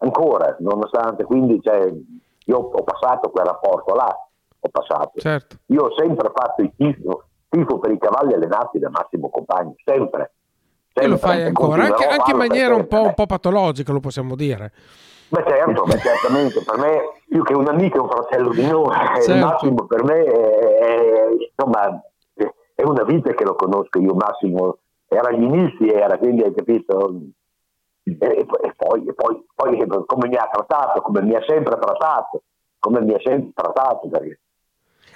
ancora, 0.02 0.56
nonostante, 0.60 1.24
quindi 1.24 1.60
cioè, 1.62 1.92
io 2.44 2.56
ho 2.56 2.82
passato 2.82 3.30
quel 3.30 3.46
rapporto 3.46 3.94
là, 3.94 4.28
ho 4.60 4.68
passato. 4.68 5.12
Certo. 5.16 5.56
Io 5.66 5.84
ho 5.84 5.94
sempre 5.96 6.30
fatto 6.34 6.62
il 6.62 6.72
tifo, 6.76 7.24
tifo 7.48 7.78
per 7.78 7.92
i 7.92 7.98
cavalli 7.98 8.34
allenati 8.34 8.78
da 8.78 8.90
Massimo 8.90 9.30
Compagni, 9.30 9.74
sempre. 9.84 10.32
E 10.94 11.06
lo 11.06 11.16
fai 11.16 11.42
ancora, 11.44 11.84
anche, 11.84 12.04
anche 12.04 12.30
in 12.32 12.36
maniera 12.36 12.74
un 12.74 12.86
po', 12.86 13.02
un 13.02 13.14
po', 13.14 13.26
patologica, 13.26 13.92
lo 13.92 14.00
possiamo 14.00 14.34
dire. 14.34 14.72
Beh 15.28 15.44
certo, 15.46 15.84
beh, 15.84 15.98
certamente, 15.98 16.62
per 16.62 16.78
me 16.78 17.00
più 17.26 17.42
che 17.42 17.54
un 17.54 17.66
amico 17.66 17.96
è 17.96 18.00
un 18.00 18.08
fratello 18.10 18.50
di 18.50 18.66
noi, 18.66 18.94
certo. 19.22 19.46
Massimo 19.46 19.86
per 19.86 20.04
me 20.04 20.24
è, 20.24 20.68
è, 20.78 21.28
insomma, 21.48 22.02
è 22.74 22.82
una 22.82 23.04
vita 23.04 23.32
che 23.32 23.44
lo 23.44 23.54
conosco 23.54 23.98
io, 23.98 24.14
Massimo, 24.14 24.76
era 25.08 25.28
agli 25.28 25.42
inizi, 25.42 25.88
era, 25.88 26.18
quindi 26.18 26.42
hai 26.42 26.54
capito, 26.54 27.20
e, 28.04 28.44
poi, 28.74 29.04
e 29.06 29.14
poi, 29.14 29.44
poi, 29.54 30.04
come 30.06 30.28
mi 30.28 30.36
ha 30.36 30.48
trattato, 30.50 31.00
come 31.02 31.22
mi 31.22 31.34
ha 31.34 31.42
sempre 31.46 31.78
trattato, 31.78 32.42
come 32.78 33.00
mi 33.00 33.14
ha 33.14 33.20
sempre 33.22 33.52
trattato. 33.54 34.08
Perché 34.08 34.40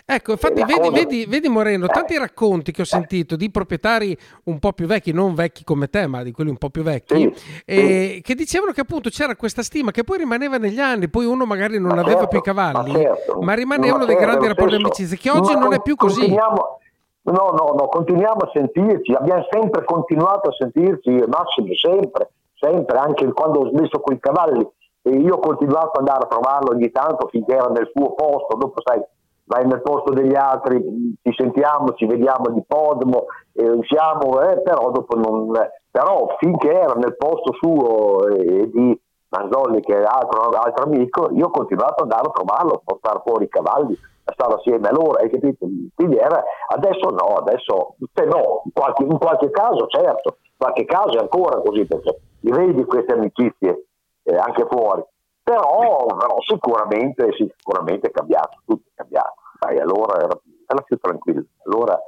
Ecco, 0.08 0.30
infatti 0.30 0.62
vedi, 0.62 0.88
vedi, 0.90 1.26
vedi, 1.26 1.48
Moreno, 1.48 1.88
tanti 1.88 2.16
racconti 2.16 2.70
che 2.70 2.82
ho 2.82 2.84
sentito 2.84 3.34
di 3.34 3.50
proprietari 3.50 4.16
un 4.44 4.60
po' 4.60 4.72
più 4.72 4.86
vecchi, 4.86 5.10
non 5.10 5.34
vecchi 5.34 5.64
come 5.64 5.90
te, 5.90 6.06
ma 6.06 6.22
di 6.22 6.30
quelli 6.30 6.50
un 6.50 6.58
po' 6.58 6.70
più 6.70 6.84
vecchi, 6.84 7.32
sì, 7.34 7.62
eh, 7.64 8.12
sì. 8.14 8.22
che 8.22 8.36
dicevano 8.36 8.70
che 8.70 8.82
appunto 8.82 9.08
c'era 9.08 9.34
questa 9.34 9.62
stima 9.62 9.90
che 9.90 10.04
poi 10.04 10.18
rimaneva 10.18 10.58
negli 10.58 10.78
anni, 10.78 11.08
poi 11.08 11.24
uno 11.24 11.44
magari 11.44 11.80
non 11.80 11.88
ma 11.88 12.02
aveva 12.02 12.20
certo, 12.20 12.28
più 12.28 12.38
i 12.38 12.42
cavalli, 12.42 12.92
ma, 12.92 12.98
certo, 13.00 13.40
ma 13.40 13.54
rimanevano 13.54 13.98
ma 13.98 14.04
dei 14.04 14.14
certo, 14.14 14.30
grandi 14.30 14.46
rapporti 14.46 14.76
di 14.76 14.82
amicizia, 14.84 15.16
che 15.16 15.30
oggi 15.30 15.54
non 15.58 15.72
è 15.72 15.82
più 15.82 15.96
così. 15.96 16.32
No, 16.32 16.78
no, 17.32 17.74
no, 17.76 17.88
continuiamo 17.88 18.42
a 18.42 18.50
sentirci, 18.52 19.12
abbiamo 19.12 19.44
sempre 19.50 19.84
continuato 19.84 20.50
a 20.50 20.52
sentirci, 20.52 21.10
Massimo, 21.26 21.74
sempre, 21.74 22.30
sempre, 22.58 22.98
anche 22.98 23.32
quando 23.32 23.60
ho 23.60 23.68
smesso 23.68 24.00
con 24.00 24.14
i 24.14 24.20
cavalli, 24.20 24.68
e 25.02 25.10
io 25.10 25.34
ho 25.34 25.38
continuato 25.40 26.00
ad 26.00 26.08
andare 26.08 26.24
a 26.24 26.28
trovarlo 26.28 26.74
ogni 26.74 26.90
tanto 26.90 27.28
finché 27.28 27.54
era 27.54 27.68
nel 27.68 27.90
suo 27.94 28.14
posto, 28.14 28.56
dopo 28.56 28.80
sai, 28.82 29.00
vai 29.44 29.64
nel 29.66 29.80
posto 29.80 30.12
degli 30.12 30.34
altri, 30.34 30.82
ci 31.22 31.32
sentiamo, 31.36 31.92
ci 31.94 32.06
vediamo 32.06 32.48
di 32.50 32.62
Podmo, 32.66 33.26
eh, 33.52 33.70
usciamo, 33.70 34.40
eh, 34.42 34.60
però 34.60 34.90
dopo 34.90 35.16
non... 35.16 35.52
Però 35.90 36.36
finché 36.38 36.72
era 36.72 36.92
nel 36.94 37.16
posto 37.16 37.54
suo 37.54 38.26
eh, 38.28 38.68
di 38.70 39.00
Manzolli, 39.28 39.80
che 39.80 39.96
è 39.96 40.04
altro, 40.04 40.50
altro 40.50 40.84
amico, 40.84 41.30
io 41.32 41.46
ho 41.46 41.50
continuato 41.50 42.02
ad 42.02 42.10
andare 42.10 42.28
a 42.28 42.32
trovarlo, 42.32 42.72
a 42.72 42.80
portare 42.84 43.22
fuori 43.24 43.44
i 43.44 43.48
cavalli, 43.48 43.96
a 44.24 44.32
stare 44.32 44.54
assieme 44.54 44.88
a 44.88 44.92
loro, 44.92 45.18
hai 45.18 45.30
capito? 45.30 45.66
Quindi 45.94 46.16
era, 46.16 46.42
adesso 46.68 47.08
no, 47.10 47.36
adesso 47.36 47.94
se 48.12 48.24
no, 48.24 48.62
in 48.64 48.72
qualche, 48.74 49.04
in 49.04 49.18
qualche 49.18 49.50
caso 49.50 49.86
certo, 49.86 50.38
qualche 50.56 50.84
caso 50.84 51.18
è 51.18 51.20
ancora 51.20 51.60
così, 51.60 51.84
perché 51.84 52.20
li 52.40 52.50
vedi 52.50 52.84
queste 52.84 53.12
amicizie 53.12 53.86
eh, 54.22 54.36
anche 54.36 54.66
fuori, 54.68 55.02
però, 55.42 56.06
però 56.06 56.36
sicuramente, 56.40 57.32
sì, 57.36 57.48
sicuramente 57.56 58.08
è 58.08 58.10
cambiato, 58.10 58.62
tutto 58.64 58.88
è 58.88 58.92
cambiato. 58.96 59.34
Dai, 59.60 59.78
allora 59.78 60.16
era, 60.16 60.40
era 60.66 60.82
più 60.82 60.96
tranquillo. 60.98 61.44
Allora, 61.64 61.98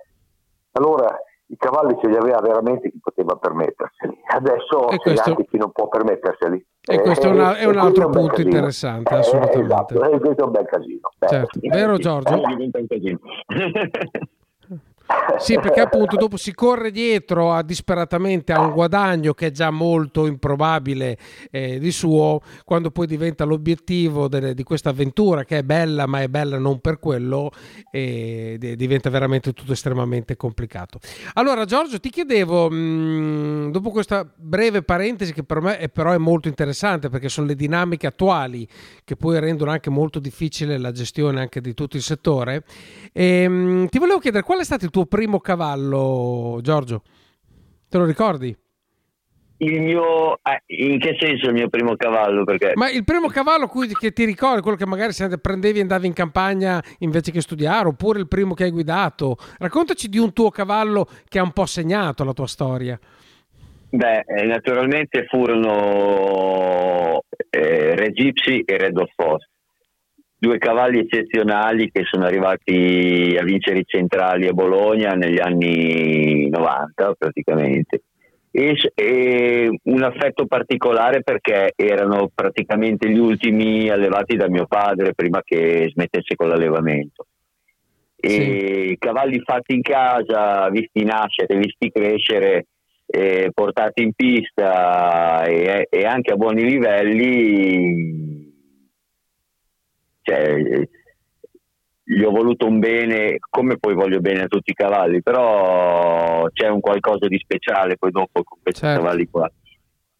allora, 0.72 1.16
i 1.46 1.56
cavalli 1.56 1.96
ce 2.02 2.08
li 2.08 2.16
aveva 2.16 2.40
veramente 2.40 2.90
chi 2.90 2.98
poteva 3.00 3.36
permetterseli. 3.36 4.20
Adesso 4.26 4.86
questo... 4.96 5.30
anche 5.30 5.46
chi 5.46 5.56
non 5.56 5.70
può 5.70 5.88
permetterseli. 5.88 6.66
E 6.80 7.00
questo 7.00 7.28
è, 7.28 7.30
una, 7.30 7.56
è 7.56 7.64
un 7.64 7.78
altro 7.78 8.08
punto 8.08 8.30
casino. 8.30 8.48
interessante, 8.48 9.14
eh, 9.14 9.18
assolutamente. 9.18 9.62
esatto, 9.62 10.02
eh, 10.02 10.18
questo 10.18 10.42
è 10.42 10.44
un 10.44 10.50
bel 10.50 10.66
casino. 10.66 11.08
Certo. 11.18 11.60
Vero 11.62 11.96
Giorgio? 11.96 12.40
Sì, 15.38 15.54
perché 15.54 15.80
appunto 15.80 16.16
dopo 16.16 16.36
si 16.36 16.52
corre 16.52 16.90
dietro 16.90 17.52
a, 17.52 17.62
disperatamente 17.62 18.52
a 18.52 18.60
un 18.60 18.72
guadagno 18.72 19.34
che 19.34 19.46
è 19.46 19.50
già 19.50 19.70
molto 19.70 20.26
improbabile 20.26 21.16
eh, 21.50 21.78
di 21.78 21.92
suo, 21.92 22.40
quando 22.64 22.90
poi 22.90 23.06
diventa 23.06 23.44
l'obiettivo 23.44 24.28
delle, 24.28 24.52
di 24.52 24.64
questa 24.64 24.90
avventura 24.90 25.44
che 25.44 25.58
è 25.58 25.62
bella, 25.62 26.06
ma 26.06 26.20
è 26.20 26.28
bella 26.28 26.58
non 26.58 26.80
per 26.80 26.98
quello, 26.98 27.52
e 27.90 28.56
diventa 28.76 29.10
veramente 29.10 29.52
tutto 29.52 29.72
estremamente 29.72 30.36
complicato. 30.36 30.98
Allora, 31.34 31.64
Giorgio, 31.64 32.00
ti 32.00 32.10
chiedevo, 32.10 32.68
mh, 32.68 32.74
mm, 32.74 33.70
dopo 33.70 33.90
questa 33.90 34.28
breve 34.34 34.82
parentesi, 34.82 35.32
che 35.32 35.44
per 35.44 35.60
me 35.60 35.78
è, 35.78 35.88
però 35.88 36.12
è 36.12 36.18
molto 36.18 36.48
interessante 36.48 37.08
perché 37.08 37.28
sono 37.28 37.46
le 37.46 37.54
dinamiche 37.54 38.08
attuali 38.08 38.66
che 39.04 39.14
poi 39.14 39.38
rendono 39.38 39.70
anche 39.70 39.88
molto 39.88 40.18
difficile 40.18 40.78
la 40.78 40.90
gestione 40.90 41.40
anche 41.40 41.60
di 41.60 41.74
tutto 41.74 41.96
il 41.96 42.02
settore, 42.02 42.64
e, 43.12 43.48
mh, 43.48 43.54
mm, 43.54 43.84
ti 43.86 43.98
volevo 43.98 44.18
chiedere 44.18 44.42
qual 44.42 44.58
è 44.58 44.64
stato 44.64 44.84
il 44.84 44.90
tuo 44.90 44.97
tuo 44.98 45.06
primo 45.06 45.38
cavallo, 45.38 46.58
Giorgio? 46.60 47.02
Te 47.88 47.98
lo 47.98 48.04
ricordi? 48.04 48.56
Il 49.60 49.80
mio, 49.80 50.38
eh, 50.42 50.62
in 50.66 50.98
che 50.98 51.16
senso 51.20 51.46
il 51.46 51.52
mio 51.52 51.68
primo 51.68 51.94
cavallo? 51.94 52.42
Perché... 52.44 52.72
Ma 52.74 52.90
il 52.90 53.04
primo 53.04 53.28
cavallo 53.28 53.68
cui, 53.68 53.88
che 53.88 54.12
ti 54.12 54.24
ricordi, 54.24 54.60
quello 54.60 54.76
che 54.76 54.86
magari 54.86 55.12
prendevi 55.40 55.78
e 55.78 55.82
andavi 55.82 56.06
in 56.08 56.12
campagna 56.12 56.82
invece 56.98 57.30
che 57.30 57.40
studiare, 57.40 57.86
oppure 57.86 58.18
il 58.18 58.26
primo 58.26 58.54
che 58.54 58.64
hai 58.64 58.70
guidato? 58.70 59.36
Raccontaci 59.58 60.08
di 60.08 60.18
un 60.18 60.32
tuo 60.32 60.50
cavallo 60.50 61.06
che 61.28 61.38
ha 61.38 61.42
un 61.42 61.52
po' 61.52 61.66
segnato 61.66 62.24
la 62.24 62.32
tua 62.32 62.48
storia. 62.48 62.98
Beh, 63.90 64.24
eh, 64.26 64.44
naturalmente 64.46 65.26
furono 65.28 67.22
eh, 67.50 67.94
Re 67.94 68.10
Gypsy 68.10 68.62
e 68.64 68.76
Red 68.76 68.98
of 68.98 69.10
Force 69.14 69.48
due 70.38 70.58
cavalli 70.58 71.00
eccezionali 71.00 71.90
che 71.90 72.04
sono 72.04 72.24
arrivati 72.24 73.36
a 73.38 73.42
vincere 73.42 73.80
i 73.80 73.84
centrali 73.84 74.46
a 74.46 74.52
Bologna 74.52 75.14
negli 75.14 75.40
anni 75.40 76.48
90 76.48 77.14
praticamente. 77.18 78.02
E, 78.50 78.74
e, 78.94 79.78
un 79.82 80.02
affetto 80.02 80.46
particolare 80.46 81.22
perché 81.22 81.72
erano 81.76 82.30
praticamente 82.34 83.10
gli 83.10 83.18
ultimi 83.18 83.90
allevati 83.90 84.36
da 84.36 84.48
mio 84.48 84.66
padre 84.66 85.12
prima 85.12 85.42
che 85.44 85.90
smettesse 85.92 86.34
con 86.34 86.48
l'allevamento. 86.48 87.26
E 88.20 88.86
sì. 88.88 88.96
cavalli 88.98 89.40
fatti 89.44 89.74
in 89.74 89.82
casa, 89.82 90.68
visti 90.70 91.04
nascere, 91.04 91.56
visti 91.56 91.90
crescere, 91.90 92.66
eh, 93.06 93.50
portati 93.52 94.02
in 94.02 94.12
pista 94.12 95.44
e, 95.44 95.86
e 95.88 96.04
anche 96.04 96.32
a 96.32 96.36
buoni 96.36 96.64
livelli 96.64 98.47
cioè, 100.28 100.88
gli 102.02 102.22
ho 102.22 102.30
voluto 102.30 102.66
un 102.66 102.78
bene 102.78 103.38
come 103.48 103.78
poi 103.78 103.94
voglio 103.94 104.20
bene 104.20 104.42
a 104.42 104.46
tutti 104.46 104.70
i 104.70 104.74
cavalli, 104.74 105.22
però 105.22 106.46
c'è 106.52 106.68
un 106.68 106.80
qualcosa 106.80 107.26
di 107.26 107.38
speciale 107.38 107.96
poi 107.96 108.10
dopo 108.10 108.42
con 108.42 108.58
questi 108.62 108.80
certo. 108.80 109.00
cavalli 109.02 109.26
qua. 109.28 109.50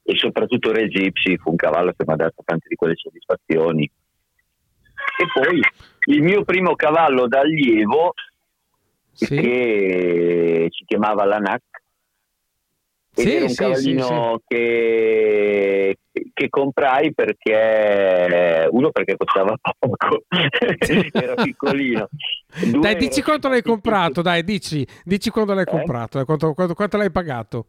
E 0.03 0.17
soprattutto 0.17 0.73
Re 0.73 0.89
Gypsy 0.89 1.37
fu 1.37 1.51
un 1.51 1.57
cavallo 1.57 1.93
che 1.95 2.05
mi 2.07 2.15
ha 2.15 2.17
dato 2.17 2.43
tante 2.43 2.69
di 2.69 2.75
quelle 2.75 2.95
soddisfazioni. 2.97 3.85
E 3.85 5.27
poi 5.33 5.61
il 6.15 6.23
mio 6.23 6.45
primo 6.45 6.75
cavallo 6.75 7.27
d'allievo, 7.27 8.15
sì. 9.13 9.37
che 9.37 10.69
si 10.71 10.85
chiamava 10.87 11.25
Lanac, 11.27 11.63
sì, 13.13 13.35
era 13.35 13.45
un 13.45 13.51
sì, 13.51 13.57
cavallino 13.57 14.39
sì, 14.39 14.45
che, 14.47 15.99
che, 16.33 16.49
comprai 16.49 17.13
perché 17.13 18.69
uno 18.71 18.91
perché 18.91 19.17
costava 19.17 19.57
poco 19.79 20.23
era 21.13 21.35
piccolino. 21.35 22.09
Due 22.71 22.81
dai 22.81 22.97
dici 22.97 23.23
quanto 23.23 23.49
l'hai 23.49 23.63
comprato 23.63 24.23
dai 24.23 24.45
dici, 24.45 24.87
dici 25.05 25.31
quando 25.31 25.55
l'hai 25.55 25.65
eh? 25.65 25.71
comprato 25.71 26.21
eh, 26.21 26.25
quanto, 26.25 26.53
quanto, 26.55 26.75
quanto, 26.75 26.97
l'hai 26.97 27.11
pagato? 27.11 27.67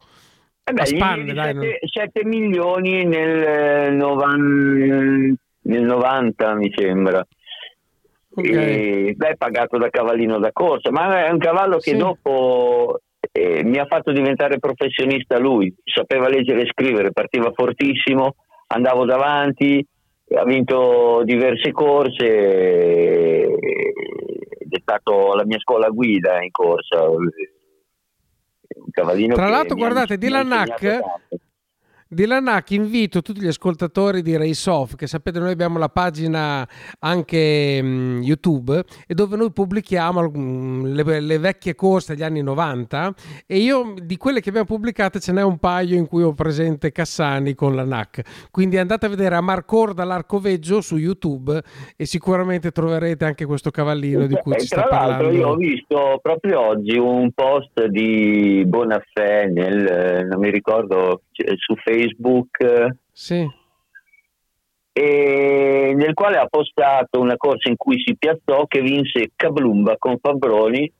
Eh 0.64 0.72
beh, 0.72 0.86
spanne, 0.86 1.32
dai, 1.32 1.54
7, 1.54 1.78
7, 1.82 2.24
milioni 2.24 3.04
nel 3.04 3.94
90, 3.94 5.40
nel 5.62 5.82
90 5.82 6.54
mi 6.54 6.72
sembra. 6.74 7.26
Okay. 8.32 9.08
e, 9.08 9.14
beh 9.16 9.36
pagato 9.36 9.76
da 9.76 9.90
cavallino 9.90 10.38
da 10.38 10.52
corsa 10.52 10.92
ma 10.92 11.26
è 11.26 11.30
un 11.30 11.38
cavallo 11.38 11.78
che 11.78 11.96
dopo 11.96 13.00
eh, 13.32 13.62
mi 13.64 13.78
ha 13.78 13.86
fatto 13.86 14.12
diventare 14.12 14.58
professionista 14.58 15.38
lui, 15.38 15.74
sapeva 15.84 16.28
leggere 16.28 16.62
e 16.62 16.70
scrivere, 16.70 17.12
partiva 17.12 17.52
fortissimo, 17.54 18.36
andavo 18.68 19.04
davanti, 19.04 19.86
ha 20.34 20.44
vinto 20.44 21.22
diverse 21.24 21.72
corse 21.72 22.26
ed 23.48 24.72
è 24.72 24.78
stato 24.80 25.34
la 25.34 25.44
mia 25.44 25.58
scuola 25.58 25.88
guida 25.88 26.42
in 26.42 26.50
corsa. 26.50 27.08
Un 27.08 27.28
cavallino 28.90 29.34
Tra 29.34 29.48
l'altro, 29.48 29.76
guardate, 29.76 30.16
Dylan 30.16 30.52
Hack 30.52 31.00
di 32.12 32.26
Lanac 32.26 32.72
invito 32.72 33.22
tutti 33.22 33.40
gli 33.40 33.46
ascoltatori 33.46 34.20
di 34.20 34.36
Race 34.36 34.68
Off, 34.68 34.96
che 34.96 35.06
sapete 35.06 35.38
noi 35.38 35.52
abbiamo 35.52 35.78
la 35.78 35.88
pagina 35.88 36.66
anche 36.98 37.80
mh, 37.80 38.22
YouTube 38.22 38.82
e 39.06 39.14
dove 39.14 39.36
noi 39.36 39.52
pubblichiamo 39.52 40.28
mh, 40.28 40.92
le, 40.92 41.20
le, 41.20 41.38
vecchie 41.38 41.76
corse 41.76 42.14
degli 42.14 42.24
anni 42.24 42.42
90 42.42 43.14
e 43.46 43.58
io 43.58 43.94
di 44.02 44.16
quelle 44.16 44.40
che 44.40 44.48
abbiamo 44.48 44.66
pubblicate 44.66 45.20
ce 45.20 45.30
n'è 45.30 45.42
un 45.42 45.58
paio 45.58 45.96
in 45.96 46.08
cui 46.08 46.24
ho 46.24 46.32
presente 46.32 46.90
Cassani 46.90 47.54
con 47.54 47.76
Lanac. 47.76 48.48
Quindi 48.50 48.76
andate 48.76 49.06
a 49.06 49.08
vedere 49.08 49.36
a 49.36 49.40
Marcor 49.40 49.94
dall'Arcoveggio 49.94 50.80
su 50.80 50.96
YouTube 50.96 51.62
e 51.96 52.06
sicuramente 52.06 52.72
troverete 52.72 53.24
anche 53.24 53.46
questo 53.46 53.70
cavallino 53.70 54.26
di 54.26 54.34
cui 54.34 54.54
e 54.54 54.60
ci 54.60 54.66
sta 54.66 54.82
tra 54.82 55.06
l'altro 55.06 55.28
parlando. 55.28 55.38
io 55.38 55.48
ho 55.48 55.54
visto 55.54 56.18
proprio 56.20 56.60
oggi 56.60 56.98
un 56.98 57.30
post 57.30 57.86
di 57.86 58.64
Bonafè 58.66 59.46
nel, 59.46 60.26
non 60.28 60.40
mi 60.40 60.50
ricordo 60.50 61.22
su 61.56 61.74
Facebook 61.76 62.58
sì. 63.12 63.46
e 64.92 65.92
nel 65.96 66.14
quale 66.14 66.36
ha 66.38 66.46
postato 66.46 67.20
una 67.20 67.36
corsa 67.36 67.68
in 67.68 67.76
cui 67.76 68.00
si 68.04 68.16
piazzò 68.16 68.66
che 68.66 68.80
vinse 68.80 69.30
Cablumba 69.36 69.96
con 69.98 70.18
Fabroni 70.20 70.92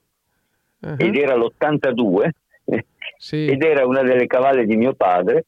Uh-huh. 0.83 0.95
ed 0.97 1.15
era 1.15 1.35
l'82 1.35 2.29
Sì. 3.19 3.45
ed 3.45 3.61
era 3.61 3.85
una 3.85 4.01
delle 4.01 4.25
cavalle 4.25 4.65
di 4.65 4.75
mio 4.75 4.95
padre 4.95 5.45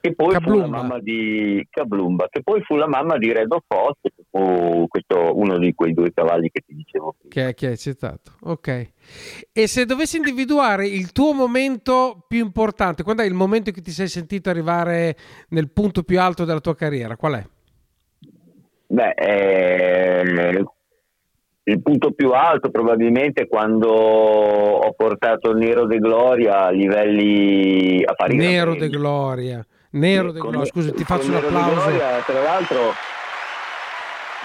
che 0.00 0.14
poi 0.14 0.26
fu 0.26 0.32
la 0.32 0.38
Cablumba. 0.38 0.76
mamma 0.82 0.98
di 1.00 1.66
Cablumba 1.70 2.28
che 2.30 2.42
poi 2.42 2.62
fu 2.62 2.76
la 2.76 2.86
mamma 2.86 3.18
di 3.18 3.32
Redo 3.32 3.62
Foss 3.66 3.98
che 4.02 4.12
fu 4.30 4.86
questo, 4.88 5.36
uno 5.36 5.58
di 5.58 5.74
quei 5.74 5.92
due 5.92 6.12
cavalli 6.12 6.50
che 6.50 6.62
ti 6.66 6.74
dicevo 6.74 7.14
prima. 7.18 7.48
Che, 7.48 7.54
che 7.54 7.66
hai 7.68 7.76
citato, 7.76 8.32
ok. 8.42 8.92
E 9.52 9.66
se 9.66 9.84
dovessi 9.84 10.16
individuare 10.16 10.86
il 10.86 11.12
tuo 11.12 11.32
momento 11.32 12.24
più 12.28 12.44
importante, 12.44 13.02
quando 13.02 13.22
è 13.22 13.26
il 13.26 13.34
momento 13.34 13.68
in 13.68 13.74
cui 13.74 13.84
ti 13.84 13.90
sei 13.90 14.08
sentito 14.08 14.50
arrivare 14.50 15.16
nel 15.48 15.70
punto 15.70 16.02
più 16.02 16.20
alto 16.20 16.44
della 16.44 16.60
tua 16.60 16.74
carriera? 16.74 17.16
Qual 17.16 17.34
è? 17.34 17.46
Beh, 18.88 19.10
eh, 19.16 20.64
il 21.68 21.82
punto 21.82 22.12
più 22.12 22.30
alto 22.30 22.70
probabilmente 22.70 23.42
è 23.42 23.48
quando 23.48 23.90
ho 23.90 24.92
portato 24.92 25.52
Nero 25.52 25.86
de 25.86 25.98
Gloria 25.98 26.66
a 26.66 26.70
livelli 26.70 28.04
a 28.04 28.14
Nero 28.28 28.76
de. 28.76 28.88
Gloria. 28.88 29.66
Nero 29.98 30.32
de 30.32 30.40
Gloria, 30.40 30.64
scusa, 30.64 30.92
ti 30.92 31.04
faccio 31.04 31.28
un 31.28 31.36
applauso. 31.36 31.74
Gloria, 31.74 32.20
tra 32.24 32.42
l'altro 32.42 32.92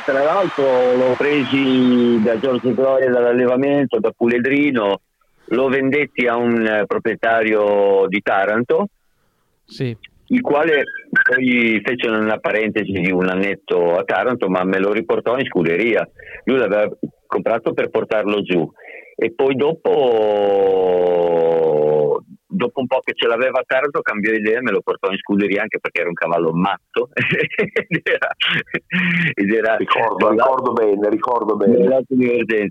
tra 0.05 0.23
l'altro 0.23 0.95
l'ho 0.95 1.13
presi 1.15 2.19
da 2.23 2.39
Giorgio 2.39 2.73
Gloria 2.73 3.09
dall'allevamento, 3.09 3.99
da 3.99 4.11
Puledrino, 4.11 5.01
lo 5.45 5.67
vendetti 5.67 6.25
a 6.25 6.37
un 6.37 6.65
eh, 6.65 6.85
proprietario 6.87 8.05
di 8.07 8.19
Taranto, 8.21 8.87
Sì. 9.65 9.95
il 10.27 10.41
quale 10.41 10.83
poi 11.11 11.79
fece 11.83 12.07
una 12.07 12.39
parentesi 12.39 12.91
di 12.93 13.11
un 13.11 13.29
annetto 13.29 13.95
a 13.97 14.03
Taranto, 14.03 14.49
ma 14.49 14.63
me 14.63 14.79
lo 14.79 14.91
riportò 14.91 15.37
in 15.37 15.45
scuderia. 15.45 16.09
Lui 16.45 16.57
l'aveva 16.57 16.89
comprato 17.27 17.73
per 17.73 17.89
portarlo 17.89 18.41
giù 18.41 18.67
e 19.15 19.33
poi 19.33 19.55
dopo, 19.55 19.91
dopo 22.51 22.81
un 22.81 22.87
po' 22.87 22.99
che 22.99 23.13
ce 23.15 23.27
l'aveva 23.27 23.63
Taranto 23.65 24.01
cambiò 24.01 24.31
idea 24.31 24.59
e 24.59 24.61
me 24.61 24.71
lo 24.71 24.81
portò 24.81 25.09
in 25.09 25.17
scuderia 25.17 25.61
anche 25.61 25.79
perché 25.79 26.01
era 26.01 26.09
un 26.09 26.15
cavallo 26.15 26.51
matto 26.51 27.09
ed 27.15 28.01
era, 28.03 28.27
ed 29.33 29.51
era 29.51 29.75
Ricordo, 29.77 30.29
ricordo 30.29 30.73
bene, 30.73 31.09
ricordo 31.09 31.55
bene. 31.55 31.77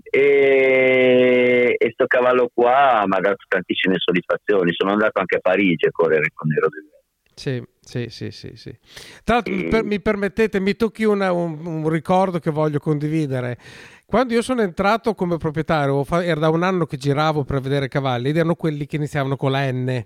E, 0.09 1.75
e 1.77 1.91
sto 1.91 2.05
cavallo 2.05 2.49
qua 2.53 3.03
mi 3.05 3.17
ha 3.17 3.19
dato 3.19 3.43
tantissime 3.47 3.95
soddisfazioni. 3.97 4.71
Sono 4.73 4.91
andato 4.91 5.19
anche 5.19 5.37
a 5.37 5.39
Parigi 5.39 5.87
a 5.87 5.91
correre 5.91 6.29
con 6.33 6.49
Nero 6.49 6.67
del. 6.69 7.00
Sì, 7.33 7.63
sì, 7.79 8.07
sì, 8.09 8.29
sì, 8.31 8.51
sì. 8.55 8.77
Tra 9.23 9.35
l'altro, 9.35 9.53
mi, 9.53 9.67
per- 9.67 9.83
mi 9.83 9.99
permettete, 10.01 10.59
mi 10.59 10.75
tocchi 10.75 11.03
una- 11.03 11.31
un, 11.31 11.65
un 11.65 11.89
ricordo 11.89 12.39
che 12.39 12.51
voglio 12.51 12.79
condividere. 12.79 13.57
Quando 14.05 14.33
io 14.33 14.41
sono 14.41 14.61
entrato 14.61 15.15
come 15.15 15.37
proprietario, 15.37 16.05
era 16.21 16.39
da 16.41 16.49
un 16.49 16.63
anno 16.63 16.85
che 16.85 16.97
giravo 16.97 17.43
per 17.43 17.61
vedere 17.61 17.87
cavalli, 17.87 18.29
ed 18.29 18.37
erano 18.37 18.55
quelli 18.55 18.85
che 18.85 18.97
iniziavano 18.97 19.37
con 19.37 19.51
la 19.51 19.71
N. 19.71 20.05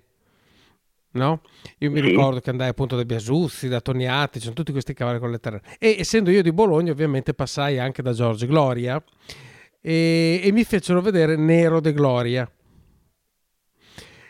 No? 1.12 1.40
Io 1.78 1.90
mi 1.90 2.00
Sì. 2.00 2.06
ricordo 2.08 2.40
che 2.40 2.50
andai 2.50 2.68
appunto 2.68 2.94
da 2.94 3.04
Biasuzzi, 3.04 3.68
da 3.68 3.80
Toniati, 3.80 4.38
c'erano 4.38 4.54
tutti 4.54 4.70
questi 4.72 4.92
cavalli 4.94 5.18
con 5.18 5.30
le 5.30 5.40
N. 5.42 5.60
E 5.78 5.96
essendo 5.98 6.30
io 6.30 6.42
di 6.42 6.52
Bologna, 6.52 6.92
ovviamente 6.92 7.32
passai 7.34 7.78
anche 7.78 8.02
da 8.02 8.12
Giorgio 8.12 8.46
Gloria 8.46 9.02
e, 9.80 10.40
e 10.42 10.52
mi 10.52 10.62
fecero 10.64 11.00
vedere 11.00 11.36
Nero 11.36 11.80
de 11.80 11.92
Gloria. 11.92 12.50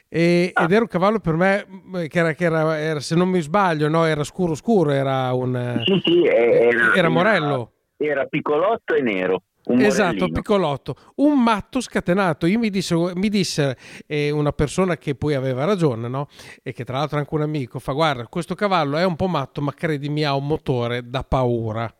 E- 0.09 0.51
Ah. 0.55 0.65
Ed 0.65 0.73
era 0.73 0.83
un 0.83 0.89
cavallo 0.89 1.19
per 1.19 1.35
me 1.35 1.67
mh, 1.67 2.07
che 2.07 2.19
era, 2.19 2.33
che 2.35 2.45
era- 2.45 2.79
era- 2.79 3.01
se 3.01 3.15
non 3.15 3.29
mi 3.29 3.41
sbaglio, 3.41 3.89
no, 3.89 4.05
era 4.05 4.23
scuro 4.25 4.55
scuro, 4.55 4.91
era 4.91 5.33
un 5.33 5.83
Sì, 5.85 6.01
sì, 6.05 6.23
eh, 6.23 6.69
era, 6.73 6.95
era 6.95 7.09
Morello. 7.09 7.73
Era 7.97 8.25
piccolotto 8.27 8.95
e 8.95 9.01
nero. 9.03 9.43
Esatto, 9.69 10.29
piccolotto, 10.29 10.95
un 11.17 11.43
matto 11.43 11.81
scatenato. 11.81 12.47
Io 12.47 12.57
mi 12.61 12.71
disse, 12.71 12.95
mi 13.15 13.29
disse 13.29 13.77
eh, 14.07 14.31
una 14.31 14.53
persona 14.53 14.97
che 14.97 15.17
poi 15.17 15.35
aveva 15.35 15.65
ragione, 15.65 16.07
no? 16.07 16.29
E 16.63 16.73
che 16.73 16.85
tra 16.85 16.99
l'altro 16.99 17.17
è 17.17 17.21
anche 17.21 17.35
un 17.35 17.43
amico, 17.43 17.81
fa 17.81 17.91
guarda, 17.91 18.29
questo 18.29 18.55
cavallo 18.55 18.97
è 18.97 19.05
un 19.05 19.17
po' 19.17 19.27
matto, 19.27 19.61
ma 19.61 19.73
credimi 19.73 20.23
ha 20.23 20.37
un 20.37 20.47
motore 20.47 21.09
da 21.11 21.25
paura. 21.25 21.93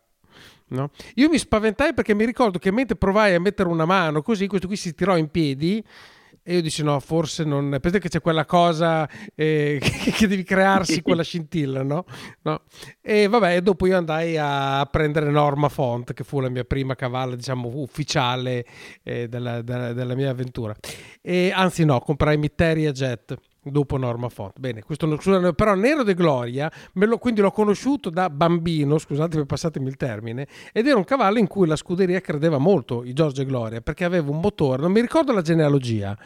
No? 0.69 0.91
Io 1.15 1.27
mi 1.29 1.37
spaventai 1.37 1.93
perché 1.93 2.13
mi 2.13 2.23
ricordo 2.25 2.57
che 2.57 2.71
mentre 2.71 2.95
provai 2.95 3.33
a 3.33 3.39
mettere 3.41 3.67
una 3.67 3.85
mano 3.85 4.21
così, 4.21 4.47
questo 4.47 4.67
qui 4.67 4.77
si 4.77 4.93
tirò 4.95 5.17
in 5.17 5.29
piedi 5.29 5.83
e 6.49 6.53
io 6.53 6.61
dissi 6.61 6.81
no, 6.81 6.97
forse 7.01 7.43
non... 7.43 7.69
Pensate 7.71 7.99
che 7.99 8.07
c'è 8.07 8.21
quella 8.21 8.45
cosa 8.45 9.05
eh, 9.35 9.79
che, 9.83 10.11
che 10.11 10.27
devi 10.27 10.43
crearsi 10.43 11.01
quella 11.01 11.21
scintilla, 11.27 11.83
no? 11.83 12.05
No? 12.43 12.61
E 13.01 13.27
vabbè, 13.27 13.59
dopo 13.59 13.85
io 13.85 13.97
andai 13.97 14.37
a 14.37 14.87
prendere 14.89 15.29
Norma 15.29 15.67
Font, 15.67 16.13
che 16.13 16.23
fu 16.23 16.39
la 16.39 16.47
mia 16.47 16.63
prima 16.63 16.95
cavalla, 16.95 17.35
diciamo, 17.35 17.69
ufficiale 17.73 18.65
eh, 19.03 19.27
della, 19.27 19.61
della- 19.61 19.91
della 19.91 20.15
mia 20.15 20.29
avventura. 20.29 20.73
E, 21.21 21.51
anzi 21.53 21.83
no, 21.83 21.99
comprai 21.99 22.37
Mitteria 22.37 22.93
Jet 22.93 23.37
dopo 23.71 23.97
Norma 23.97 24.29
Font. 24.29 24.59
Bene, 24.59 24.83
questo 24.83 25.07
però 25.53 25.75
Nero 25.75 26.03
de 26.03 26.13
Gloria, 26.13 26.71
lo- 26.93 27.17
quindi 27.17 27.41
l'ho 27.41 27.51
conosciuto 27.51 28.09
da 28.09 28.29
bambino, 28.29 28.97
scusatemi, 28.97 29.45
passatemi 29.45 29.87
il 29.87 29.95
termine, 29.95 30.47
ed 30.71 30.87
era 30.87 30.97
un 30.97 31.03
cavallo 31.03 31.37
in 31.39 31.47
cui 31.47 31.67
la 31.67 31.75
scuderia 31.75 32.19
credeva 32.21 32.57
molto, 32.57 33.03
i 33.03 33.13
Giorgio 33.13 33.43
Gloria, 33.43 33.81
perché 33.81 34.05
aveva 34.05 34.29
un 34.29 34.39
motore, 34.39 34.81
non 34.81 34.91
mi 34.91 35.01
ricordo 35.01 35.33
la 35.33 35.41
genealogia, 35.41 36.17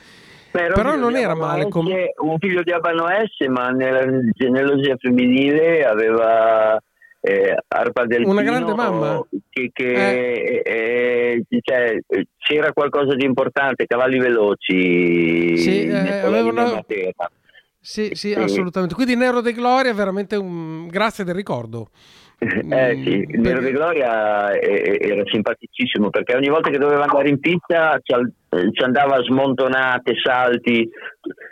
Però, 0.52 0.74
però 0.74 0.96
non 0.96 1.16
era 1.16 1.34
male 1.34 1.70
come... 1.70 2.14
Un 2.18 2.38
figlio 2.38 2.62
di 2.62 2.72
Abano 2.72 3.06
S, 3.08 3.48
ma 3.48 3.70
nella 3.70 4.06
genealogia 4.34 4.96
femminile 4.98 5.86
aveva 5.86 6.78
eh, 7.22 7.56
Arpa 7.68 8.06
del 8.06 8.26
Una 8.26 8.42
Pino, 8.42 8.52
grande 8.52 8.74
mamma? 8.74 9.22
Che, 9.50 9.70
che, 9.72 10.62
eh, 10.66 11.44
cioè, 11.62 11.98
c'era 12.38 12.74
qualcosa 12.74 13.14
di 13.16 13.26
importante, 13.26 13.86
cavalli 13.86 14.18
veloci. 14.18 15.58
Sì, 15.58 15.86
eh, 15.86 16.20
avevano- 16.20 16.50
linea 16.50 16.74
materna. 16.74 17.32
Sì, 17.80 18.12
sì, 18.14 18.34
assolutamente. 18.34 18.94
Quindi 18.94 19.16
Nero 19.16 19.42
de 19.42 19.54
Gloria, 19.54 19.94
veramente 19.94 20.36
un... 20.36 20.88
grazie 20.88 21.24
del 21.24 21.34
ricordo. 21.34 21.90
Eh 22.38 23.00
sì, 23.04 23.10
il 23.10 23.40
Mm, 23.40 23.42
Nero 23.44 23.60
de 23.60 23.72
Gloria 23.72 24.52
eh, 24.52 24.98
era 25.00 25.24
simpaticissimo 25.26 26.10
perché 26.10 26.36
ogni 26.36 26.50
volta 26.50 26.72
che 26.72 26.80
doveva 26.80 27.04
andare 27.04 27.30
in 27.30 27.40
pista 27.40 28.00
ci, 28.02 28.14
eh, 28.14 28.84
andava 28.84 29.18
a 29.18 29.22
smontonate, 29.24 30.14
salti. 30.24 30.90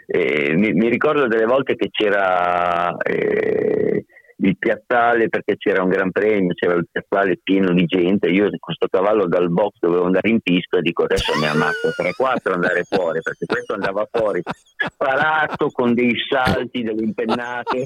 Eh, 0.08 0.54
mi, 0.56 0.74
mi 0.74 0.90
ricordo 0.90 1.28
delle 1.28 1.46
volte 1.46 1.76
che 1.76 1.90
c'era 1.92 2.96
eh, 2.98 4.06
il 4.42 4.58
piazzale 4.58 5.28
perché 5.30 5.58
c'era 5.58 5.84
un 5.84 5.90
gran 5.90 6.12
premio, 6.12 6.54
c'era 6.54 6.76
il 6.76 6.88
piazzale 6.90 7.40
pieno 7.42 7.74
di 7.74 7.86
gente. 7.86 8.30
Io 8.30 8.50
questo 8.60 8.88
cavallo 8.90 9.28
dal 9.28 9.50
box 9.50 9.78
dovevo 9.80 10.06
andare 10.06 10.30
in 10.30 10.40
pista 10.40 10.78
e 10.78 10.82
dico 10.82 11.04
adesso 11.04 11.38
ne 11.40 11.48
ammazzo 11.48 11.90
3-4 11.90 12.54
andare 12.54 12.84
fuori 12.84 13.20
perché 13.22 13.46
questo 13.46 13.74
andava 13.74 14.08
fuori 14.10 14.42
sparato 14.76 15.70
con 15.72 15.94
dei 15.94 16.14
salti, 16.30 16.84
delle 16.84 17.04
impennate. 17.04 17.86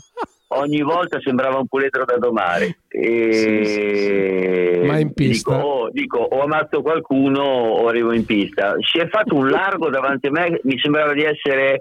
Ogni 0.56 0.84
volta 0.84 1.20
sembrava 1.20 1.58
un 1.58 1.68
puledro 1.68 2.06
da 2.06 2.18
domare. 2.18 2.78
E 2.88 4.84
Ma 4.86 5.00
in 5.00 5.12
pista? 5.14 5.56
Dico, 5.56 5.66
oh, 5.66 5.90
dico, 5.90 6.20
o 6.20 6.44
ammazzo 6.44 6.84
qualcuno 6.84 7.42
o 7.42 7.88
arrivo 7.88 8.14
in 8.14 8.24
pista. 8.24 8.76
Si 8.78 9.00
è 9.00 9.08
fatto 9.08 9.34
un 9.34 9.50
largo 9.50 9.90
davanti 9.90 10.28
a 10.28 10.32
me, 10.32 10.60
mi 10.62 10.78
sembrava 10.78 11.14
di 11.14 11.24
essere 11.24 11.80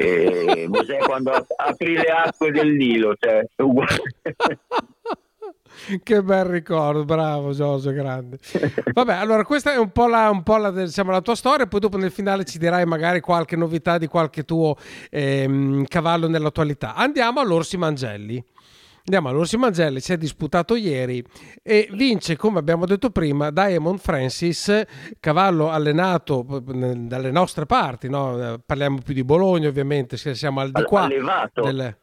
eh, 0.00 0.66
Mosè 0.68 0.98
quando 0.98 1.30
ap- 1.30 1.54
aprì 1.56 1.94
le 1.94 2.06
acque 2.06 2.50
del 2.50 2.72
Nilo. 2.72 3.14
Cioè. 3.18 3.46
Che 6.02 6.22
bel 6.22 6.44
ricordo, 6.44 7.04
bravo 7.04 7.52
Giorgio, 7.52 7.92
grande. 7.92 8.38
Vabbè, 8.92 9.14
allora 9.14 9.44
questa 9.44 9.72
è 9.72 9.76
un 9.76 9.90
po' 9.90 10.06
la, 10.06 10.28
un 10.30 10.42
po' 10.42 10.56
la, 10.56 10.70
diciamo, 10.70 11.10
la 11.10 11.20
tua 11.20 11.34
storia, 11.34 11.66
poi 11.66 11.80
dopo 11.80 11.96
nel 11.96 12.10
finale 12.10 12.44
ci 12.44 12.58
dirai 12.58 12.84
magari 12.84 13.20
qualche 13.20 13.56
novità 13.56 13.96
di 13.96 14.06
qualche 14.06 14.44
tuo 14.44 14.76
ehm, 15.10 15.84
cavallo 15.86 16.28
nell'attualità. 16.28 16.94
Andiamo 16.94 17.40
all'Orsi 17.40 17.76
Mangelli. 17.76 18.42
Andiamo 19.10 19.34
all'Orsi 19.34 19.56
Mangelli, 19.56 19.98
si 19.98 20.12
è 20.12 20.16
disputato 20.16 20.76
ieri 20.76 21.20
e 21.64 21.88
vince, 21.94 22.36
come 22.36 22.60
abbiamo 22.60 22.86
detto 22.86 23.10
prima, 23.10 23.50
Diamond 23.50 23.98
Francis, 23.98 24.84
cavallo 25.18 25.68
allenato 25.68 26.46
dalle 26.62 27.32
nostre 27.32 27.66
parti, 27.66 28.08
no? 28.08 28.62
Parliamo 28.64 29.00
più 29.04 29.12
di 29.12 29.24
Bologna 29.24 29.66
ovviamente, 29.66 30.16
siamo 30.16 30.60
al 30.60 30.70
di 30.70 30.84
qua. 30.84 31.00
Allevato. 31.02 31.62
del- 31.62 31.96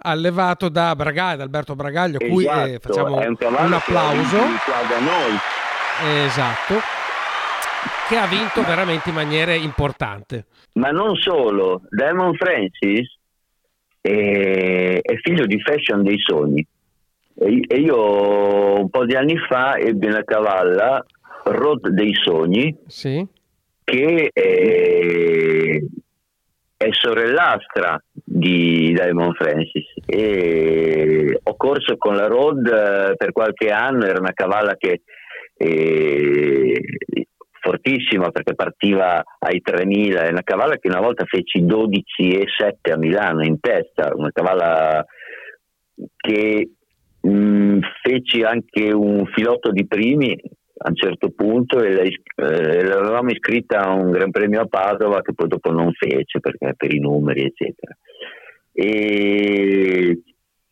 allevato 0.00 0.68
da 0.68 0.96
Bragaglio, 0.96 1.42
Alberto 1.42 1.76
Bragaglio, 1.76 2.16
a 2.20 2.28
cui 2.28 2.44
eh, 2.44 2.48
Esatto, 2.48 2.78
facciamo 2.80 3.16
un 3.18 3.36
un, 3.38 3.72
applauso. 3.72 4.38
Esatto. 6.24 6.74
Che 8.08 8.16
ha 8.16 8.26
vinto 8.26 8.64
veramente 8.64 9.10
in 9.10 9.14
maniera 9.14 9.54
importante. 9.54 10.46
Ma 10.72 10.90
non 10.90 11.14
solo, 11.14 11.82
Diamond 11.90 12.34
Francis 12.34 13.17
è, 14.00 15.00
è 15.00 15.16
figlio 15.16 15.46
di 15.46 15.60
Fashion 15.60 16.02
dei 16.02 16.18
Sogni. 16.18 16.66
E 17.40 17.60
e 17.66 17.76
io 17.80 18.80
un 18.80 18.90
po' 18.90 19.04
di 19.04 19.14
anni 19.14 19.36
fa 19.38 19.76
ebbi 19.76 20.06
una 20.06 20.24
cavalla, 20.24 21.04
Road 21.44 21.88
dei 21.90 22.12
Sogni, 22.14 22.76
Sì. 22.86 23.24
che 23.84 24.30
è, 24.32 25.78
è 26.76 26.88
sorellastra 26.90 28.00
di 28.12 28.92
Diamond 28.92 29.34
Francis 29.34 29.86
e 30.06 31.40
ho 31.42 31.56
corso 31.56 31.96
con 31.96 32.14
la 32.14 32.26
Road 32.26 32.66
eh, 32.66 33.16
per 33.16 33.32
qualche 33.32 33.70
anno, 33.70 34.04
era 34.04 34.18
una 34.20 34.32
cavalla 34.32 34.76
che 34.76 35.02
eh, 35.56 36.80
fortissima 37.68 38.30
perché 38.30 38.54
partiva 38.54 39.22
ai 39.40 39.60
3000, 39.60 40.22
è 40.22 40.30
una 40.30 40.42
cavalla 40.42 40.78
che 40.78 40.88
una 40.88 41.00
volta 41.00 41.26
feci 41.26 41.66
12 41.66 42.30
e 42.30 42.44
7 42.56 42.92
a 42.92 42.96
Milano 42.96 43.44
in 43.44 43.60
testa, 43.60 44.10
una 44.14 44.30
cavalla 44.32 45.04
che 46.16 46.70
mh, 47.20 47.78
feci 48.02 48.42
anche 48.42 48.90
un 48.90 49.26
filotto 49.34 49.70
di 49.70 49.86
primi 49.86 50.34
a 50.80 50.88
un 50.88 50.94
certo 50.94 51.30
punto 51.30 51.82
e 51.82 51.92
eh, 51.92 52.84
l'avevamo 52.84 53.30
iscritta 53.30 53.80
a 53.80 53.92
un 53.92 54.12
Gran 54.12 54.30
Premio 54.30 54.62
a 54.62 54.66
Padova 54.66 55.20
che 55.20 55.34
poi 55.34 55.48
dopo 55.48 55.70
non 55.70 55.92
fece 55.92 56.40
perché 56.40 56.72
per 56.74 56.94
i 56.94 57.00
numeri 57.00 57.42
eccetera. 57.42 57.94
E 58.72 60.22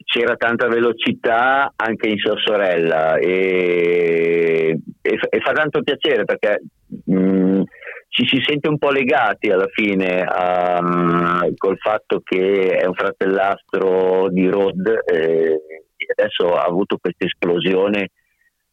c'era 0.07 0.36
tanta 0.36 0.68
velocità 0.68 1.72
anche 1.74 2.09
in 2.09 2.16
sua 2.16 2.36
sorella 2.38 3.16
e, 3.16 4.78
e 5.02 5.18
e 5.28 5.40
fa 5.40 5.52
tanto 5.52 5.82
piacere 5.82 6.24
perché 6.24 6.62
mh, 7.04 7.62
ci 8.09 8.24
si 8.26 8.42
sente 8.46 8.68
un 8.68 8.78
po' 8.78 8.90
legati 8.90 9.50
alla 9.50 9.66
fine 9.68 10.22
a- 10.22 11.46
col 11.57 11.76
fatto 11.78 12.20
che 12.24 12.76
è 12.76 12.86
un 12.86 12.94
fratellastro 12.94 14.28
di 14.30 14.48
Rod 14.48 14.86
eh, 15.12 15.61
e 15.96 16.07
adesso 16.16 16.54
ha 16.54 16.62
avuto 16.62 16.98
questa 16.98 17.26
esplosione 17.26 18.11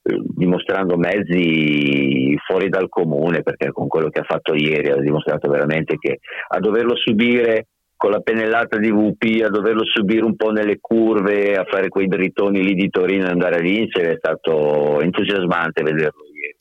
eh, 0.04 0.22
dimostrando 0.36 0.98
mezzi 0.98 2.38
fuori 2.46 2.70
dal 2.70 2.90
comune 2.90 3.42
perché 3.42 3.72
con 3.72 3.88
quello 3.88 4.10
che 4.10 4.20
ha 4.20 4.26
fatto 4.26 4.54
ieri 4.54 4.92
ha 4.92 4.98
dimostrato 4.98 5.50
veramente 5.50 5.98
che 5.98 6.20
a 6.50 6.60
doverlo 6.60 6.96
subire 6.96 7.68
con 8.04 8.12
la 8.12 8.20
pennellata 8.20 8.78
di 8.80 8.92
VP, 8.92 9.46
a 9.46 9.48
doverlo 9.48 9.86
subire 9.86 10.26
un 10.26 10.36
po' 10.36 10.52
nelle 10.52 10.80
curve, 10.82 11.56
a 11.56 11.64
fare 11.64 11.88
quei 11.88 12.08
drittoni 12.08 12.62
lì 12.62 12.74
di 12.74 12.90
Torino 12.90 13.28
e 13.28 13.30
andare 13.30 13.56
a 13.56 13.62
vincere 13.62 14.12
è 14.12 14.16
stato 14.18 15.00
entusiasmante 15.00 15.84
vederlo 15.84 16.26
ieri. 16.36 16.58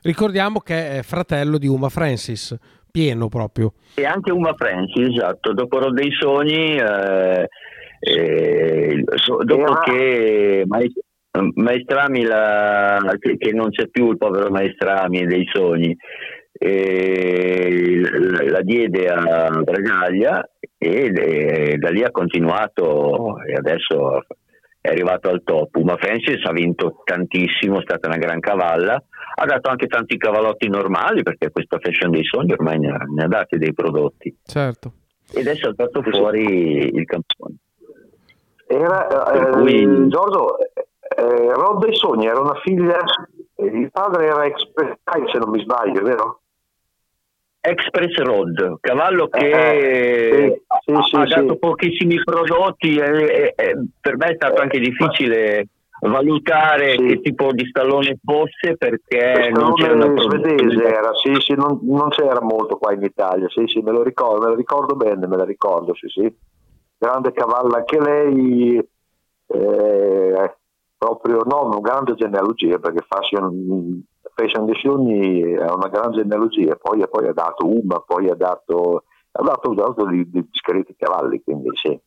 Ricordiamo 0.00 0.60
che 0.60 0.96
è 0.96 1.02
fratello 1.02 1.58
di 1.58 1.66
Uma 1.66 1.90
Francis, 1.90 2.56
pieno 2.90 3.28
proprio. 3.28 3.74
E 3.96 4.06
anche 4.06 4.32
Uma 4.32 4.54
Francis, 4.56 5.08
esatto, 5.14 5.52
dopo 5.52 5.78
Road 5.78 5.92
dei 5.94 6.10
Sogni, 6.18 6.78
eh, 6.78 7.48
eh, 8.00 9.04
so- 9.16 9.44
dopo 9.44 9.64
Era- 9.64 9.80
che 9.80 10.62
Maes- 10.64 11.00
Maestrami, 11.52 12.22
la- 12.24 13.14
che, 13.18 13.36
che 13.36 13.52
non 13.52 13.68
c'è 13.68 13.88
più 13.88 14.10
il 14.10 14.16
povero 14.16 14.48
Maestrami 14.48 15.26
dei 15.26 15.46
Sogni, 15.52 15.94
eh, 16.60 18.00
la, 18.00 18.50
la 18.50 18.62
diede 18.62 19.06
a 19.06 19.50
Bragaglia 19.62 20.48
e 20.78 21.12
eh, 21.14 21.76
da 21.76 21.90
lì 21.90 22.02
ha 22.04 22.10
continuato 22.12 23.40
e 23.42 23.54
adesso 23.54 24.24
è 24.80 24.88
arrivato 24.90 25.28
al 25.28 25.42
top. 25.44 25.74
Uma 25.76 25.96
Francis 25.96 26.44
ha 26.44 26.52
vinto 26.52 27.02
tantissimo, 27.04 27.78
è 27.78 27.82
stata 27.82 28.06
una 28.06 28.16
gran 28.16 28.38
cavalla, 28.38 29.02
ha 29.34 29.44
dato 29.44 29.68
anche 29.68 29.86
tanti 29.88 30.16
cavallotti 30.16 30.68
normali 30.68 31.22
perché 31.22 31.50
questa 31.50 31.78
Fashion 31.78 32.10
dei 32.12 32.24
Sogni 32.24 32.52
ormai 32.52 32.78
ne 32.78 32.90
ha, 32.90 32.98
ne 33.04 33.24
ha 33.24 33.28
dati 33.28 33.58
dei 33.58 33.74
prodotti 33.74 34.34
Certo. 34.44 34.92
ed 35.34 35.46
è 35.46 35.54
saltato 35.56 36.00
fuori 36.02 36.94
il 36.94 37.04
campione. 37.04 37.56
Era, 38.66 39.04
Per 39.06 39.48
eh, 39.48 39.50
cui- 39.50 40.08
Giorgio, 40.08 40.58
eh, 40.58 41.52
Rod 41.54 41.84
dei 41.84 41.94
Sogni 41.96 42.26
era 42.26 42.40
una 42.40 42.54
figlia, 42.62 42.98
eh, 43.56 43.64
il 43.64 43.90
padre 43.90 44.26
era 44.26 44.44
ex 44.44 44.58
se 45.32 45.38
non 45.38 45.50
mi 45.50 45.60
sbaglio, 45.62 46.02
vero? 46.02 46.40
Express 47.68 48.16
Road, 48.18 48.78
cavallo 48.80 49.28
che 49.28 49.48
Eh, 49.48 50.62
sì, 50.84 50.92
ha, 50.92 51.02
sì, 51.02 51.16
ha 51.16 51.26
sì. 51.26 51.34
dato 51.34 51.56
pochissimi 51.56 52.16
prodotti 52.22 52.96
e, 52.96 53.04
e- 53.04 53.54
e 53.56 53.76
per 54.00 54.16
me 54.16 54.26
è 54.26 54.34
stato 54.34 54.60
anche 54.60 54.78
difficile 54.78 55.68
valutare 56.00 56.92
Sì. 56.92 57.06
che 57.06 57.20
tipo 57.20 57.52
di 57.52 57.66
stallone 57.66 58.18
fosse 58.24 58.76
perché 58.76 59.50
non 59.52 59.72
Stallone 59.72 59.74
c'era 59.74 59.94
una 59.94 60.20
svedese 60.20 60.84
era, 60.84 61.10
sì, 61.14 61.34
sì, 61.40 61.54
non, 61.54 61.80
non 61.82 62.08
c'era 62.10 62.40
molto 62.40 62.76
qua 62.76 62.92
in 62.92 63.02
Italia, 63.02 63.48
sì, 63.48 63.64
sì, 63.66 63.80
me 63.80 63.90
lo 63.90 64.02
ricordo, 64.02 64.44
me 64.44 64.50
lo 64.50 64.54
ricordo 64.54 64.94
bene, 64.94 65.26
me 65.26 65.36
la 65.36 65.44
ricordo, 65.44 65.94
sì, 65.94 66.06
sì. 66.08 66.32
Grande 66.96 67.32
cavalla 67.32 67.78
anche 67.78 68.00
lei, 68.00 68.88
eh, 69.48 70.54
proprio, 70.96 71.42
no, 71.44 71.66
una 71.66 71.80
grande 71.80 72.14
genealogia, 72.14 72.78
perché 72.78 73.04
Fashion, 73.06 74.02
Fashion 74.38 74.66
dei 74.66 74.78
Sogni 74.80 75.40
è 75.40 75.68
una 75.68 75.88
grande 75.88 76.22
genealogia, 76.22 76.76
poi, 76.76 77.04
poi 77.10 77.26
ha 77.26 77.32
dato 77.32 77.66
Uma, 77.66 77.98
poi 77.98 78.28
ha 78.30 78.36
dato, 78.36 79.02
ha 79.32 79.42
dato, 79.42 79.70
ha 79.72 79.74
dato 79.74 80.06
di, 80.06 80.30
di 80.30 80.46
discreti 80.48 80.94
cavalli, 80.96 81.42
quindi 81.42 81.70
sì. 81.72 82.00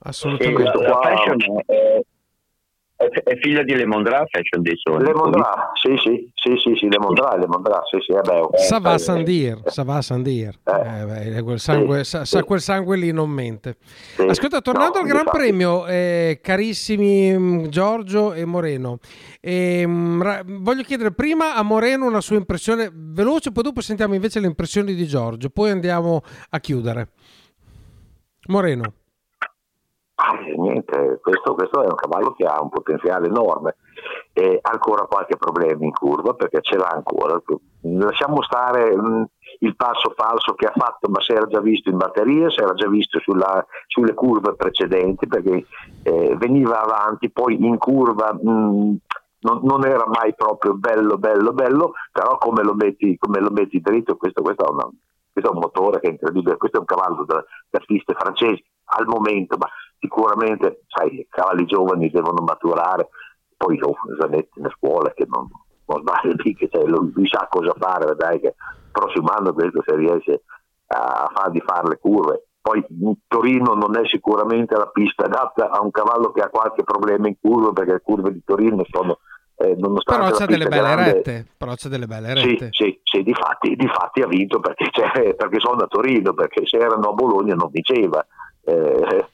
Assolutamente. 0.00 0.62
la, 0.62 0.70
questo 0.70 0.86
la 0.86 0.96
qua- 0.98 1.08
Fashion 1.08 1.62
è, 1.64 2.04
è- 2.96 3.36
figlia 3.40 3.62
di 3.62 3.74
Le 3.74 3.86
Mondra, 3.86 4.24
Fashion 4.28 4.62
dei 4.62 4.74
Sogni. 4.76 5.04
Le 5.04 5.14
Mondra, 5.14 5.70
sì, 5.74 5.94
sì, 5.96 6.30
sì, 6.34 6.56
sì, 6.56 6.74
sì, 6.76 6.88
le 6.88 6.98
Mondra, 6.98 7.36
le 7.36 7.46
Mondra, 7.46 7.80
sì, 7.90 7.98
sì, 8.00 8.12
vabbè, 8.12 8.40
Eh, 8.94 8.98
Sandir, 8.98 9.60
ça 9.66 9.82
va 9.82 10.00
Sandir. 10.00 10.58
Eh. 10.64 11.00
Eh, 11.00 11.04
beh, 11.32 11.42
quel 11.42 11.58
sangue, 11.58 12.04
sa, 12.04 12.24
sa 12.24 12.38
sì. 12.38 12.44
quel 12.44 12.60
sangue 12.60 12.96
lì 12.96 13.10
non 13.12 13.30
mente. 13.30 13.76
sì. 14.16 14.22
Ascolta, 14.22 14.60
tornando 14.60 14.98
No, 14.98 15.04
al 15.04 15.08
Gran. 15.08 15.24
Premio, 15.24 15.86
eh, 15.86 16.38
carissimi 16.42 17.36
mm, 17.36 17.64
Giorgio 17.66 18.32
e 18.32 18.44
Moreno, 18.44 18.98
ehm, 19.40 20.60
voglio 20.62 20.82
chiedere 20.82 21.12
prima 21.12 21.54
a 21.54 21.62
Moreno 21.62 22.06
una 22.06 22.20
sua 22.20 22.36
impressione 22.36 22.90
veloce, 22.92 23.50
poi 23.52 23.62
dopo 23.64 23.80
sentiamo 23.80 24.14
invece 24.14 24.40
le 24.40 24.46
impressioni 24.46 24.94
di 24.94 25.06
Giorgio, 25.06 25.50
poi 25.50 25.70
andiamo 25.70 26.22
a 26.50 26.60
chiudere. 26.60 27.08
Moreno, 28.46 28.92
eh, 30.32 30.56
niente, 30.56 31.18
questo, 31.22 31.54
questo 31.54 31.82
è 31.82 31.86
un 31.86 31.94
cavallo 31.94 32.32
che 32.32 32.44
ha 32.44 32.60
un 32.60 32.68
potenziale 32.68 33.26
enorme 33.26 33.76
e 34.32 34.58
ancora 34.62 35.06
qualche 35.06 35.36
problema 35.36 35.84
in 35.84 35.92
curva 35.92 36.34
perché 36.34 36.60
ce 36.62 36.76
l'ha 36.76 36.88
ancora. 36.88 37.40
Lasciamo 37.82 38.42
stare 38.42 38.94
mh, 38.96 39.28
il 39.60 39.76
passo 39.76 40.12
falso 40.16 40.54
che 40.54 40.66
ha 40.66 40.72
fatto, 40.74 41.08
ma 41.08 41.20
si 41.20 41.32
era 41.32 41.46
già 41.46 41.60
visto 41.60 41.90
in 41.90 41.96
batteria, 41.96 42.50
si 42.50 42.60
era 42.60 42.74
già 42.74 42.88
visto 42.88 43.18
sulla- 43.20 43.64
sulle 43.86 44.14
curve 44.14 44.54
precedenti 44.54 45.26
perché 45.26 45.66
eh, 46.02 46.36
veniva 46.36 46.82
avanti, 46.82 47.30
poi 47.30 47.56
in 47.64 47.78
curva 47.78 48.32
mh, 48.32 48.96
non, 49.40 49.60
non 49.62 49.84
era 49.86 50.06
mai 50.06 50.34
proprio 50.34 50.74
bello, 50.74 51.18
bello, 51.18 51.52
bello, 51.52 51.92
però 52.10 52.38
come 52.38 52.62
lo 52.62 52.74
metti, 52.74 53.16
come 53.18 53.40
lo 53.40 53.50
metti 53.50 53.80
dritto, 53.80 54.16
questo, 54.16 54.42
questo 54.42 54.66
è 54.66 54.70
una- 54.70 54.88
questo 55.34 55.50
è 55.50 55.54
un 55.54 55.60
motore 55.60 55.98
che 56.00 56.06
è 56.08 56.10
incredibile, 56.12 56.56
questo 56.56 56.76
è 56.76 56.80
un 56.80 56.86
cavallo 56.86 57.24
da, 57.24 57.44
da 57.68 57.80
piste 57.84 58.14
francesi 58.16 58.64
al 58.96 59.06
momento, 59.06 59.56
ma 59.58 59.68
sicuramente 60.04 60.82
sai, 60.88 61.20
i 61.20 61.26
cavalli 61.28 61.64
giovani 61.64 62.10
devono 62.10 62.44
maturare, 62.44 63.08
poi 63.56 63.78
oh, 63.80 63.94
Zanetti 64.20 64.60
in 64.60 64.68
scuola 64.76 65.10
che 65.14 65.26
non, 65.26 65.48
non 65.86 66.00
sbaglia 66.00 66.34
lì, 66.42 66.54
che 66.54 66.68
cioè, 66.70 66.84
lui, 66.84 67.10
lui 67.14 67.26
sa 67.26 67.46
cosa 67.48 67.74
fare, 67.78 68.06
vedrai 68.06 68.40
che 68.40 68.48
il 68.48 68.90
prossimo 68.92 69.28
anno 69.34 69.54
questo 69.54 69.82
se 69.86 69.96
riesce 69.96 70.42
a 70.88 71.30
far 71.32 71.50
di 71.50 71.62
fare 71.64 71.88
le 71.88 71.98
curve. 71.98 72.46
Poi 72.60 72.82
Torino 73.28 73.74
non 73.74 73.96
è 73.96 74.06
sicuramente 74.08 74.74
la 74.74 74.86
pista 74.86 75.24
adatta 75.24 75.68
a 75.70 75.82
un 75.82 75.90
cavallo 75.90 76.32
che 76.32 76.40
ha 76.40 76.48
qualche 76.48 76.82
problema 76.82 77.28
in 77.28 77.36
curva 77.38 77.72
perché 77.72 77.92
le 77.92 78.00
curve 78.02 78.32
di 78.32 78.42
Torino 78.44 78.84
sono 78.88 79.18
eh, 79.56 79.76
nonostante 79.76 80.24
però 80.24 80.36
c'è 80.36 80.46
delle 80.46 80.66
belle 80.66 80.80
grande- 80.80 81.12
rette, 81.12 81.46
però 81.56 81.74
c'è 81.74 81.88
delle 81.88 82.06
belle 82.06 82.34
sì, 82.36 82.48
rette. 82.48 82.68
sì, 82.72 83.00
sì, 83.04 83.22
di 83.22 83.34
fatti, 83.34 83.76
di 83.76 83.86
fatti 83.86 84.22
ha 84.22 84.26
vinto 84.26 84.60
perché, 84.60 84.88
c'è- 84.90 85.34
perché 85.34 85.60
sono 85.60 85.82
a 85.82 85.86
Torino, 85.86 86.32
perché 86.32 86.66
se 86.66 86.78
erano 86.78 87.10
a 87.10 87.12
Bologna 87.12 87.54
non 87.54 87.68
vinceva. 87.70 88.26
Eh, 88.64 89.26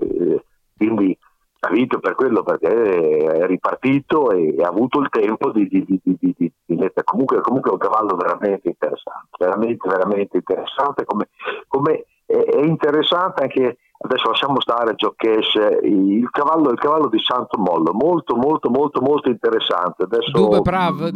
eh, 0.00 0.44
quindi 0.76 1.16
ha 1.60 1.70
vinto 1.70 1.98
per 1.98 2.14
quello 2.14 2.42
perché 2.42 2.68
è 2.68 3.46
ripartito 3.46 4.30
e 4.30 4.54
ha 4.62 4.68
avuto 4.68 5.00
il 5.00 5.08
tempo 5.08 5.50
di, 5.50 5.66
di, 5.66 5.84
di, 5.84 6.00
di- 6.02 6.34
di- 6.36 6.52
mettere. 6.76 7.04
Comunque, 7.04 7.40
comunque 7.40 7.70
è 7.70 7.72
un 7.72 7.80
cavallo 7.80 8.14
veramente 8.14 8.68
interessante, 8.68 9.28
veramente, 9.38 9.88
veramente 9.88 10.36
interessante. 10.36 11.04
Come, 11.04 11.28
come 11.66 12.04
è 12.26 12.60
interessante 12.60 13.42
anche, 13.42 13.78
adesso 14.00 14.28
lasciamo 14.28 14.60
stare 14.60 14.94
Giochesh, 14.94 15.54
il 15.82 16.28
cavallo, 16.30 16.70
il 16.70 16.78
cavallo 16.78 17.08
di 17.08 17.18
Santo 17.20 17.58
Mollo, 17.58 17.92
molto 17.92 18.36
molto 18.36 18.70
molto 18.70 19.00
molto 19.00 19.28
interessante. 19.28 20.04
Adesso 20.04 20.30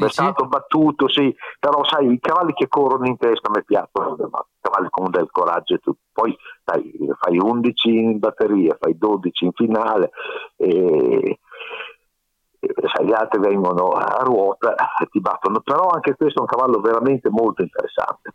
è 0.07 0.09
stato 0.09 0.47
battuto, 0.47 1.09
sì, 1.09 1.35
però 1.59 1.85
sai, 1.85 2.13
i 2.13 2.19
cavalli 2.21 2.53
che 2.53 2.69
corrono 2.69 3.07
in 3.07 3.17
testa 3.17 3.49
a 3.49 3.53
me 3.55 3.63
piacciono, 3.65 4.17
ma 4.31 4.45
cavalli 4.61 4.89
con 4.91 5.11
del 5.11 5.29
coraggio 5.31 5.75
e 5.75 5.79
tutto. 5.79 6.01
Poi 6.13 6.37
dai, 6.65 6.93
fai 7.19 7.39
11 7.39 7.89
in 7.89 8.19
batteria, 8.19 8.77
fai 8.81 8.97
12 8.99 9.45
in 9.45 9.53
finale 9.53 10.11
e 10.57 11.39
e 12.65 12.73
sai, 12.95 13.07
gli 13.07 13.13
altri 13.13 13.41
vengono 13.41 13.89
a 13.89 14.23
ruota 14.23 14.77
e 15.01 15.07
ti 15.11 15.21
battono, 15.21 15.61
però 15.61 15.89
anche 15.89 16.15
questo 16.15 16.39
è 16.39 16.43
un 16.43 16.47
cavallo 16.47 16.79
veramente 16.81 17.29
molto 17.29 17.63
interessante. 17.63 18.35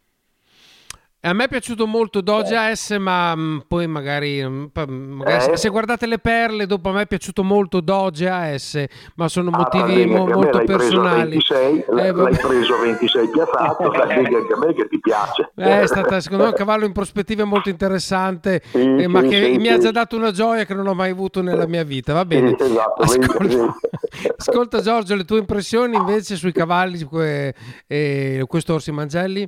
A 1.28 1.34
me 1.34 1.44
è 1.44 1.48
piaciuto 1.50 1.86
molto 1.88 2.22
Doja 2.22 2.74
S, 2.74 2.92
ma 3.00 3.36
mh, 3.36 3.64
poi 3.68 3.86
magari, 3.88 4.42
mh, 4.48 4.70
pa- 4.72 4.86
magari 4.88 5.42
se- 5.42 5.52
Eh? 5.52 5.58
se 5.58 5.70
guardate 5.70 6.06
le 6.06 6.20
perle, 6.20 6.66
dopo 6.66 6.90
a 6.90 6.94
me 6.94 7.02
è 7.02 7.08
piaciato 7.08 7.44
molto 7.44 7.82
Doja 7.82 8.58
S, 8.58 8.84
ma 9.16 9.28
sono 9.28 9.50
Ah, 9.52 9.58
motivi 9.58 10.06
mo- 10.06 10.26
molto 10.26 10.58
l'hai 10.58 10.66
preso 10.66 11.02
a 11.02 11.04
personali. 11.04 11.30
26, 11.32 11.80
Eh, 11.80 12.12
l'hai 12.14 12.38
preso 12.38 12.76
a 12.76 12.80
26 12.82 13.30
piazzato, 13.30 13.92
la 13.92 14.06
Lega 14.08 14.38
anche 14.38 14.54
a 14.54 14.58
me 14.58 14.74
che 14.74 14.88
ti 14.88 15.00
piace. 15.00 15.52
Eh, 15.56 15.82
È 15.82 15.88
stata 15.88 16.20
secondo 16.22 16.44
me 16.46 16.50
un 16.52 16.56
cavallo 16.56 16.86
in 16.86 16.94
prospettiva 16.94 17.44
molto 17.44 17.70
interessante, 17.70 18.62
Sì, 18.72 18.80
eh, 18.80 19.08
ma 19.08 19.22
sì, 19.22 19.28
che 19.28 19.44
sì, 19.52 19.58
mi 19.58 19.68
ha 19.68 19.78
già 19.78 19.92
dato 19.92 20.16
una 20.16 20.32
gioia 20.32 20.64
che 20.66 20.74
non 20.74 20.88
ho 20.88 20.94
mai 20.94 21.10
avuto 21.12 21.42
nella 21.42 21.68
mia 21.68 21.84
vita. 21.84 22.14
Va 22.14 22.24
bene. 22.26 22.56
Esatto, 22.58 23.02
Ascolta, 23.02 23.76
ascolta, 24.38 24.82
Giorgio, 24.82 25.16
le 25.16 25.26
tue 25.26 25.40
impressioni 25.40 25.98
invece 25.98 26.36
sui 26.36 26.52
cavalli 26.52 27.04
que- 27.04 27.54
e 27.86 28.44
questo 28.48 28.74
Orsi 28.76 28.92
Mangelli? 28.92 29.48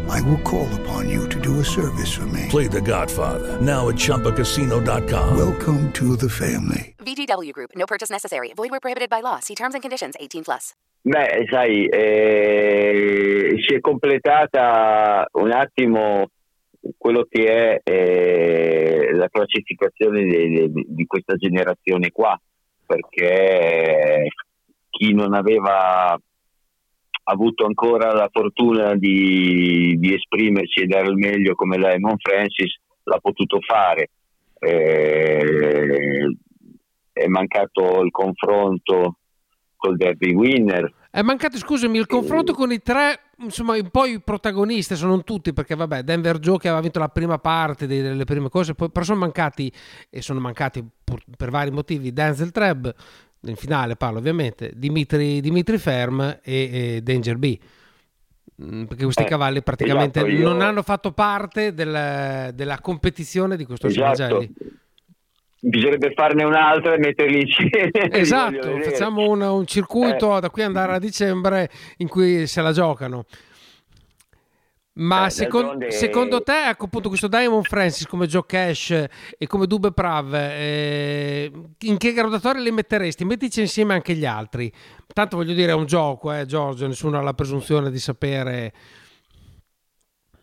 I 0.11 0.19
will 0.21 0.39
call 0.43 0.67
upon 0.81 1.09
you 1.09 1.27
to 1.29 1.39
do 1.39 1.59
a 1.61 1.63
service 1.63 2.11
for 2.11 2.25
me. 2.27 2.47
Play 2.49 2.67
The 2.67 2.81
Godfather 2.81 3.59
now 3.61 3.87
at 3.89 3.95
ChumbaCasino.com. 3.95 5.37
Welcome 5.37 5.91
to 5.93 6.17
the 6.17 6.29
family. 6.29 6.95
VGW 6.99 7.53
Group. 7.53 7.71
No 7.75 7.85
purchase 7.85 8.09
necessary. 8.09 8.51
Void 8.53 8.71
where 8.71 8.81
prohibited 8.81 9.09
by 9.09 9.21
law. 9.21 9.39
See 9.39 9.55
terms 9.55 9.73
and 9.73 9.81
conditions. 9.81 10.15
18 10.19 10.43
plus. 10.43 10.73
Beh, 11.03 11.47
sai, 11.49 11.87
eh, 11.87 13.55
si 13.65 13.73
è 13.73 13.79
completata 13.79 15.25
un 15.31 15.51
attimo 15.51 16.27
quello 16.97 17.25
che 17.29 17.45
è 17.45 17.79
eh, 17.83 19.11
la 19.13 19.29
classificazione 19.29 20.23
di, 20.23 20.71
di- 20.71 20.85
di 20.87 21.05
questa 21.05 21.35
generazione 21.35 22.11
qua, 22.11 22.39
perché 22.85 24.27
chi 24.89 25.13
non 25.13 25.33
aveva 25.33 26.19
avuto 27.31 27.65
ancora 27.65 28.13
la 28.13 28.29
fortuna 28.31 28.95
di, 28.95 29.95
di 29.97 30.13
esprimersi 30.13 30.81
e 30.81 30.87
dare 30.87 31.07
il 31.07 31.15
meglio 31.15 31.55
come 31.55 31.77
Diamond 31.77 32.19
Francis 32.19 32.79
l'ha 33.03 33.19
potuto 33.19 33.59
fare. 33.61 34.09
Eh, 34.59 36.35
è 37.13 37.27
mancato 37.27 38.01
il 38.01 38.11
confronto 38.11 39.17
col 39.75 39.97
derby 39.97 40.33
winner. 40.33 40.93
È 41.09 41.21
mancato, 41.23 41.57
scusami, 41.57 41.97
il 41.97 42.05
confronto 42.05 42.53
con 42.53 42.71
i 42.71 42.79
tre, 42.79 43.19
insomma, 43.39 43.73
un 43.73 43.89
po' 43.89 44.05
i 44.05 44.21
protagonisti, 44.21 44.95
sono 44.95 45.11
non 45.11 45.23
tutti, 45.25 45.51
perché 45.51 45.75
vabbè, 45.75 46.03
Denver 46.03 46.39
Joe 46.39 46.57
che 46.57 46.67
aveva 46.67 46.81
vinto 46.81 46.99
la 46.99 47.09
prima 47.09 47.37
parte 47.37 47.85
delle 47.85 48.23
prime 48.23 48.47
cose, 48.47 48.75
poi, 48.75 48.89
però 48.91 49.03
sono 49.03 49.19
mancati, 49.19 49.69
e 50.09 50.21
sono 50.21 50.39
mancati 50.39 50.87
per 51.35 51.49
vari 51.49 51.71
motivi, 51.71 52.13
Denzel 52.13 52.51
Treb, 52.51 52.93
in 53.45 53.55
finale 53.55 53.95
parlo 53.95 54.19
ovviamente, 54.19 54.71
Dimitri, 54.75 55.41
Dimitri 55.41 55.77
Ferm 55.77 56.21
e, 56.21 56.95
e 56.95 57.01
Danger 57.01 57.37
B. 57.37 57.57
Mm, 58.63 58.83
Perché 58.83 59.03
questi 59.03 59.23
Eh, 59.23 59.25
cavalli 59.25 59.63
praticamente 59.63 60.19
esatto, 60.19 60.33
io- 60.35 60.47
non 60.49 60.61
hanno 60.61 60.83
fatto 60.83 61.11
parte 61.11 61.73
del- 61.73 62.51
della 62.53 62.79
competizione 62.79 63.57
di 63.57 63.65
questo 63.65 63.87
Esatto. 63.87 64.05
Mangelli. 64.21 64.53
Bisognerebbe 65.63 66.13
farne 66.15 66.43
un'altra 66.43 66.95
e 66.95 66.97
metterli 66.97 67.41
insieme. 67.41 67.91
Esatto, 68.19 68.79
facciamo 68.79 69.29
un, 69.29 69.41
un 69.41 69.65
circuito 69.67 70.39
da 70.39 70.49
qui 70.49 70.63
andare 70.63 70.93
a 70.93 70.99
dicembre 70.99 71.69
in 71.97 72.07
cui 72.07 72.47
se 72.47 72.61
la 72.61 72.71
giocano. 72.71 73.25
Ma 74.93 75.27
Eh, 75.27 75.29
secon- 75.29 75.61
d'altronde- 75.61 75.91
secondo 75.91 76.41
te, 76.41 76.67
ecco 76.69 76.85
appunto 76.85 77.07
questo 77.07 77.29
Diamond 77.29 77.63
Francis 77.63 78.05
come 78.05 78.27
Joe 78.27 78.43
Cash 78.45 78.91
e 79.37 79.47
come 79.47 79.65
Dube 79.65 79.93
Prav, 79.93 80.33
eh, 80.33 81.49
in 81.79 81.97
che 81.97 82.11
graduatoria 82.11 82.61
li 82.61 82.71
metteresti? 82.71 83.23
Mettici 83.23 83.61
insieme 83.61 83.93
anche 83.93 84.13
gli 84.13 84.25
altri. 84.25 84.69
Tanto 85.13 85.37
voglio 85.37 85.53
dire, 85.53 85.71
è 85.71 85.75
un 85.75 85.85
gioco, 85.85 86.33
eh, 86.33 86.45
Giorgio, 86.45 86.87
nessuno 86.87 87.17
ha 87.17 87.21
la 87.21 87.33
presunzione 87.33 87.89
di 87.89 87.99
sapere. 87.99 88.73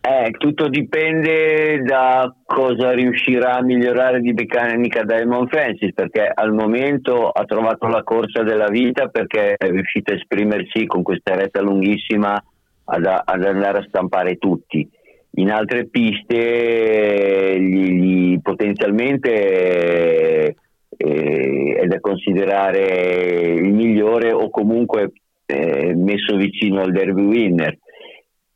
Eh, 0.00 0.30
tutto 0.38 0.68
dipende 0.68 1.82
da 1.82 2.34
cosa 2.46 2.92
riuscirà 2.92 3.56
a 3.56 3.62
migliorare 3.62 4.20
di 4.20 4.32
meccanica 4.32 5.02
Diamond 5.02 5.48
Francis 5.50 5.92
perché 5.92 6.30
al 6.32 6.54
momento 6.54 7.28
ha 7.28 7.44
trovato 7.44 7.88
la 7.88 8.02
corsa 8.02 8.42
della 8.42 8.68
vita 8.68 9.08
perché 9.08 9.54
è 9.56 9.68
riuscito 9.68 10.12
a 10.12 10.16
esprimersi 10.16 10.86
con 10.86 11.02
questa 11.02 11.34
retta 11.34 11.60
lunghissima 11.60 12.42
ad, 12.88 13.04
ad 13.04 13.44
andare 13.44 13.78
a 13.78 13.84
stampare 13.86 14.36
tutti. 14.36 14.88
In 15.32 15.50
altre 15.50 15.86
piste 15.86 17.54
eh, 17.54 17.60
gli- 17.60 17.92
gli 17.92 18.40
potenzialmente 18.40 20.56
eh, 20.96 21.78
è 21.80 21.86
da 21.86 22.00
considerare 22.00 23.54
il 23.56 23.72
migliore 23.72 24.32
o 24.32 24.50
comunque 24.50 25.12
eh, 25.46 25.94
messo 25.94 26.36
vicino 26.36 26.80
al 26.80 26.90
derby 26.90 27.22
winner. 27.22 27.78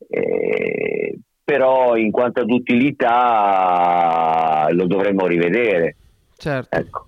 Eh, 0.08 1.18
però 1.44 1.96
in 1.96 2.10
quanto 2.10 2.40
ad 2.40 2.50
utilità 2.50 4.66
lo 4.70 4.86
dovremmo 4.86 5.26
rivedere. 5.26 5.96
Certo. 6.36 6.76
Ecco. 6.76 7.06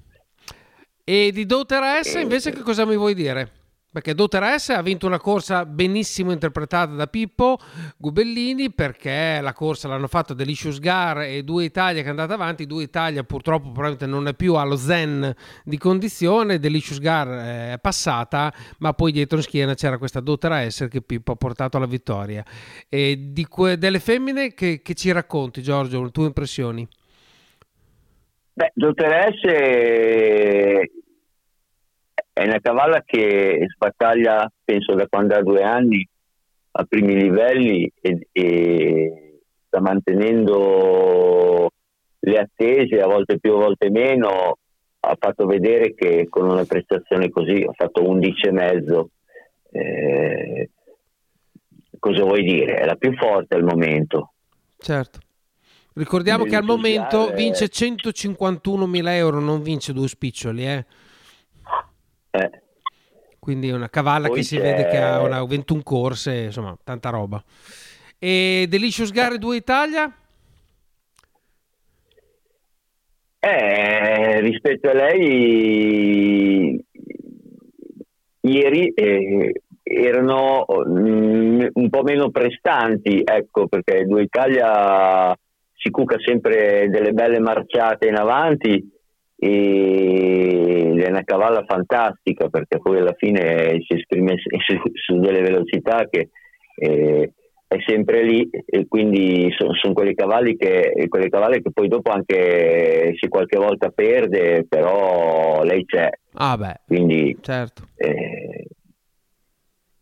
E 1.02 1.30
di 1.32 1.46
Doter 1.46 2.02
S 2.02 2.14
invece 2.14 2.52
che 2.52 2.60
cosa 2.60 2.86
mi 2.86 2.96
vuoi 2.96 3.14
dire? 3.14 3.62
Perché 3.94 4.12
Doter 4.12 4.58
S 4.58 4.70
ha 4.70 4.82
vinto 4.82 5.06
una 5.06 5.20
corsa 5.20 5.64
benissimo 5.64 6.32
interpretata 6.32 6.94
da 6.94 7.06
Pippo 7.06 7.58
Gubellini 7.96 8.72
perché 8.72 9.38
la 9.40 9.52
corsa 9.52 9.86
l'hanno 9.86 10.08
fatta 10.08 10.34
Delicious 10.34 10.80
Gar 10.80 11.20
e 11.20 11.44
Due 11.44 11.62
Italia 11.62 12.00
che 12.00 12.08
è 12.08 12.10
andata 12.10 12.34
avanti. 12.34 12.66
Due 12.66 12.82
Italia 12.82 13.22
purtroppo 13.22 13.66
probabilmente 13.70 14.06
non 14.06 14.26
è 14.26 14.34
più 14.34 14.56
allo 14.56 14.74
zen 14.74 15.32
di 15.62 15.78
condizione. 15.78 16.58
Delicious 16.58 16.98
Gar 16.98 17.28
eh, 17.28 17.72
è 17.74 17.78
passata, 17.78 18.52
ma 18.78 18.92
poi 18.94 19.12
dietro 19.12 19.36
in 19.36 19.44
schiena 19.44 19.74
c'era 19.74 19.96
questa 19.96 20.18
Doter 20.18 20.72
S 20.72 20.88
che 20.90 21.00
Pippo 21.00 21.30
ha 21.30 21.36
portato 21.36 21.76
alla 21.76 21.86
vittoria. 21.86 22.44
E 22.88 23.32
que- 23.48 23.78
delle 23.78 24.00
femmine 24.00 24.54
che, 24.54 24.82
che 24.82 24.94
ci 24.94 25.12
racconti, 25.12 25.62
Giorgio, 25.62 26.02
le 26.02 26.10
tue 26.10 26.26
impressioni? 26.26 26.84
Beh, 28.54 28.72
Dottoressa 28.74 29.52
è 32.34 32.42
una 32.42 32.58
cavalla 32.58 33.02
che 33.06 33.64
sbattaglia, 33.72 34.50
penso, 34.64 34.94
da 34.94 35.06
quando 35.06 35.36
ha 35.36 35.42
due 35.42 35.62
anni 35.62 36.06
a 36.72 36.82
primi 36.82 37.14
livelli 37.14 37.90
e, 38.00 38.26
e 38.32 39.40
sta 39.68 39.80
mantenendo 39.80 41.70
le 42.18 42.38
attese, 42.38 43.00
a 43.00 43.06
volte 43.06 43.38
più, 43.38 43.52
a 43.52 43.58
volte 43.58 43.88
meno. 43.88 44.58
Ha 44.98 45.16
fatto 45.16 45.46
vedere 45.46 45.94
che 45.94 46.26
con 46.28 46.48
una 46.48 46.64
prestazione 46.64 47.30
così 47.30 47.64
ha 47.64 47.72
fatto 47.72 48.02
11 48.02 48.46
e 48.46 48.50
mezzo. 48.50 49.10
Eh, 49.70 50.70
cosa 52.00 52.24
vuoi 52.24 52.42
dire? 52.42 52.78
È 52.78 52.84
la 52.84 52.96
più 52.96 53.14
forte 53.14 53.54
al 53.54 53.62
momento. 53.62 54.32
Certo. 54.78 55.20
Ricordiamo 55.92 56.42
che 56.42 56.56
al 56.56 56.64
momento 56.64 57.30
vince 57.30 57.66
151.000 57.66 59.08
euro, 59.10 59.38
non 59.38 59.62
vince 59.62 59.92
due 59.92 60.08
spiccioli, 60.08 60.66
eh. 60.66 60.84
Eh. 62.36 62.50
quindi 63.38 63.70
una 63.70 63.88
cavalla 63.88 64.26
Poi 64.26 64.38
che 64.38 64.42
si 64.42 64.56
c'è- 64.56 64.62
vede 64.62 64.88
che 64.88 64.98
ha 64.98 65.22
una 65.22 65.44
21 65.44 65.82
corse, 65.82 66.34
insomma, 66.44 66.76
tanta 66.82 67.10
roba. 67.10 67.42
E 68.18 68.66
Delicious 68.68 69.10
Gare 69.12 69.38
2 69.38 69.56
Italia? 69.56 70.12
Eh, 73.40 74.40
rispetto 74.40 74.88
a 74.88 74.94
lei, 74.94 76.82
ieri 78.40 78.88
eh, 78.94 79.52
erano 79.82 80.64
mm, 80.88 81.66
un 81.74 81.90
po' 81.90 82.02
meno 82.02 82.30
prestanti, 82.30 83.20
ecco, 83.22 83.66
perché 83.68 84.04
Due 84.06 84.22
Italia 84.22 85.36
si 85.74 85.90
cuca 85.90 86.16
sempre 86.24 86.88
delle 86.88 87.12
belle 87.12 87.38
marciate 87.40 88.08
in 88.08 88.16
avanti 88.16 88.90
e 89.46 90.94
è 91.04 91.08
una 91.10 91.22
cavalla 91.22 91.64
fantastica 91.66 92.48
perché 92.48 92.78
poi 92.80 92.98
alla 92.98 93.14
fine 93.14 93.76
si 93.86 93.94
esprime 93.94 94.36
su, 94.38 94.48
su 94.94 95.18
delle 95.18 95.42
velocità 95.42 96.06
che 96.08 96.30
eh, 96.76 97.32
è 97.66 97.76
sempre 97.86 98.22
lì 98.22 98.48
e 98.50 98.86
quindi 98.88 99.52
sono 99.54 99.92
quei 99.92 100.14
cavalli 100.14 100.56
che 100.56 100.94
quelle 101.08 101.28
cavalli 101.28 101.60
che 101.60 101.72
poi 101.72 101.88
dopo 101.88 102.10
anche 102.10 103.14
se 103.18 103.28
qualche 103.28 103.58
volta 103.58 103.90
perde 103.90 104.64
però 104.66 105.62
lei 105.62 105.84
c'è 105.84 106.08
Ah 106.36 106.56
beh, 106.56 106.80
quindi 106.86 107.36
certo. 107.42 107.82
eh, 107.96 108.64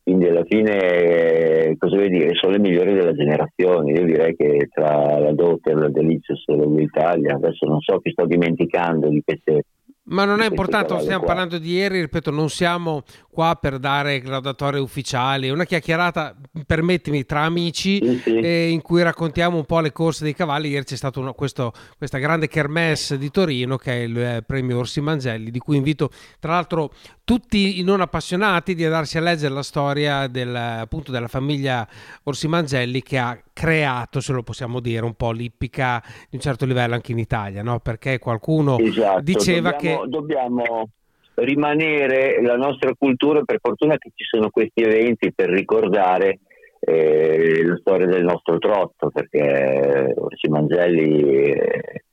quindi 0.04 0.26
alla 0.26 0.44
fine 0.44 0.78
eh, 0.78 1.76
cosa 1.78 1.94
vuoi 1.96 2.10
dire? 2.10 2.34
Sono 2.34 2.52
le 2.52 2.58
migliori 2.58 2.92
della 2.92 3.12
generazione. 3.12 3.92
Io 3.92 4.04
direi 4.04 4.34
che 4.34 4.68
tra 4.72 5.18
la 5.18 5.32
Dotter 5.32 5.76
la 5.76 5.88
Delicious 5.88 6.42
e 6.46 6.56
la 6.56 6.66
Blue 6.66 6.82
Italia 6.82 7.36
adesso 7.36 7.66
non 7.66 7.80
so 7.80 8.00
chi 8.00 8.10
sto 8.10 8.26
dimenticando 8.26 9.08
di 9.08 9.22
queste 9.24 9.62
Ma 10.04 10.24
non 10.24 10.40
è 10.40 10.48
importante, 10.48 10.98
stiamo 11.00 11.18
qua. 11.18 11.28
parlando 11.28 11.58
di 11.58 11.70
ieri, 11.74 12.00
ripeto, 12.00 12.32
non 12.32 12.50
siamo 12.50 13.04
qua 13.30 13.56
per 13.58 13.78
dare 13.78 14.20
graduatorie 14.20 14.80
ufficiali, 14.80 15.46
è 15.46 15.50
una 15.52 15.64
chiacchierata, 15.64 16.34
permettimi, 16.66 17.24
tra 17.24 17.42
amici 17.42 17.98
eh, 18.24 18.68
in 18.68 18.82
cui 18.82 19.00
raccontiamo 19.02 19.56
un 19.56 19.64
po' 19.64 19.78
le 19.78 19.92
corse 19.92 20.24
dei 20.24 20.34
cavalli. 20.34 20.70
Ieri 20.70 20.84
c'è 20.84 20.96
stata 20.96 21.20
una- 21.20 21.32
questo- 21.32 21.72
questa 21.96 22.18
grande 22.18 22.48
kermesse 22.48 23.16
di 23.16 23.30
Torino 23.30 23.76
che 23.76 23.92
è 23.92 24.02
il 24.02 24.18
eh, 24.18 24.42
premio 24.44 24.78
Orsi 24.78 25.00
Mangelli, 25.00 25.50
di 25.52 25.58
cui 25.60 25.76
invito 25.76 26.10
tra 26.40 26.52
l'altro 26.52 26.92
tutti 27.24 27.78
i 27.78 27.82
non 27.84 28.00
appassionati 28.00 28.74
di 28.74 28.84
andarsi 28.84 29.18
a 29.18 29.20
leggere 29.20 29.54
la 29.54 29.62
storia 29.62 30.26
del, 30.26 30.54
appunto 30.54 31.12
della 31.12 31.28
famiglia 31.28 31.86
Orsi 32.24 32.48
Mangelli 32.48 33.02
che 33.02 33.18
ha 33.18 33.40
creato, 33.52 34.20
se 34.20 34.32
lo 34.32 34.42
possiamo 34.42 34.80
dire, 34.80 35.04
un 35.04 35.14
po' 35.14 35.30
l'ippica 35.30 36.02
di 36.28 36.36
un 36.36 36.40
certo 36.42 36.66
livello 36.66 36.94
anche 36.94 37.12
in 37.12 37.18
Italia, 37.18 37.62
no? 37.62 37.78
perché 37.78 38.18
qualcuno 38.18 38.78
Esatto, 38.78 39.20
diceva 39.20 39.74
che... 39.74 39.90
dobbiamo 40.06 40.88
rimanere 41.34 42.42
la 42.42 42.56
nostra 42.56 42.92
cultura, 42.96 43.42
per 43.42 43.58
fortuna 43.60 43.96
che 43.96 44.10
ci 44.14 44.24
sono 44.24 44.50
questi 44.50 44.82
eventi 44.82 45.32
per 45.32 45.48
ricordare 45.48 46.40
eh, 46.80 47.64
la 47.64 47.76
storia 47.78 48.06
del 48.06 48.24
nostro 48.24 48.58
trotto, 48.58 49.10
perché 49.10 50.12
Orsi 50.16 50.48
Mangelli 50.48 51.22
eh, 51.22 52.04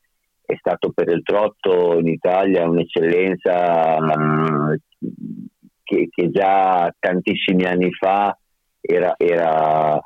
è 0.46 0.56
stato 0.58 0.92
per 0.92 1.10
il 1.10 1.22
trotto 1.24 1.98
in 2.00 2.08
Italia 2.08 2.68
un'eccellenza 2.68 3.98
mm, 4.00 4.74
che, 5.84 6.10
che 6.12 6.30
già 6.30 6.94
tantissimi 6.98 7.66
anni 7.66 7.92
fa 7.92 8.38
era, 8.80 9.16
era, 9.18 10.00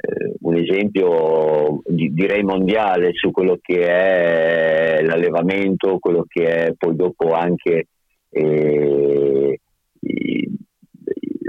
eh, 0.00 0.34
un 0.42 0.54
esempio 0.56 1.80
di- 1.84 2.12
direi 2.14 2.44
mondiale 2.44 3.10
su 3.14 3.32
quello 3.32 3.58
che 3.60 3.80
è 3.82 5.00
l'allevamento, 5.02 5.98
quello 5.98 6.24
che 6.28 6.66
è 6.66 6.72
poi 6.76 6.94
dopo 6.94 7.32
anche 7.32 7.86
eh, 8.30 9.58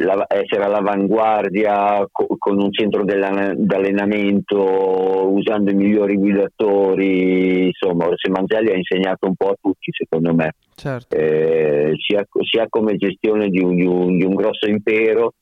la- 0.01 0.25
essere 0.29 0.63
all'avanguardia 0.63 2.07
co- 2.11 2.35
con 2.37 2.57
un 2.59 2.71
centro 2.71 3.03
d'allenamento, 3.03 5.27
usando 5.29 5.71
i 5.71 5.75
migliori 5.75 6.15
guidatori, 6.15 7.65
insomma 7.67 8.07
Mangelli 8.29 8.71
ha 8.71 8.75
insegnato 8.77 9.27
un 9.27 9.35
po' 9.35 9.49
a 9.49 9.57
tutti 9.59 9.91
secondo 9.91 10.33
me, 10.33 10.53
Certo. 10.75 11.13
Eh, 11.15 11.91
sia, 11.97 12.25
sia 12.49 12.65
come 12.69 12.95
gestione 12.95 13.49
di 13.49 13.59
un, 13.61 13.75
di 13.75 13.85
un- 13.85 14.17
di 14.17 14.23
un 14.23 14.35
grosso 14.35 14.67
impero 14.69 15.33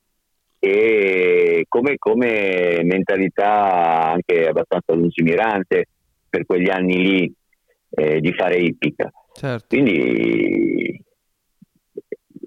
e 0.59 1.65
come, 1.67 1.95
come 1.97 2.81
mentalità 2.83 4.11
anche 4.11 4.47
abbastanza 4.47 4.93
lungimirante 4.93 5.85
per 6.29 6.45
quegli 6.45 6.69
anni 6.69 6.97
lì 6.97 7.33
eh, 7.91 8.19
di 8.19 8.33
fare 8.33 8.57
ippica. 8.57 9.11
Certo. 9.33 9.67
Quindi 9.69 10.99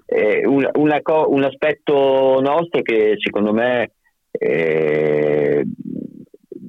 è 0.05 0.45
un, 0.45 0.69
una 0.73 1.01
co- 1.01 1.29
un 1.29 1.43
aspetto 1.43 2.39
nostro 2.41 2.81
che 2.81 3.15
secondo 3.17 3.53
me 3.53 3.91
eh, 4.31 5.63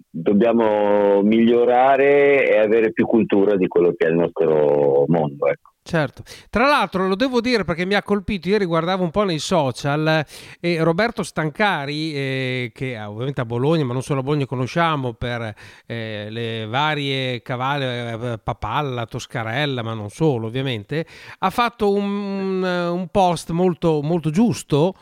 dobbiamo 0.09 1.22
migliorare 1.22 2.49
e 2.49 2.59
avere 2.59 2.93
più 2.93 3.07
cultura 3.07 3.57
di 3.57 3.66
quello 3.66 3.95
che 3.97 4.07
è 4.07 4.11
il 4.11 4.16
nostro 4.16 5.05
mondo. 5.09 5.49
Ecco. 5.49 5.72
Certo, 5.93 6.22
tra 6.49 6.66
l'altro 6.66 7.07
lo 7.07 7.14
devo 7.14 7.43
dire 7.43 7.64
perché 7.64 7.84
mi 7.84 7.93
ha 7.93 8.03
colpito, 8.03 8.49
ieri 8.49 8.64
guardavo 8.64 9.05
un 9.05 9.11
po' 9.11 9.24
nei 9.24 9.38
social 9.38 10.24
e 10.59 10.82
Roberto 10.82 11.22
Stancari, 11.22 12.14
eh, 12.14 12.72
che 12.74 12.97
ah, 12.97 13.11
ovviamente 13.11 13.43
a 13.43 13.45
Bologna, 13.45 13.84
ma 13.84 13.93
non 13.93 14.01
solo 14.01 14.20
a 14.20 14.22
Bologna 14.22 14.47
conosciamo 14.47 15.12
per 15.12 15.55
eh, 15.84 16.28
le 16.30 16.64
varie 16.64 17.43
cavalle, 17.43 18.32
eh, 18.32 18.38
Papalla, 18.38 19.05
Toscarella, 19.05 19.82
ma 19.82 19.93
non 19.93 20.09
solo 20.09 20.47
ovviamente, 20.47 21.05
ha 21.40 21.51
fatto 21.51 21.93
un, 21.93 22.62
un 22.62 23.09
post 23.09 23.51
molto, 23.51 24.01
molto 24.01 24.30
giusto 24.30 24.95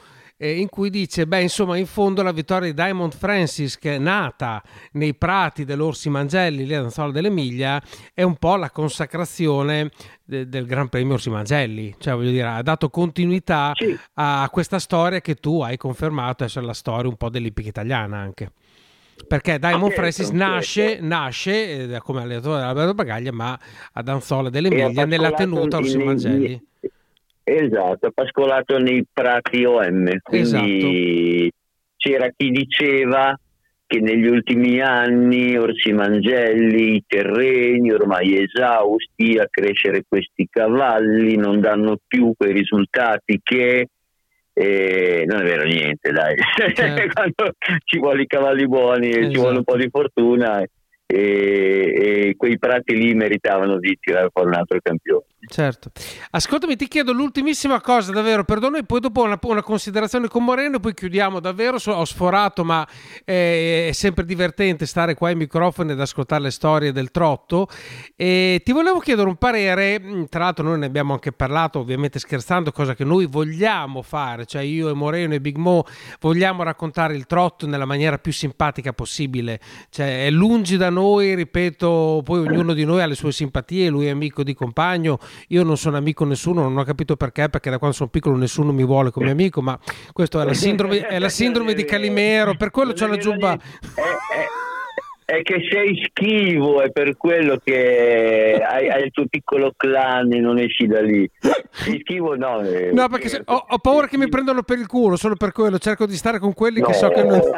eh, 0.43 0.59
in 0.59 0.70
cui 0.70 0.88
dice, 0.88 1.26
beh, 1.26 1.43
insomma, 1.43 1.76
in 1.76 1.84
fondo 1.84 2.22
la 2.22 2.32
vittoria 2.32 2.72
di 2.72 2.74
Diamond 2.74 3.12
Francis, 3.12 3.76
che 3.76 3.97
è 3.97 3.99
nata 3.99 4.62
nei 4.93 5.14
prati 5.14 5.66
dell'Orsi 5.66 6.09
Mangelli, 6.09 6.64
lì 6.64 6.74
a 6.74 6.80
Danzola 6.80 7.12
dell'Emilia, 7.12 7.80
è 8.14 8.22
un 8.22 8.36
po' 8.36 8.57
la 8.57 8.70
consacrazione 8.70 9.91
de- 10.24 10.49
del 10.49 10.64
Gran 10.64 10.88
Premio 10.88 11.12
Orsi 11.12 11.28
Mangelli. 11.28 11.95
Cioè, 11.99 12.14
voglio 12.14 12.30
dire, 12.30 12.47
ha 12.47 12.62
dato 12.62 12.88
continuità 12.88 13.74
a 14.14 14.49
questa 14.51 14.78
storia 14.78 15.20
che 15.20 15.34
tu 15.34 15.61
hai 15.61 15.76
confermato 15.76 16.43
essere 16.43 16.64
la 16.64 16.72
storia 16.72 17.11
un 17.11 17.16
po' 17.16 17.28
dell'ippica 17.28 17.68
italiana 17.68 18.16
anche. 18.16 18.53
Perché 19.28 19.59
Diamond 19.59 19.93
certo, 19.93 20.01
Francis 20.01 20.30
nasce, 20.30 21.01
nasce 21.03 21.82
eh, 21.82 21.99
come 21.99 22.22
allenatore 22.22 22.61
dell'Alberto 22.61 22.95
Bagaglia, 22.95 23.32
ma 23.32 23.61
a 23.93 24.03
Danzola 24.03 24.49
dell'Emilia, 24.49 25.05
nella 25.05 25.32
tenuta 25.32 25.76
Orsi 25.76 25.99
Mangelli. 25.99 26.68
Esatto, 27.43 28.11
pascolato 28.12 28.78
nei 28.78 29.05
prati 29.11 29.64
OM, 29.64 30.18
quindi 30.22 31.51
c'era 31.97 32.30
chi 32.36 32.51
diceva 32.51 33.38
che 33.86 34.01
negli 34.01 34.26
ultimi 34.26 34.80
anni 34.80 35.57
Orsi 35.57 35.93
Mangelli, 35.93 36.95
i 36.95 37.05
terreni 37.07 37.91
ormai 37.91 38.41
esausti 38.41 39.36
a 39.36 39.49
crescere 39.51 40.05
questi 40.07 40.47
cavalli 40.49 41.36
non 41.36 41.61
danno 41.61 41.99
più 42.07 42.32
quei 42.36 42.53
risultati 42.53 43.41
che 43.43 43.88
eh, 44.53 45.24
non 45.26 45.41
è 45.41 45.43
vero 45.43 45.64
niente, 45.64 46.12
dai. 46.12 46.36
Quando 47.12 47.55
ci 47.84 47.99
vuole 47.99 48.22
i 48.22 48.26
cavalli 48.26 48.68
buoni 48.68 49.11
e 49.11 49.30
ci 49.30 49.38
vuole 49.38 49.59
un 49.59 49.64
po' 49.64 49.76
di 49.76 49.88
fortuna 49.91 50.64
e, 51.11 52.29
e 52.29 52.35
quei 52.37 52.59
prati 52.59 52.95
lì 52.95 53.15
meritavano 53.15 53.79
di 53.79 53.99
tirare 54.01 54.29
fuori 54.33 54.49
un 54.49 54.55
altro 54.55 54.79
campione. 54.81 55.25
Certo. 55.51 55.91
Ascoltami, 56.31 56.77
ti 56.77 56.87
chiedo 56.87 57.13
l'ultimissima 57.13 57.81
cosa, 57.81 58.13
davvero, 58.13 58.45
perdono, 58.45 58.77
e 58.77 58.85
poi 58.85 59.01
dopo 59.01 59.23
una, 59.23 59.39
una 59.43 59.63
considerazione 59.63 60.29
con 60.29 60.45
Moreno 60.45 60.77
e 60.77 60.81
poi 60.81 60.95
chiudiamo 60.95 61.41
davvero. 61.41 61.79
So- 61.79 61.93
ho 61.93 62.05
sforato, 62.05 62.63
ma 62.63 62.87
eh, 63.25 63.89
è 63.89 63.93
sempre 63.93 64.25
divertente 64.25 64.87
stare 64.87 65.15
qua 65.15 65.29
ai 65.29 65.35
microfoni 65.35 65.93
ed 65.93 66.01
ascoltare 66.01 66.43
le 66.43 66.51
storie 66.51 66.93
del 66.93 67.11
trotto. 67.11 67.69
E 68.15 68.61
ti 68.63 68.73
volevo 68.73 69.01
chiedere 69.01 69.27
un 69.27 69.37
parere, 69.37 70.27
tra 70.29 70.45
l'altro 70.45 70.63
noi 70.63 70.79
ne 70.79 70.87
abbiamo 70.87 71.15
anche 71.15 71.33
parlato, 71.33 71.81
ovviamente 71.81 72.19
scherzando, 72.21 72.71
cosa 72.71 72.95
che 72.95 73.05
noi 73.05 73.27
vogliamo 73.27 74.03
fare, 74.03 74.45
cioè 74.45 74.63
io 74.63 74.91
e 74.91 74.93
Moreno 74.93 75.35
e 75.35 75.41
Big 75.41 75.57
Mo 75.57 75.85
vogliamo 76.21 76.63
raccontare 76.63 77.17
il 77.17 77.27
trotto 77.27 77.67
nella 77.67 77.87
maniera 77.87 78.19
più 78.19 78.33
simpatica 78.33 78.93
possibile, 78.93 79.59
cioè 79.89 80.27
è 80.27 80.31
lungi 80.31 80.77
da 80.77 80.91
noi, 80.91 80.99
ripeto, 81.34 82.22
poi 82.24 82.40
ognuno 82.40 82.72
di 82.72 82.84
noi 82.84 83.03
ha 83.03 83.07
le 83.07 83.14
sue 83.14 83.32
simpatie, 83.32 83.88
lui 83.88 84.07
è 84.07 84.11
amico 84.11 84.42
di 84.42 84.55
compagno, 84.55 85.18
io 85.48 85.62
non 85.62 85.76
sono 85.76 85.96
amico 85.96 86.24
nessuno, 86.24 86.62
non 86.62 86.76
ho 86.78 86.84
capito 86.84 87.16
perché, 87.16 87.48
perché 87.48 87.70
da 87.70 87.78
quando 87.78 87.96
sono 87.96 88.11
piccolo 88.11 88.36
nessuno 88.36 88.72
mi 88.72 88.84
vuole 88.84 89.11
come 89.11 89.30
amico, 89.30 89.62
ma 89.62 89.78
questo 90.12 90.40
è 90.40 90.44
la 90.44 90.55
sindrome, 90.55 91.07
è 91.07 91.18
la 91.18 91.28
sindrome 91.28 91.74
di 91.74 91.84
Calimero, 91.84 92.55
per 92.57 92.70
quello 92.70 92.92
c'ho 92.92 93.07
la 93.07 93.16
giubba. 93.16 93.59
È, 95.31 95.43
che 95.43 95.61
sei 95.70 96.03
schivo, 96.09 96.81
è 96.83 96.91
per 96.91 97.16
quello 97.16 97.57
che 97.62 98.61
hai, 98.61 98.89
hai 98.89 99.05
il 99.05 99.11
tuo 99.12 99.26
piccolo 99.28 99.72
clan 99.76 100.33
e 100.33 100.41
non 100.41 100.59
esci 100.59 100.89
da 100.89 101.01
lì. 101.01 101.28
Sei 101.70 102.01
schivo, 102.01 102.35
no. 102.35 102.61
eh, 102.62 102.91
No, 102.93 103.09
perché 103.09 103.28
se- 103.28 103.43
ho, 103.45 103.64
ho 103.68 103.78
paura 103.78 104.09
che 104.09 104.18
mi 104.18 104.28
prendano 104.28 104.62
per 104.62 104.78
il 104.78 104.89
culo, 104.89 105.14
solo 105.16 105.37
per 105.37 105.53
quello. 105.53 105.78
Cerco 105.78 106.07
di 106.07 106.16
stare 106.16 106.41
con 106.41 106.53
quelli 106.53 106.83
che 106.83 106.93
so 106.95 107.09
che 107.11 107.22
non. 107.22 107.41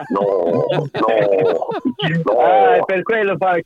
Ah, 2.38 2.74
è 2.74 2.84
per 2.84 3.02
quello 3.02 3.36
fa 3.38 3.58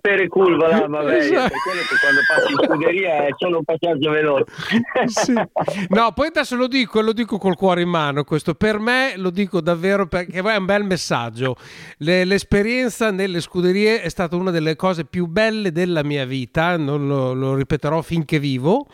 per 0.00 0.20
il 0.20 0.28
culo, 0.28 0.56
là, 0.56 0.86
beh, 0.86 1.16
Esatto. 1.16 1.54
quando 2.00 2.20
passi 2.26 2.52
in 2.52 2.58
scuderia 2.64 3.26
è 3.26 3.28
solo 3.36 3.58
un 3.58 3.64
passaggio 3.64 4.10
veloce. 4.10 4.44
Sì. 5.06 5.32
No, 5.88 6.12
poi 6.12 6.28
adesso 6.28 6.56
lo 6.56 6.66
dico 6.66 6.98
e 7.00 7.02
lo 7.02 7.12
dico 7.12 7.36
col 7.38 7.56
cuore 7.56 7.82
in 7.82 7.88
mano. 7.88 8.24
Questo 8.24 8.54
per 8.54 8.78
me 8.78 9.14
lo 9.16 9.30
dico 9.30 9.60
davvero 9.60 10.06
perché 10.06 10.40
è 10.40 10.56
un 10.56 10.64
bel 10.64 10.84
messaggio. 10.84 11.56
Le- 11.98 12.24
l'esperienza 12.24 13.10
nelle 13.10 13.40
scuderie 13.40 14.00
è 14.00 14.08
stata 14.08 14.36
una 14.36 14.50
delle 14.50 14.76
cose 14.76 15.04
più 15.04 15.26
belle 15.26 15.72
della 15.72 16.02
mia 16.02 16.24
vita, 16.24 16.76
non 16.76 17.06
lo, 17.06 17.32
lo 17.34 17.54
ripeterò 17.54 18.00
finché 18.02 18.38
vivo. 18.38 18.86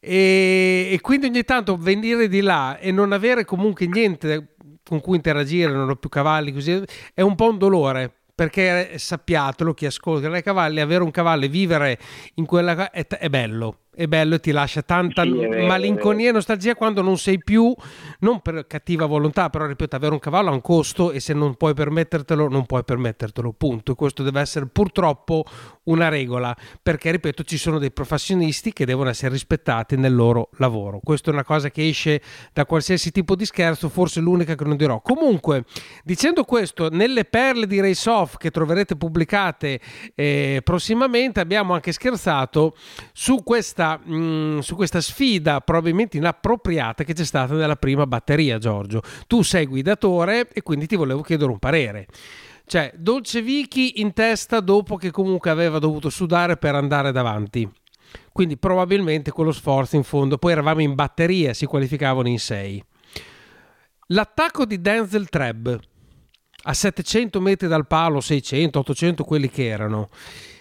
E, 0.00 0.88
e 0.90 1.00
quindi 1.00 1.26
ogni 1.26 1.44
tanto 1.44 1.76
venire 1.76 2.28
di 2.28 2.40
là 2.40 2.78
e 2.78 2.90
non 2.90 3.12
avere 3.12 3.44
comunque 3.44 3.86
niente 3.86 4.54
con 4.84 5.00
cui 5.00 5.16
interagire, 5.16 5.70
non 5.72 5.88
ho 5.88 5.96
più 5.96 6.08
cavalli, 6.08 6.52
così 6.52 6.82
è 7.14 7.20
un 7.20 7.34
po' 7.34 7.50
un 7.50 7.58
dolore. 7.58 8.14
Perché 8.34 8.98
sappiatelo, 8.98 9.74
chi 9.74 9.86
ascolta 9.86 10.28
dai 10.28 10.42
cavalli, 10.42 10.80
avere 10.80 11.02
un 11.02 11.10
cavallo 11.10 11.44
e 11.44 11.48
vivere 11.48 11.98
in 12.34 12.46
quella 12.46 12.90
è, 12.90 13.06
è 13.06 13.28
bello, 13.28 13.81
è 13.94 14.06
bello 14.06 14.36
e 14.36 14.40
ti 14.40 14.52
lascia 14.52 14.80
tanta 14.82 15.22
Sì, 15.22 15.30
vero, 15.30 15.66
malinconia 15.66 16.30
e 16.30 16.32
nostalgia 16.32 16.74
quando 16.74 17.02
non 17.02 17.18
sei 17.18 17.38
più, 17.42 17.74
non 18.20 18.40
per 18.40 18.66
cattiva 18.66 19.04
volontà, 19.04 19.50
però 19.50 19.66
ripeto, 19.66 19.96
avere 19.96 20.12
un 20.12 20.18
cavallo 20.18 20.48
ha 20.48 20.52
un 20.52 20.62
costo 20.62 21.12
e 21.12 21.20
se 21.20 21.34
non 21.34 21.56
puoi 21.56 21.74
permettertelo, 21.74 22.48
non 22.48 22.64
puoi 22.64 22.84
permettertelo, 22.84 23.52
punto. 23.52 23.92
E 23.92 23.94
questo 23.94 24.22
deve 24.22 24.40
essere 24.40 24.66
purtroppo 24.66 25.44
una 25.84 26.08
regola, 26.08 26.56
perché 26.80 27.10
ripeto, 27.10 27.42
ci 27.42 27.58
sono 27.58 27.78
dei 27.78 27.90
professionisti 27.90 28.72
che 28.72 28.86
devono 28.86 29.10
essere 29.10 29.32
rispettati 29.32 29.96
nel 29.96 30.14
loro 30.14 30.50
lavoro. 30.56 31.00
Questa 31.02 31.30
è 31.30 31.32
una 31.32 31.44
cosa 31.44 31.70
che 31.70 31.86
esce 31.86 32.22
da 32.52 32.64
qualsiasi 32.64 33.10
tipo 33.10 33.34
di 33.34 33.44
scherzo, 33.44 33.88
forse 33.88 34.20
l'unica 34.20 34.54
che 34.54 34.64
non 34.64 34.76
dirò. 34.76 35.00
Comunque, 35.00 35.64
dicendo 36.04 36.44
questo, 36.44 36.88
nelle 36.88 37.24
perle 37.24 37.66
di 37.66 37.80
Race 37.80 38.08
Off 38.08 38.36
che 38.36 38.50
troverete 38.50 38.96
pubblicate 38.96 39.80
eh, 40.14 40.60
prossimamente, 40.64 41.40
abbiamo 41.40 41.74
anche 41.74 41.92
scherzato 41.92 42.74
su 43.12 43.42
questa, 43.42 43.91
mh, 43.98 44.60
su 44.60 44.74
questa 44.74 45.00
sfida 45.00 45.60
probabilmente 45.60 46.16
inappropriata 46.16 47.04
che 47.04 47.12
c'è 47.12 47.24
stata 47.24 47.54
nella 47.54 47.76
prima 47.76 48.06
batteria, 48.06 48.58
Giorgio. 48.58 49.02
Tu 49.26 49.42
sei 49.42 49.66
guidatore 49.66 50.48
e 50.52 50.62
quindi 50.62 50.86
ti 50.86 50.96
volevo 50.96 51.22
chiedere 51.22 51.50
un 51.50 51.58
parere. 51.58 52.06
Cioè, 52.66 52.92
Dolce 52.96 53.42
Vicky 53.42 53.94
in 53.96 54.12
testa 54.12 54.60
dopo 54.60 54.96
che 54.96 55.10
comunque 55.10 55.50
aveva 55.50 55.78
dovuto 55.78 56.10
sudare 56.10 56.56
per 56.56 56.74
andare 56.74 57.12
davanti. 57.12 57.68
Quindi 58.32 58.56
probabilmente 58.56 59.30
quello 59.30 59.52
sforzo 59.52 59.96
in 59.96 60.04
fondo. 60.04 60.38
Poi 60.38 60.52
eravamo 60.52 60.80
in 60.80 60.94
batteria, 60.94 61.54
si 61.54 61.66
qualificavano 61.66 62.28
in 62.28 62.38
sei. 62.38 62.82
L'attacco 64.08 64.64
di 64.64 64.80
Denzel 64.80 65.28
Trebb 65.28 65.78
a 66.64 66.74
700 66.74 67.40
metri 67.40 67.68
dal 67.68 67.86
palo, 67.86 68.20
600, 68.20 68.78
800, 68.78 69.24
quelli 69.24 69.50
che 69.50 69.66
erano. 69.66 70.08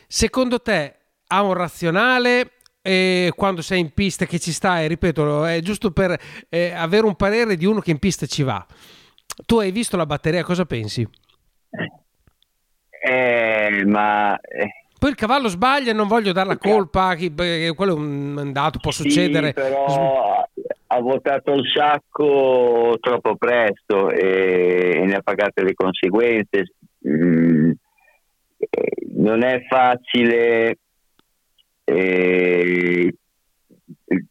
Secondo 0.07 0.59
te 0.59 0.95
ha 1.27 1.41
un 1.43 1.53
razionale? 1.53 2.53
E 2.81 3.31
quando 3.35 3.61
sei 3.61 3.79
in 3.79 3.93
pista 3.93 4.25
che 4.25 4.39
ci 4.39 4.51
stai, 4.51 4.87
ripeto, 4.87 5.45
è 5.45 5.59
giusto 5.61 5.91
per 5.91 6.19
eh, 6.49 6.71
avere 6.71 7.05
un 7.05 7.15
parere 7.15 7.55
di 7.55 7.65
uno 7.65 7.79
che 7.79 7.91
in 7.91 7.99
pista 7.99 8.25
ci 8.25 8.41
va. 8.41 8.65
Tu 9.45 9.59
hai 9.59 9.71
visto 9.71 9.97
la 9.97 10.05
batteria, 10.05 10.43
cosa 10.43 10.65
pensi? 10.65 11.07
Eh, 13.03 13.83
ma 13.85 14.39
eh, 14.39 14.87
Poi 14.99 15.09
il 15.09 15.15
cavallo 15.15 15.47
sbaglia, 15.47 15.93
non 15.93 16.07
voglio 16.07 16.31
dare 16.31 16.49
la 16.49 16.57
colpa, 16.57 17.15
quello 17.15 17.95
è 17.95 17.97
un 17.97 18.51
dato, 18.51 18.79
può 18.79 18.91
sì, 18.91 19.03
succedere. 19.03 19.53
però 19.53 20.45
ha 20.93 20.99
votato 20.99 21.53
il 21.53 21.63
sacco 21.73 22.97
troppo 22.99 23.37
presto 23.37 24.09
e 24.09 25.03
ne 25.05 25.15
ha 25.15 25.21
pagate 25.21 25.63
le 25.63 25.73
conseguenze. 25.73 26.73
Mm, 27.07 27.71
eh, 28.57 29.07
non 29.15 29.43
è 29.43 29.61
facile 29.67 30.77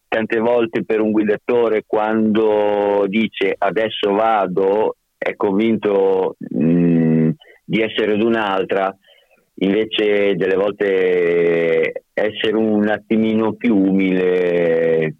tante 0.08 0.38
volte 0.38 0.84
per 0.84 1.00
un 1.00 1.12
guidatore 1.12 1.84
quando 1.86 3.04
dice 3.06 3.54
adesso 3.56 4.12
vado 4.12 4.96
è 5.16 5.36
convinto 5.36 6.36
mm, 6.54 7.30
di 7.64 7.80
essere 7.80 8.14
ad 8.14 8.22
un'altra. 8.22 8.96
Invece 9.62 10.34
delle 10.36 10.54
volte 10.54 12.04
essere 12.14 12.56
un 12.56 12.88
attimino 12.88 13.52
più 13.52 13.76
umile 13.76 15.14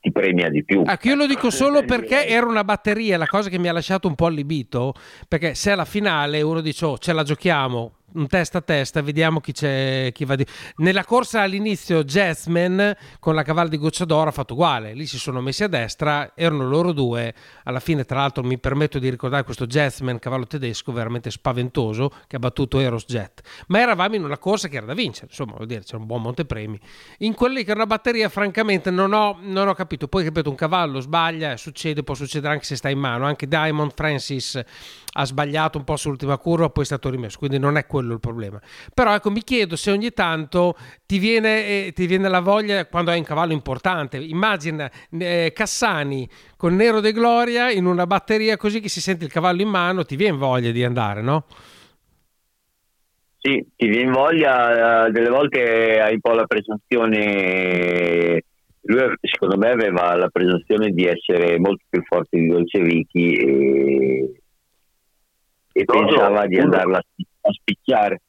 ti 0.00 0.10
premia 0.10 0.50
di 0.50 0.64
più. 0.64 0.82
Ecco, 0.84 1.08
io 1.08 1.14
lo 1.14 1.26
dico 1.26 1.50
solo 1.50 1.84
perché 1.84 2.26
era 2.26 2.44
una 2.44 2.64
batteria, 2.64 3.16
la 3.16 3.28
cosa 3.28 3.48
che 3.48 3.60
mi 3.60 3.68
ha 3.68 3.72
lasciato 3.72 4.08
un 4.08 4.16
po' 4.16 4.26
allibito, 4.26 4.94
perché 5.28 5.54
se 5.54 5.70
alla 5.70 5.84
finale 5.84 6.42
uno 6.42 6.60
dice 6.60 6.84
oh 6.84 6.98
ce 6.98 7.12
la 7.12 7.22
giochiamo, 7.22 8.01
un 8.14 8.26
testa 8.26 8.58
a 8.58 8.60
testa, 8.60 9.00
vediamo 9.02 9.40
chi, 9.40 9.52
c'è, 9.52 10.10
chi 10.12 10.24
va 10.24 10.36
di... 10.36 10.46
Nella 10.76 11.04
corsa 11.04 11.42
all'inizio 11.42 12.04
Jasmine 12.04 12.96
con 13.18 13.34
la 13.34 13.42
cavallo 13.42 13.68
di 13.68 13.78
Goccia 13.78 14.04
d'Oro 14.04 14.28
ha 14.28 14.32
fatto 14.32 14.54
uguale, 14.54 14.94
lì 14.94 15.06
si 15.06 15.18
sono 15.18 15.40
messi 15.40 15.64
a 15.64 15.68
destra, 15.68 16.32
erano 16.34 16.68
loro 16.68 16.92
due, 16.92 17.34
alla 17.64 17.80
fine 17.80 18.04
tra 18.04 18.18
l'altro 18.18 18.42
mi 18.42 18.58
permetto 18.58 18.98
di 18.98 19.08
ricordare 19.08 19.44
questo 19.44 19.66
Jasmine, 19.66 20.18
cavallo 20.18 20.46
tedesco 20.46 20.92
veramente 20.92 21.30
spaventoso, 21.30 22.10
che 22.26 22.36
ha 22.36 22.38
battuto 22.38 22.78
Eros 22.78 23.04
Jet, 23.06 23.40
ma 23.68 23.80
eravamo 23.80 24.14
in 24.14 24.24
una 24.24 24.38
corsa 24.38 24.68
che 24.68 24.76
era 24.76 24.86
da 24.86 24.94
vincere, 24.94 25.26
insomma 25.30 25.54
vuol 25.54 25.66
dire 25.66 25.82
c'era 25.82 25.98
un 25.98 26.06
buon 26.06 26.22
montepremi. 26.22 26.78
In 27.18 27.34
quelli 27.34 27.64
che 27.64 27.70
era 27.70 27.80
una 27.80 27.86
batteria 27.86 28.28
francamente 28.28 28.90
non 28.90 29.12
ho, 29.12 29.38
non 29.40 29.68
ho 29.68 29.74
capito, 29.74 30.08
poi 30.08 30.24
ripeto 30.24 30.50
un 30.50 30.56
cavallo 30.56 31.00
sbaglia, 31.00 31.56
succede, 31.56 32.02
può 32.02 32.14
succedere 32.14 32.52
anche 32.52 32.64
se 32.64 32.76
sta 32.76 32.88
in 32.88 32.98
mano, 32.98 33.26
anche 33.26 33.46
Diamond 33.48 33.92
Francis 33.94 34.60
ha 35.14 35.24
sbagliato 35.24 35.78
un 35.78 35.84
po' 35.84 35.96
sull'ultima 35.96 36.38
curva, 36.38 36.70
poi 36.70 36.84
è 36.84 36.86
stato 36.86 37.10
rimesso, 37.10 37.38
quindi 37.38 37.58
non 37.58 37.76
è 37.76 37.86
quello 37.86 38.01
il 38.10 38.20
problema. 38.20 38.60
Però 38.92 39.14
ecco, 39.14 39.30
mi 39.30 39.42
chiedo 39.42 39.76
se 39.76 39.90
ogni 39.90 40.10
tanto 40.12 40.76
ti 41.06 41.18
viene, 41.18 41.86
eh, 41.86 41.92
ti 41.94 42.06
viene 42.06 42.28
la 42.28 42.40
voglia 42.40 42.86
quando 42.86 43.10
hai 43.10 43.18
un 43.18 43.24
cavallo 43.24 43.52
importante. 43.52 44.16
Immagina 44.16 44.90
eh, 45.10 45.52
Cassani 45.54 46.28
con 46.56 46.74
Nero 46.74 47.00
de 47.00 47.12
Gloria 47.12 47.70
in 47.70 47.86
una 47.86 48.06
batteria 48.06 48.56
così 48.56 48.80
che 48.80 48.88
si 48.88 49.00
sente 49.00 49.24
il 49.24 49.30
cavallo 49.30 49.62
in 49.62 49.68
mano, 49.68 50.04
ti 50.04 50.16
viene 50.16 50.36
voglia 50.36 50.70
di 50.70 50.82
andare, 50.84 51.22
no? 51.22 51.44
Sì, 53.44 53.66
ti 53.74 53.88
viene 53.88 54.12
voglia, 54.12 55.06
eh, 55.06 55.10
delle 55.10 55.28
volte 55.28 56.00
hai 56.00 56.14
un 56.14 56.20
po' 56.20 56.30
la 56.30 56.46
presunzione, 56.46 58.44
lui 58.82 59.14
secondo 59.20 59.56
me 59.56 59.70
aveva 59.70 60.14
la 60.14 60.28
presunzione 60.28 60.90
di 60.90 61.06
essere 61.06 61.58
molto 61.58 61.82
più 61.88 62.00
forte 62.04 62.38
di 62.38 62.46
Dolcevichi 62.46 63.32
e, 63.32 64.32
e 65.72 65.84
pensava 65.84 66.46
di 66.46 66.60
andarla 66.60 66.98
a 66.98 67.04
a 67.42 67.52
spicchiare. 67.52 68.22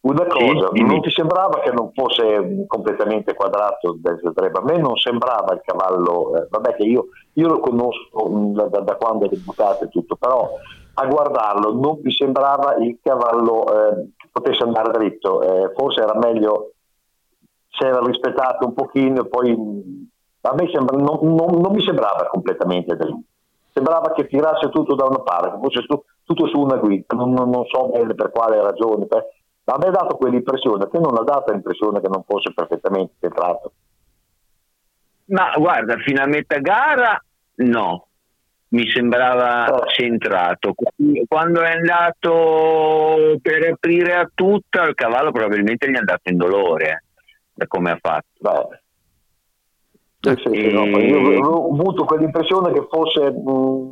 Una 0.00 0.22
Sì, 0.30 0.46
cosa, 0.46 0.68
dimmi. 0.70 0.88
non 0.88 1.00
ti 1.00 1.10
sembrava 1.10 1.58
che 1.60 1.72
non 1.72 1.90
fosse 1.92 2.64
completamente 2.66 3.34
quadrato 3.34 3.96
del 4.00 4.20
Zedreba? 4.22 4.60
A 4.60 4.62
me 4.62 4.78
non 4.78 4.96
sembrava 4.96 5.52
il 5.54 5.60
cavallo, 5.64 6.36
eh, 6.36 6.46
vabbè 6.48 6.76
che 6.76 6.84
io, 6.84 7.08
io 7.32 7.48
lo 7.48 7.58
conosco 7.60 8.28
mh, 8.28 8.52
da, 8.54 8.68
da- 8.68 8.80
da 8.80 8.94
quando 8.96 9.26
è 9.26 9.28
debuttato 9.28 9.84
e 9.84 9.88
tutto, 9.88 10.14
però 10.16 10.54
a 10.94 11.06
guardarlo 11.06 11.74
non 11.74 11.98
mi 12.02 12.12
sembrava 12.12 12.76
il 12.76 12.98
cavallo 13.02 13.66
eh, 13.66 14.08
che 14.16 14.28
potesse 14.30 14.62
andare 14.62 14.92
dritto, 14.92 15.42
eh, 15.42 15.72
forse 15.74 16.00
era 16.00 16.16
meglio 16.16 16.72
se 17.68 17.86
era 17.86 18.00
rispettato 18.00 18.66
un 18.66 18.74
pochino 18.74 19.22
e 19.22 19.28
poi 19.28 19.54
mh, 19.54 20.06
a 20.42 20.54
me 20.54 20.70
sembra, 20.72 20.96
non, 20.96 21.18
non- 21.34 21.60
non 21.60 21.72
mi 21.72 21.82
sembrava 21.82 22.26
completamente 22.28 22.94
dritto. 22.96 23.20
Sembrava 23.72 24.12
che 24.12 24.26
tirasse 24.28 24.70
tutto 24.70 24.94
da 24.94 25.04
una 25.06 25.20
parte, 25.20 25.50
che 25.50 25.58
fosse 25.60 25.82
su- 25.86 26.02
tutto 26.28 26.46
su 26.48 26.60
una 26.60 26.76
guida, 26.76 27.16
non, 27.16 27.32
non- 27.32 27.48
non 27.48 27.64
so 27.64 27.88
bene 27.88 28.14
per 28.14 28.30
quale 28.30 28.60
ragione, 28.60 29.06
per- 29.06 29.26
ma 29.64 29.76
me 29.78 29.86
ha 29.86 29.90
dato 29.90 30.16
quell'impressione, 30.16 30.88
che 30.90 30.98
non 30.98 31.16
ha 31.16 31.22
dato 31.22 31.52
l'impressione 31.52 32.00
che 32.00 32.08
non 32.08 32.22
fosse 32.26 32.52
perfettamente 32.52 33.14
centrato. 33.18 33.72
Ma 35.26 35.52
guarda, 35.56 35.96
fino 35.98 36.22
a 36.22 36.26
metà 36.26 36.58
gara 36.58 37.22
no, 37.56 38.06
mi 38.68 38.88
sembrava 38.90 39.84
centrato. 39.88 40.74
Quando 41.26 41.62
è 41.62 41.70
andato 41.72 43.38
per 43.42 43.70
aprire 43.72 44.14
a 44.14 44.30
tutta, 44.34 44.84
il 44.84 44.94
cavallo 44.94 45.32
probabilmente 45.32 45.88
gli 45.90 45.94
è 45.94 45.98
andato 45.98 46.30
in 46.30 46.36
dolore, 46.36 46.88
eh, 46.90 47.02
da 47.54 47.66
come 47.66 47.90
ha 47.90 47.98
fatto. 48.00 48.68
Sì, 50.20 50.34
sì, 50.36 50.50
sì, 50.52 50.72
no, 50.72 50.86
ma 50.86 50.98
io 50.98 51.20
avevo 51.20 51.68
avuto 51.72 52.04
quell'impressione 52.04 52.72
che 52.72 52.86
fosse 52.90 53.30
mh, 53.30 53.88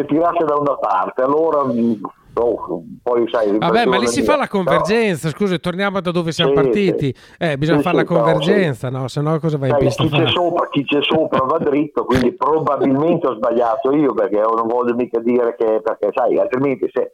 che 0.00 0.06
tirasse 0.06 0.44
da 0.44 0.56
una 0.56 0.76
parte, 0.76 1.22
allora 1.22 1.64
mh, 1.64 2.00
oh, 2.34 2.84
poi 3.02 3.28
sai... 3.30 3.58
Vabbè, 3.58 3.86
ma 3.86 3.96
lì 3.96 4.06
si 4.06 4.22
fa 4.22 4.36
la 4.36 4.48
convergenza, 4.48 5.28
scusa, 5.28 5.58
torniamo 5.58 6.00
da 6.00 6.10
dove 6.10 6.32
siamo 6.32 6.50
Sì, 6.50 6.56
partiti. 6.56 7.14
Eh, 7.38 7.58
bisogna 7.58 7.78
Sì, 7.78 7.84
fare 7.84 7.96
la 7.96 8.02
sì, 8.02 8.08
però, 8.08 8.22
convergenza, 8.22 8.90
no? 8.90 9.08
Se 9.08 9.20
no 9.20 9.38
cosa 9.38 9.58
vai 9.58 9.70
in 9.70 9.76
pista 9.76 10.02
a 10.02 10.06
chi 10.06 10.12
c'è, 10.12 10.26
sopra, 10.28 10.68
chi 10.68 10.84
c'è 10.84 11.02
sopra 11.02 11.44
va 11.44 11.58
dritto, 11.58 12.04
quindi 12.04 12.34
probabilmente 12.34 13.26
ho 13.26 13.34
sbagliato 13.34 13.92
io 13.94 14.14
perché 14.14 14.38
non 14.40 14.66
voglio 14.66 14.94
mica 14.94 15.20
dire 15.20 15.54
che 15.56 15.80
perché 15.82 16.10
sai, 16.12 16.38
altrimenti 16.38 16.88
se, 16.92 17.12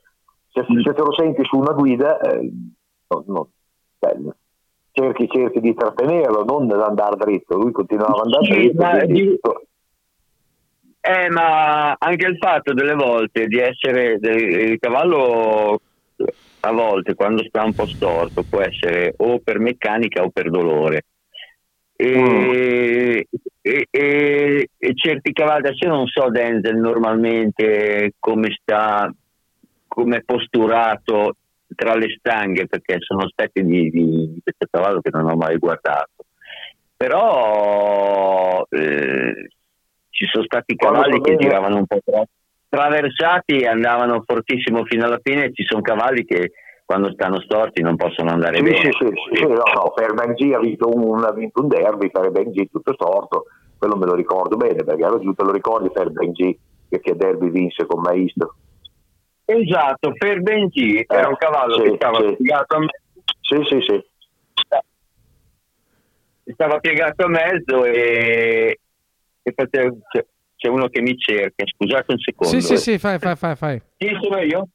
se, 0.48 0.64
se 0.82 0.92
te 0.94 1.02
lo 1.02 1.12
senti 1.14 1.44
su 1.44 1.56
una 1.58 1.72
guida 1.72 2.20
eh, 2.20 2.50
no- 3.08 3.24
no, 3.26 3.48
cioè, 3.98 4.16
cerchi, 4.92 5.28
cerchi 5.28 5.60
di 5.60 5.74
trattenerlo, 5.74 6.44
non 6.44 6.70
ad 6.70 6.80
andare 6.80 7.16
dritto, 7.16 7.56
lui 7.56 7.72
continuava 7.72 8.22
ad 8.22 8.32
andare 8.32 9.06
Sì, 9.06 9.12
dritto. 9.12 9.62
Eh, 11.08 11.28
ma 11.30 11.94
anche 11.98 12.26
il 12.26 12.36
fatto 12.36 12.72
delle 12.74 12.94
volte 12.94 13.46
di 13.46 13.58
essere 13.58 14.18
del- 14.18 14.70
il 14.72 14.78
cavallo 14.80 15.78
a 16.60 16.72
volte 16.72 17.14
quando 17.14 17.44
sta 17.44 17.62
un 17.62 17.74
po' 17.74 17.86
storto 17.86 18.42
può 18.48 18.60
essere 18.60 19.14
o 19.18 19.38
per 19.38 19.60
meccanica 19.60 20.22
o 20.24 20.30
per 20.30 20.50
dolore. 20.50 21.02
E, 21.94 23.26
e- 23.62 23.86
e- 23.88 24.68
e 24.76 24.92
certi 24.94 25.32
cavalli, 25.32 25.68
adesso 25.68 25.86
non 25.88 26.06
so 26.06 26.28
Denzel 26.28 26.76
normalmente 26.76 28.14
come 28.18 28.48
sta, 28.60 29.08
come 29.86 30.16
è 30.16 30.22
posturato 30.24 31.36
tra 31.74 31.94
le 31.94 32.08
stanghe, 32.18 32.66
perché 32.66 32.96
sono 32.98 33.22
aspetti 33.22 33.64
di, 33.64 33.90
di- 33.90 34.32
di 34.34 34.40
questo 34.42 34.66
cavallo 34.68 35.00
che 35.00 35.10
non 35.12 35.30
ho 35.30 35.36
mai 35.36 35.56
guardato. 35.56 36.24
Però 36.96 38.66
eh, 38.70 39.48
ci 40.16 40.24
sono 40.26 40.44
stati 40.44 40.74
cavalli 40.76 41.20
che 41.20 41.36
giravano 41.36 41.76
un 41.76 41.86
po' 41.86 42.00
troppo 42.02 42.30
traversati 42.68 43.58
e 43.58 43.66
andavano 43.66 44.22
fortissimo 44.26 44.84
fino 44.84 45.04
alla 45.04 45.20
fine 45.22 45.52
ci 45.52 45.64
sono 45.64 45.82
cavalli 45.82 46.24
che 46.24 46.52
quando 46.84 47.12
stanno 47.12 47.40
storti 47.40 47.82
non 47.82 47.96
possono 47.96 48.30
andare 48.30 48.56
Sì, 48.56 48.62
bene. 48.62 48.76
sì, 48.76 48.90
sì, 48.92 49.12
sì, 49.32 49.42
no, 49.42 49.62
no, 49.74 49.92
per 49.94 50.14
Benji 50.14 50.52
ha 50.52 50.58
vinto 50.58 50.88
un, 50.88 51.22
ha 51.22 51.32
vinto 51.32 51.60
un 51.62 51.68
derby, 51.68 52.10
per 52.10 52.30
Benji 52.30 52.68
tutto 52.70 52.92
storto, 52.94 53.44
quello 53.76 53.96
me 53.96 54.06
lo 54.06 54.14
ricordo 54.14 54.56
bene, 54.56 54.84
perché 54.84 55.02
ero 55.02 55.18
giù, 55.20 55.32
te 55.32 55.44
lo 55.44 55.52
ricordi 55.52 55.90
per 55.90 56.10
Benji 56.10 56.58
che, 56.88 57.00
che 57.00 57.16
derby 57.16 57.50
vinse 57.50 57.86
con 57.86 58.00
Maestro. 58.00 58.54
Esatto, 59.44 60.12
per 60.16 60.40
Benji 60.42 61.04
era 61.06 61.28
un 61.28 61.36
cavallo 61.36 61.74
sì, 61.74 61.82
che 61.82 61.92
stava 61.96 62.18
sì. 62.18 62.36
piegato 62.36 62.76
a 62.76 62.78
me- 62.78 63.00
Sì, 63.40 63.62
sì, 63.68 63.80
sì. 63.80 64.04
stava 66.52 66.78
piegato 66.78 67.24
a 67.24 67.28
mezzo 67.28 67.84
e, 67.84 68.78
c'è, 69.54 70.24
c'è 70.56 70.68
uno 70.68 70.88
che 70.88 71.00
mi 71.00 71.16
cerca, 71.16 71.64
scusate 71.66 72.12
un 72.12 72.18
secondo. 72.18 72.52
Sì, 72.54 72.60
sì, 72.60 72.72
eh. 72.74 72.76
sì, 72.78 72.98
fai, 72.98 73.18
fai, 73.18 73.36
fai, 73.36 73.56
fai. 73.56 73.82
Sì, 73.96 74.08
sono 74.20 74.38
io. 74.40 74.68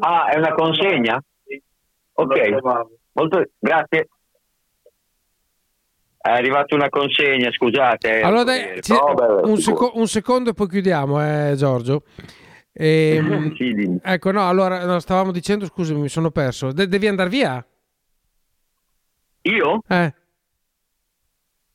Ah, 0.00 0.28
è 0.28 0.36
una 0.36 0.52
consegna? 0.54 1.22
Ok, 2.12 2.56
molto 3.12 3.42
grazie. 3.58 4.08
È 6.20 6.30
arrivata 6.30 6.74
una 6.74 6.88
consegna, 6.88 7.50
scusate. 7.52 8.18
eh. 8.18 8.22
Allora 8.22 8.42
dai, 8.44 8.82
ci- 8.82 8.92
un, 8.92 9.56
seco- 9.56 9.92
un 9.94 10.06
secondo 10.08 10.50
e 10.50 10.52
poi 10.52 10.68
chiudiamo, 10.68 11.22
eh, 11.50 11.54
Giorgio. 11.56 12.02
Ehm, 12.72 13.54
Sì, 13.56 13.72
dimmi. 13.72 13.98
ecco, 14.02 14.30
no, 14.32 14.46
allora 14.46 14.84
no, 14.84 14.98
stavamo 14.98 15.30
dicendo, 15.30 15.64
scusami, 15.64 16.00
mi 16.00 16.08
sono 16.08 16.30
perso. 16.30 16.72
De- 16.72 16.88
devi 16.88 17.06
andare 17.06 17.28
via? 17.30 17.64
Io? 19.42 19.80
Eh. 19.88 20.14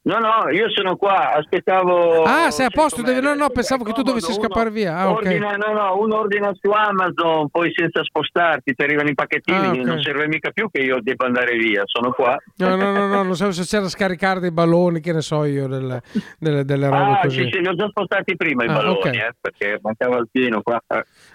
No, 0.06 0.20
no, 0.20 0.50
io 0.52 0.70
sono 0.70 0.98
qua, 0.98 1.32
aspettavo... 1.34 2.24
Ah, 2.24 2.52
sei 2.52 2.66
a 2.66 2.70
posto? 2.70 3.02
Devi... 3.02 3.22
No, 3.22 3.36
no, 3.36 3.48
pensavo 3.50 3.86
che 3.86 3.94
tu 3.94 4.02
dovessi 4.02 4.34
scappare 4.34 4.70
via. 4.70 4.98
Ah, 4.98 5.10
ok. 5.12 5.16
Ordina, 5.20 5.56
no, 5.56 5.72
no, 5.72 5.98
uno 5.98 6.18
ordina 6.20 6.52
su 6.60 6.70
Amazon, 6.72 7.48
poi 7.50 7.72
senza 7.74 8.04
spostarti 8.04 8.74
ti 8.74 8.84
arrivano 8.84 9.08
i 9.08 9.14
pacchettini, 9.14 9.66
Ah, 9.66 9.72
ok. 9.72 9.78
non 9.78 10.02
serve 10.02 10.28
mica 10.28 10.52
più 10.52 10.70
che 10.70 10.82
io 10.82 10.98
debba 11.02 11.26
andare 11.28 11.56
via, 11.56 11.84
sono 11.86 12.12
qua. 12.12 12.36
No, 12.58 12.76
no, 12.76 12.92
no, 12.92 13.08
no, 13.08 13.24
non 13.24 13.34
so 13.36 13.50
se 13.54 13.64
c'era 13.64 13.84
da 13.84 13.88
scaricare 13.90 14.42
dei 14.42 14.52
balloni, 14.52 15.00
che 15.00 15.14
ne 15.14 15.22
so 15.22 15.46
io, 15.46 15.68
delle, 15.68 16.02
delle, 16.38 16.66
delle 16.66 16.90
robe 16.90 17.12
Ah, 17.12 17.20
così. 17.22 17.44
sì, 17.44 17.50
sì, 17.54 17.60
li 17.62 17.68
ho 17.70 17.76
già 17.76 17.88
spostati 17.88 18.36
prima 18.36 18.66
i 18.66 18.68
Ah, 18.68 18.74
balloni, 18.74 18.98
ok. 19.00 19.06
eh, 19.16 19.32
perché 19.40 19.80
mancava 19.82 20.18
il 20.18 20.28
pieno 20.30 20.62
qua. 20.62 20.82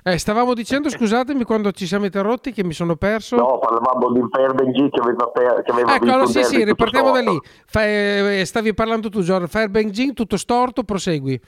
Eh. 0.03 0.19
Stavamo 0.19 0.53
dicendo, 0.53 0.91
scusatemi, 0.93 1.45
quando 1.45 1.73
ci 1.73 1.87
siamo 1.87 2.05
interrotti, 2.05 2.53
che 2.53 2.63
mi 2.65 2.75
sono 2.75 2.97
perso. 2.97 3.37
No, 3.37 3.59
parlavamo 3.61 4.13
di 4.13 4.29
Per 4.31 4.53
Benji 4.53 4.91
che 4.91 5.01
aveva, 5.01 5.27
per- 5.29 5.63
che 5.63 5.71
aveva 5.71 5.95
Ecco, 5.95 6.05
vinto 6.05 6.15
allora 6.17 6.25
un 6.25 6.29
sì, 6.29 6.45
sì, 6.45 6.65
ripartiamo 6.65 7.13
da 7.13 7.21
lì. 7.21 7.41
Fai- 7.67 7.89
eh, 7.89 8.41
stavi 8.59 8.75
parlando 8.75 9.09
tu, 9.09 9.23
Giorgio. 9.23 9.47
Fairbank 9.47 9.91
Jing, 9.91 10.13
tutto 10.13 10.37
storto, 10.37 10.83
prosegui. 10.83 11.41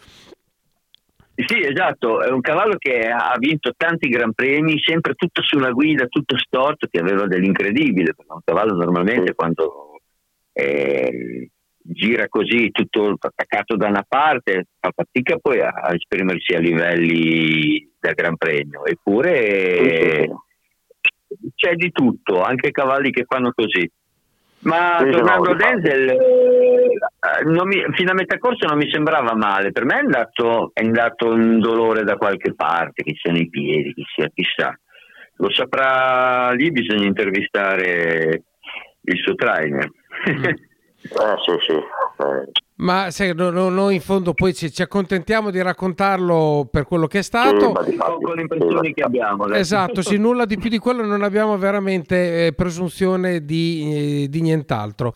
Sì, 1.34 1.58
esatto, 1.58 2.20
è 2.20 2.30
un 2.30 2.42
cavallo 2.42 2.76
che 2.76 3.08
ha 3.08 3.34
vinto 3.38 3.72
tanti 3.76 4.08
gran 4.08 4.32
premi, 4.32 4.78
sempre 4.84 5.14
tutto 5.14 5.42
sulla 5.42 5.70
guida, 5.70 6.06
tutto 6.06 6.36
storto, 6.38 6.86
che 6.90 7.00
aveva 7.00 7.26
dell'incredibile, 7.26 8.14
perché 8.14 8.32
un 8.32 8.40
cavallo 8.44 8.74
normalmente 8.76 9.34
quando 9.34 10.00
eh, 10.52 11.48
gira 11.78 12.28
così, 12.28 12.70
tutto 12.70 13.16
attaccato 13.18 13.76
da 13.76 13.88
una 13.88 14.04
parte, 14.06 14.66
fa 14.78 14.92
fatica 14.94 15.38
poi 15.38 15.60
a, 15.60 15.68
a 15.68 15.94
esprimersi 15.94 16.54
a 16.54 16.60
livelli 16.60 17.90
da 17.98 18.12
gran 18.12 18.36
premio, 18.36 18.84
eppure 18.84 19.48
eh, 19.48 20.30
c'è 21.54 21.74
di 21.74 21.90
tutto, 21.90 22.42
anche 22.42 22.70
cavalli 22.70 23.10
che 23.10 23.24
fanno 23.26 23.50
così. 23.54 23.90
Ma 24.62 24.98
sì, 25.00 25.10
tornando 25.10 25.50
a 25.50 25.54
Denzel, 25.54 26.08
eh, 26.10 27.44
mi- 27.44 27.86
fino 27.94 28.10
a 28.10 28.14
metà 28.14 28.38
corsa 28.38 28.66
non 28.66 28.76
mi 28.76 28.90
sembrava 28.90 29.34
male. 29.34 29.72
Per 29.72 29.84
me 29.84 29.94
è 29.94 30.00
andato, 30.00 30.70
è 30.74 30.82
andato 30.82 31.28
un 31.28 31.60
dolore 31.60 32.04
da 32.04 32.16
qualche 32.16 32.54
parte, 32.54 33.02
che 33.02 33.14
sia 33.16 33.32
nei 33.32 33.48
piedi, 33.48 33.94
che 33.94 34.02
sia 34.14 34.30
chissà. 34.34 34.78
Lo 35.36 35.50
saprà 35.50 36.50
lì, 36.52 36.70
bisogna 36.70 37.06
intervistare 37.06 38.42
il 39.00 39.18
suo 39.22 39.34
trainer. 39.34 39.90
Eh, 40.26 40.56
sì, 41.46 41.56
sì. 41.66 41.72
eh. 41.72 42.50
Ma 42.81 43.11
sai, 43.11 43.35
no- 43.35 43.51
no- 43.51 43.69
noi 43.69 43.97
in 43.97 44.01
fondo 44.01 44.32
poi 44.32 44.55
ci, 44.55 44.73
ci 44.73 44.81
accontentiamo 44.81 45.51
di 45.51 45.61
raccontarlo 45.61 46.66
per 46.70 46.85
quello 46.85 47.07
che 47.07 47.19
è 47.19 47.23
stato. 47.23 47.73
con 47.73 48.35
le 48.35 48.40
impressioni 48.40 48.94
che 48.94 49.02
abbiamo. 49.02 49.44
adesso. 49.44 49.61
Esatto, 49.61 50.02
sì, 50.02 50.16
nulla 50.16 50.47
di 50.47 50.57
più 50.57 50.70
di 50.70 50.78
quello, 50.78 51.05
non 51.05 51.23
abbiamo 51.23 51.59
veramente 51.59 52.47
eh, 52.47 52.52
presunzione 52.52 53.44
di, 53.44 54.23
eh, 54.24 54.28
di 54.28 54.40
nient'altro. 54.40 55.12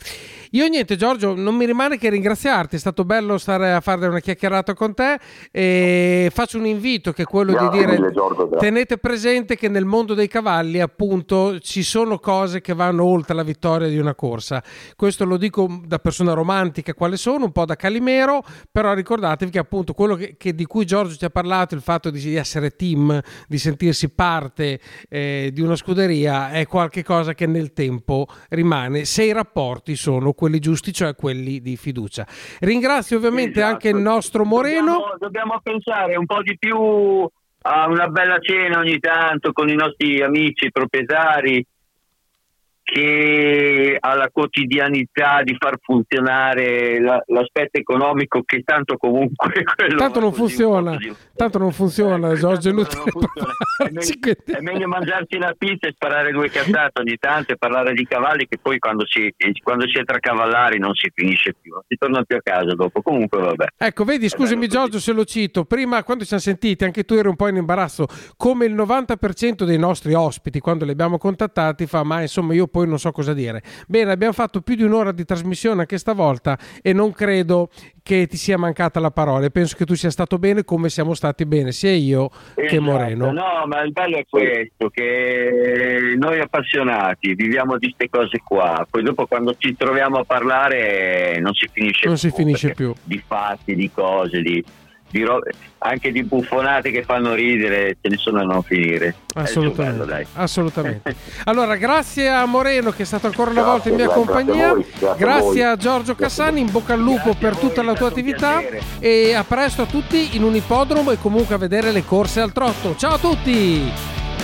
Io 0.50 0.68
niente, 0.68 0.96
Giorgio, 0.96 1.34
non 1.34 1.56
mi 1.56 1.64
rimane 1.64 1.96
che 1.96 2.10
ringraziarti, 2.10 2.76
è 2.76 2.78
stato 2.78 3.04
bello 3.04 3.38
stare 3.38 3.72
a 3.72 3.80
fare 3.80 4.06
una 4.06 4.20
chiacchierata 4.20 4.74
con 4.74 4.94
te 4.94 5.18
e 5.50 6.30
faccio 6.32 6.58
un 6.58 6.66
invito 6.66 7.12
che 7.12 7.22
è 7.22 7.24
quello 7.24 7.52
Grazie 7.52 7.70
di 7.70 7.78
dire 7.78 7.92
mille, 7.92 8.12
Giorgio, 8.12 8.48
tenete 8.50 8.98
presente 8.98 9.56
che 9.56 9.68
nel 9.68 9.84
mondo 9.84 10.14
dei 10.14 10.28
cavalli 10.28 10.80
appunto 10.80 11.58
ci 11.58 11.82
sono 11.82 12.18
cose 12.18 12.60
che 12.60 12.74
vanno 12.74 13.04
oltre 13.04 13.34
la 13.34 13.42
vittoria 13.42 13.88
di 13.88 13.98
una 13.98 14.14
corsa. 14.14 14.62
Questo 14.94 15.24
lo 15.24 15.38
dico 15.38 15.80
da 15.84 15.98
persona 15.98 16.34
romantica 16.34 16.94
quale 16.94 17.16
sono, 17.16 17.50
po' 17.54 17.64
da 17.64 17.76
Calimero, 17.76 18.42
però 18.70 18.92
ricordatevi 18.92 19.50
che 19.50 19.58
appunto 19.58 19.94
quello 19.94 20.16
che, 20.16 20.34
che 20.36 20.54
di 20.54 20.66
cui 20.66 20.84
Giorgio 20.84 21.16
ci 21.16 21.24
ha 21.24 21.30
parlato, 21.30 21.74
il 21.74 21.80
fatto 21.80 22.10
di, 22.10 22.20
di 22.20 22.34
essere 22.34 22.70
team, 22.70 23.18
di 23.48 23.58
sentirsi 23.58 24.12
parte 24.12 24.80
eh, 25.08 25.50
di 25.52 25.62
una 25.62 25.76
scuderia, 25.76 26.50
è 26.50 26.66
qualcosa 26.66 27.32
che 27.32 27.46
nel 27.46 27.72
tempo 27.72 28.26
rimane 28.50 29.06
se 29.06 29.24
i 29.24 29.32
rapporti 29.32 29.96
sono 29.96 30.32
quelli 30.32 30.58
giusti, 30.58 30.92
cioè 30.92 31.14
quelli 31.14 31.60
di 31.60 31.76
fiducia. 31.76 32.26
Ringrazio 32.60 33.16
ovviamente 33.16 33.60
Esatto. 33.60 33.72
anche 33.72 33.88
il 33.88 33.96
nostro 33.96 34.44
Moreno. 34.44 34.92
Dobbiamo, 34.92 35.16
dobbiamo 35.18 35.60
pensare 35.62 36.16
un 36.16 36.26
po' 36.26 36.42
di 36.42 36.58
più 36.58 36.76
a 37.66 37.86
una 37.86 38.08
bella 38.08 38.38
cena 38.40 38.78
ogni 38.80 38.98
tanto 38.98 39.52
con 39.52 39.68
i 39.68 39.74
nostri 39.74 40.20
amici 40.20 40.70
proprietari 40.70 41.64
che 42.84 43.96
alla 43.98 44.28
quotidianità 44.30 45.42
di 45.42 45.56
far 45.58 45.78
funzionare 45.80 47.00
la- 47.00 47.22
l'aspetto 47.28 47.78
economico 47.78 48.42
che 48.44 48.62
tanto 48.62 48.98
comunque 48.98 49.64
quello 49.74 49.96
Tanto 49.96 50.20
non 50.20 50.32
funziona, 50.32 50.98
tanto 51.34 51.58
non 51.58 51.72
funziona, 51.72 52.34
Giorgio, 52.34 52.68
è 52.68 52.72
inutile 52.72 53.02
è 53.78 53.90
meglio, 53.90 54.34
è 54.44 54.60
meglio 54.60 54.86
mangiarsi 54.86 55.38
la 55.38 55.54
pizza 55.56 55.88
e 55.88 55.92
sparare 55.92 56.30
due 56.30 56.50
cazzate 56.50 57.00
ogni 57.00 57.16
tanto 57.18 57.52
e 57.52 57.56
parlare 57.56 57.94
di 57.94 58.06
cavalli 58.06 58.46
che 58.46 58.58
poi 58.60 58.78
quando 58.78 59.06
si, 59.06 59.32
quando 59.62 59.88
si 59.88 59.98
è 59.98 60.04
tra 60.04 60.18
cavallari 60.18 60.78
non 60.78 60.94
si 60.94 61.10
finisce 61.12 61.54
più, 61.60 61.72
si 61.88 61.96
torna 61.96 62.22
più 62.22 62.36
a 62.36 62.40
casa 62.42 62.74
dopo. 62.74 63.00
Comunque 63.00 63.40
vabbè. 63.40 63.66
Ecco, 63.78 64.04
vedi, 64.04 64.28
scusami 64.28 64.68
Giorgio 64.68 64.98
se 65.00 65.12
lo 65.12 65.24
cito, 65.24 65.64
prima 65.64 66.02
quando 66.04 66.22
ci 66.22 66.28
siamo 66.28 66.42
sentiti 66.42 66.84
anche 66.84 67.04
tu 67.04 67.14
eri 67.14 67.28
un 67.28 67.36
po' 67.36 67.48
in 67.48 67.56
imbarazzo, 67.56 68.06
come 68.36 68.66
il 68.66 68.74
90% 68.74 69.64
dei 69.64 69.78
nostri 69.78 70.12
ospiti 70.12 70.60
quando 70.60 70.84
li 70.84 70.90
abbiamo 70.90 71.16
contattati 71.16 71.86
fa 71.86 72.02
ma 72.02 72.20
insomma 72.20 72.54
io 72.54 72.66
poi 72.74 72.88
non 72.88 72.98
so 72.98 73.12
cosa 73.12 73.32
dire. 73.32 73.62
Bene, 73.86 74.10
abbiamo 74.10 74.32
fatto 74.32 74.60
più 74.60 74.74
di 74.74 74.82
un'ora 74.82 75.12
di 75.12 75.24
trasmissione 75.24 75.82
anche 75.82 75.96
stavolta 75.96 76.58
e 76.82 76.92
non 76.92 77.12
credo 77.12 77.68
che 78.02 78.26
ti 78.26 78.36
sia 78.36 78.58
mancata 78.58 78.98
la 78.98 79.12
parola, 79.12 79.48
penso 79.50 79.76
che 79.76 79.84
tu 79.84 79.94
sia 79.94 80.10
stato 80.10 80.40
bene 80.40 80.64
come 80.64 80.88
siamo 80.88 81.14
stati 81.14 81.46
bene 81.46 81.70
sia 81.70 81.92
io 81.92 82.30
che 82.56 82.62
Esatto, 82.64 82.82
Moreno. 82.82 83.30
No, 83.30 83.64
ma 83.68 83.80
il 83.82 83.92
bello 83.92 84.16
è 84.16 84.24
questo, 84.28 84.88
che 84.90 86.14
noi 86.18 86.40
appassionati 86.40 87.34
viviamo 87.34 87.78
di 87.78 87.94
queste 87.96 88.08
cose 88.10 88.40
qua, 88.44 88.84
poi 88.90 89.04
dopo 89.04 89.26
quando 89.26 89.54
ci 89.56 89.76
troviamo 89.76 90.18
a 90.18 90.24
parlare 90.24 91.38
non 91.38 91.54
si 91.54 91.68
finisce 91.72 92.06
Non 92.08 92.16
più. 92.16 92.28
si 92.28 92.34
finisce 92.36 92.72
più. 92.72 92.92
Di 93.04 93.22
fatti, 93.24 93.76
di 93.76 93.88
cose, 93.94 94.42
di, 94.42 94.64
di 95.14 95.22
ro- 95.22 95.38
anche 95.78 96.10
di 96.10 96.24
buffonate 96.24 96.90
che 96.90 97.04
fanno 97.04 97.34
ridere, 97.34 97.98
ce 98.00 98.08
ne 98.08 98.16
sono 98.16 98.40
a 98.40 98.42
non 98.42 98.62
finire. 98.64 99.14
Assolutamente. 99.34 100.04
Bello. 100.04 100.26
Assolutamente. 100.34 101.14
Allora, 101.44 101.76
grazie 101.76 102.28
a 102.28 102.44
Moreno 102.46 102.90
che 102.90 103.02
è 103.02 103.06
stato 103.06 103.26
ancora 103.28 103.50
una 103.50 103.62
Grazie, 103.62 103.72
volta 103.72 103.88
in 103.90 103.94
mia 103.94 104.04
grazie 104.06 104.22
a 104.22 104.26
compagnia. 104.26 104.72
voi, 104.72 104.84
grazie 104.98 105.08
a 105.08 105.14
Grazie 105.14 105.64
a 105.64 105.76
Giorgio 105.76 106.14
Cassani, 106.16 106.60
in 106.60 106.70
bocca 106.72 106.94
al 106.94 107.00
lupo 107.00 107.34
per 107.38 107.56
tutta 107.56 107.82
la 107.82 107.94
tua 107.94 108.08
attività 108.08 108.60
e 108.98 109.34
a 109.34 109.44
presto 109.44 109.82
a 109.82 109.86
tutti 109.86 110.34
in 110.34 110.42
un 110.42 110.56
ippodromo 110.56 111.12
e 111.12 111.18
comunque 111.18 111.54
a 111.54 111.58
vedere 111.58 111.92
le 111.92 112.04
corse 112.04 112.40
al 112.40 112.52
trotto. 112.52 112.96
Ciao 112.96 113.14
a 113.14 113.18
tutti! 113.18 113.92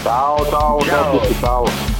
Ciao, 0.03 0.47
ciao, 0.49 0.81
ciao 0.83 1.17
a 1.17 1.19
tutti, 1.19 1.35
ciao. 1.41 2.00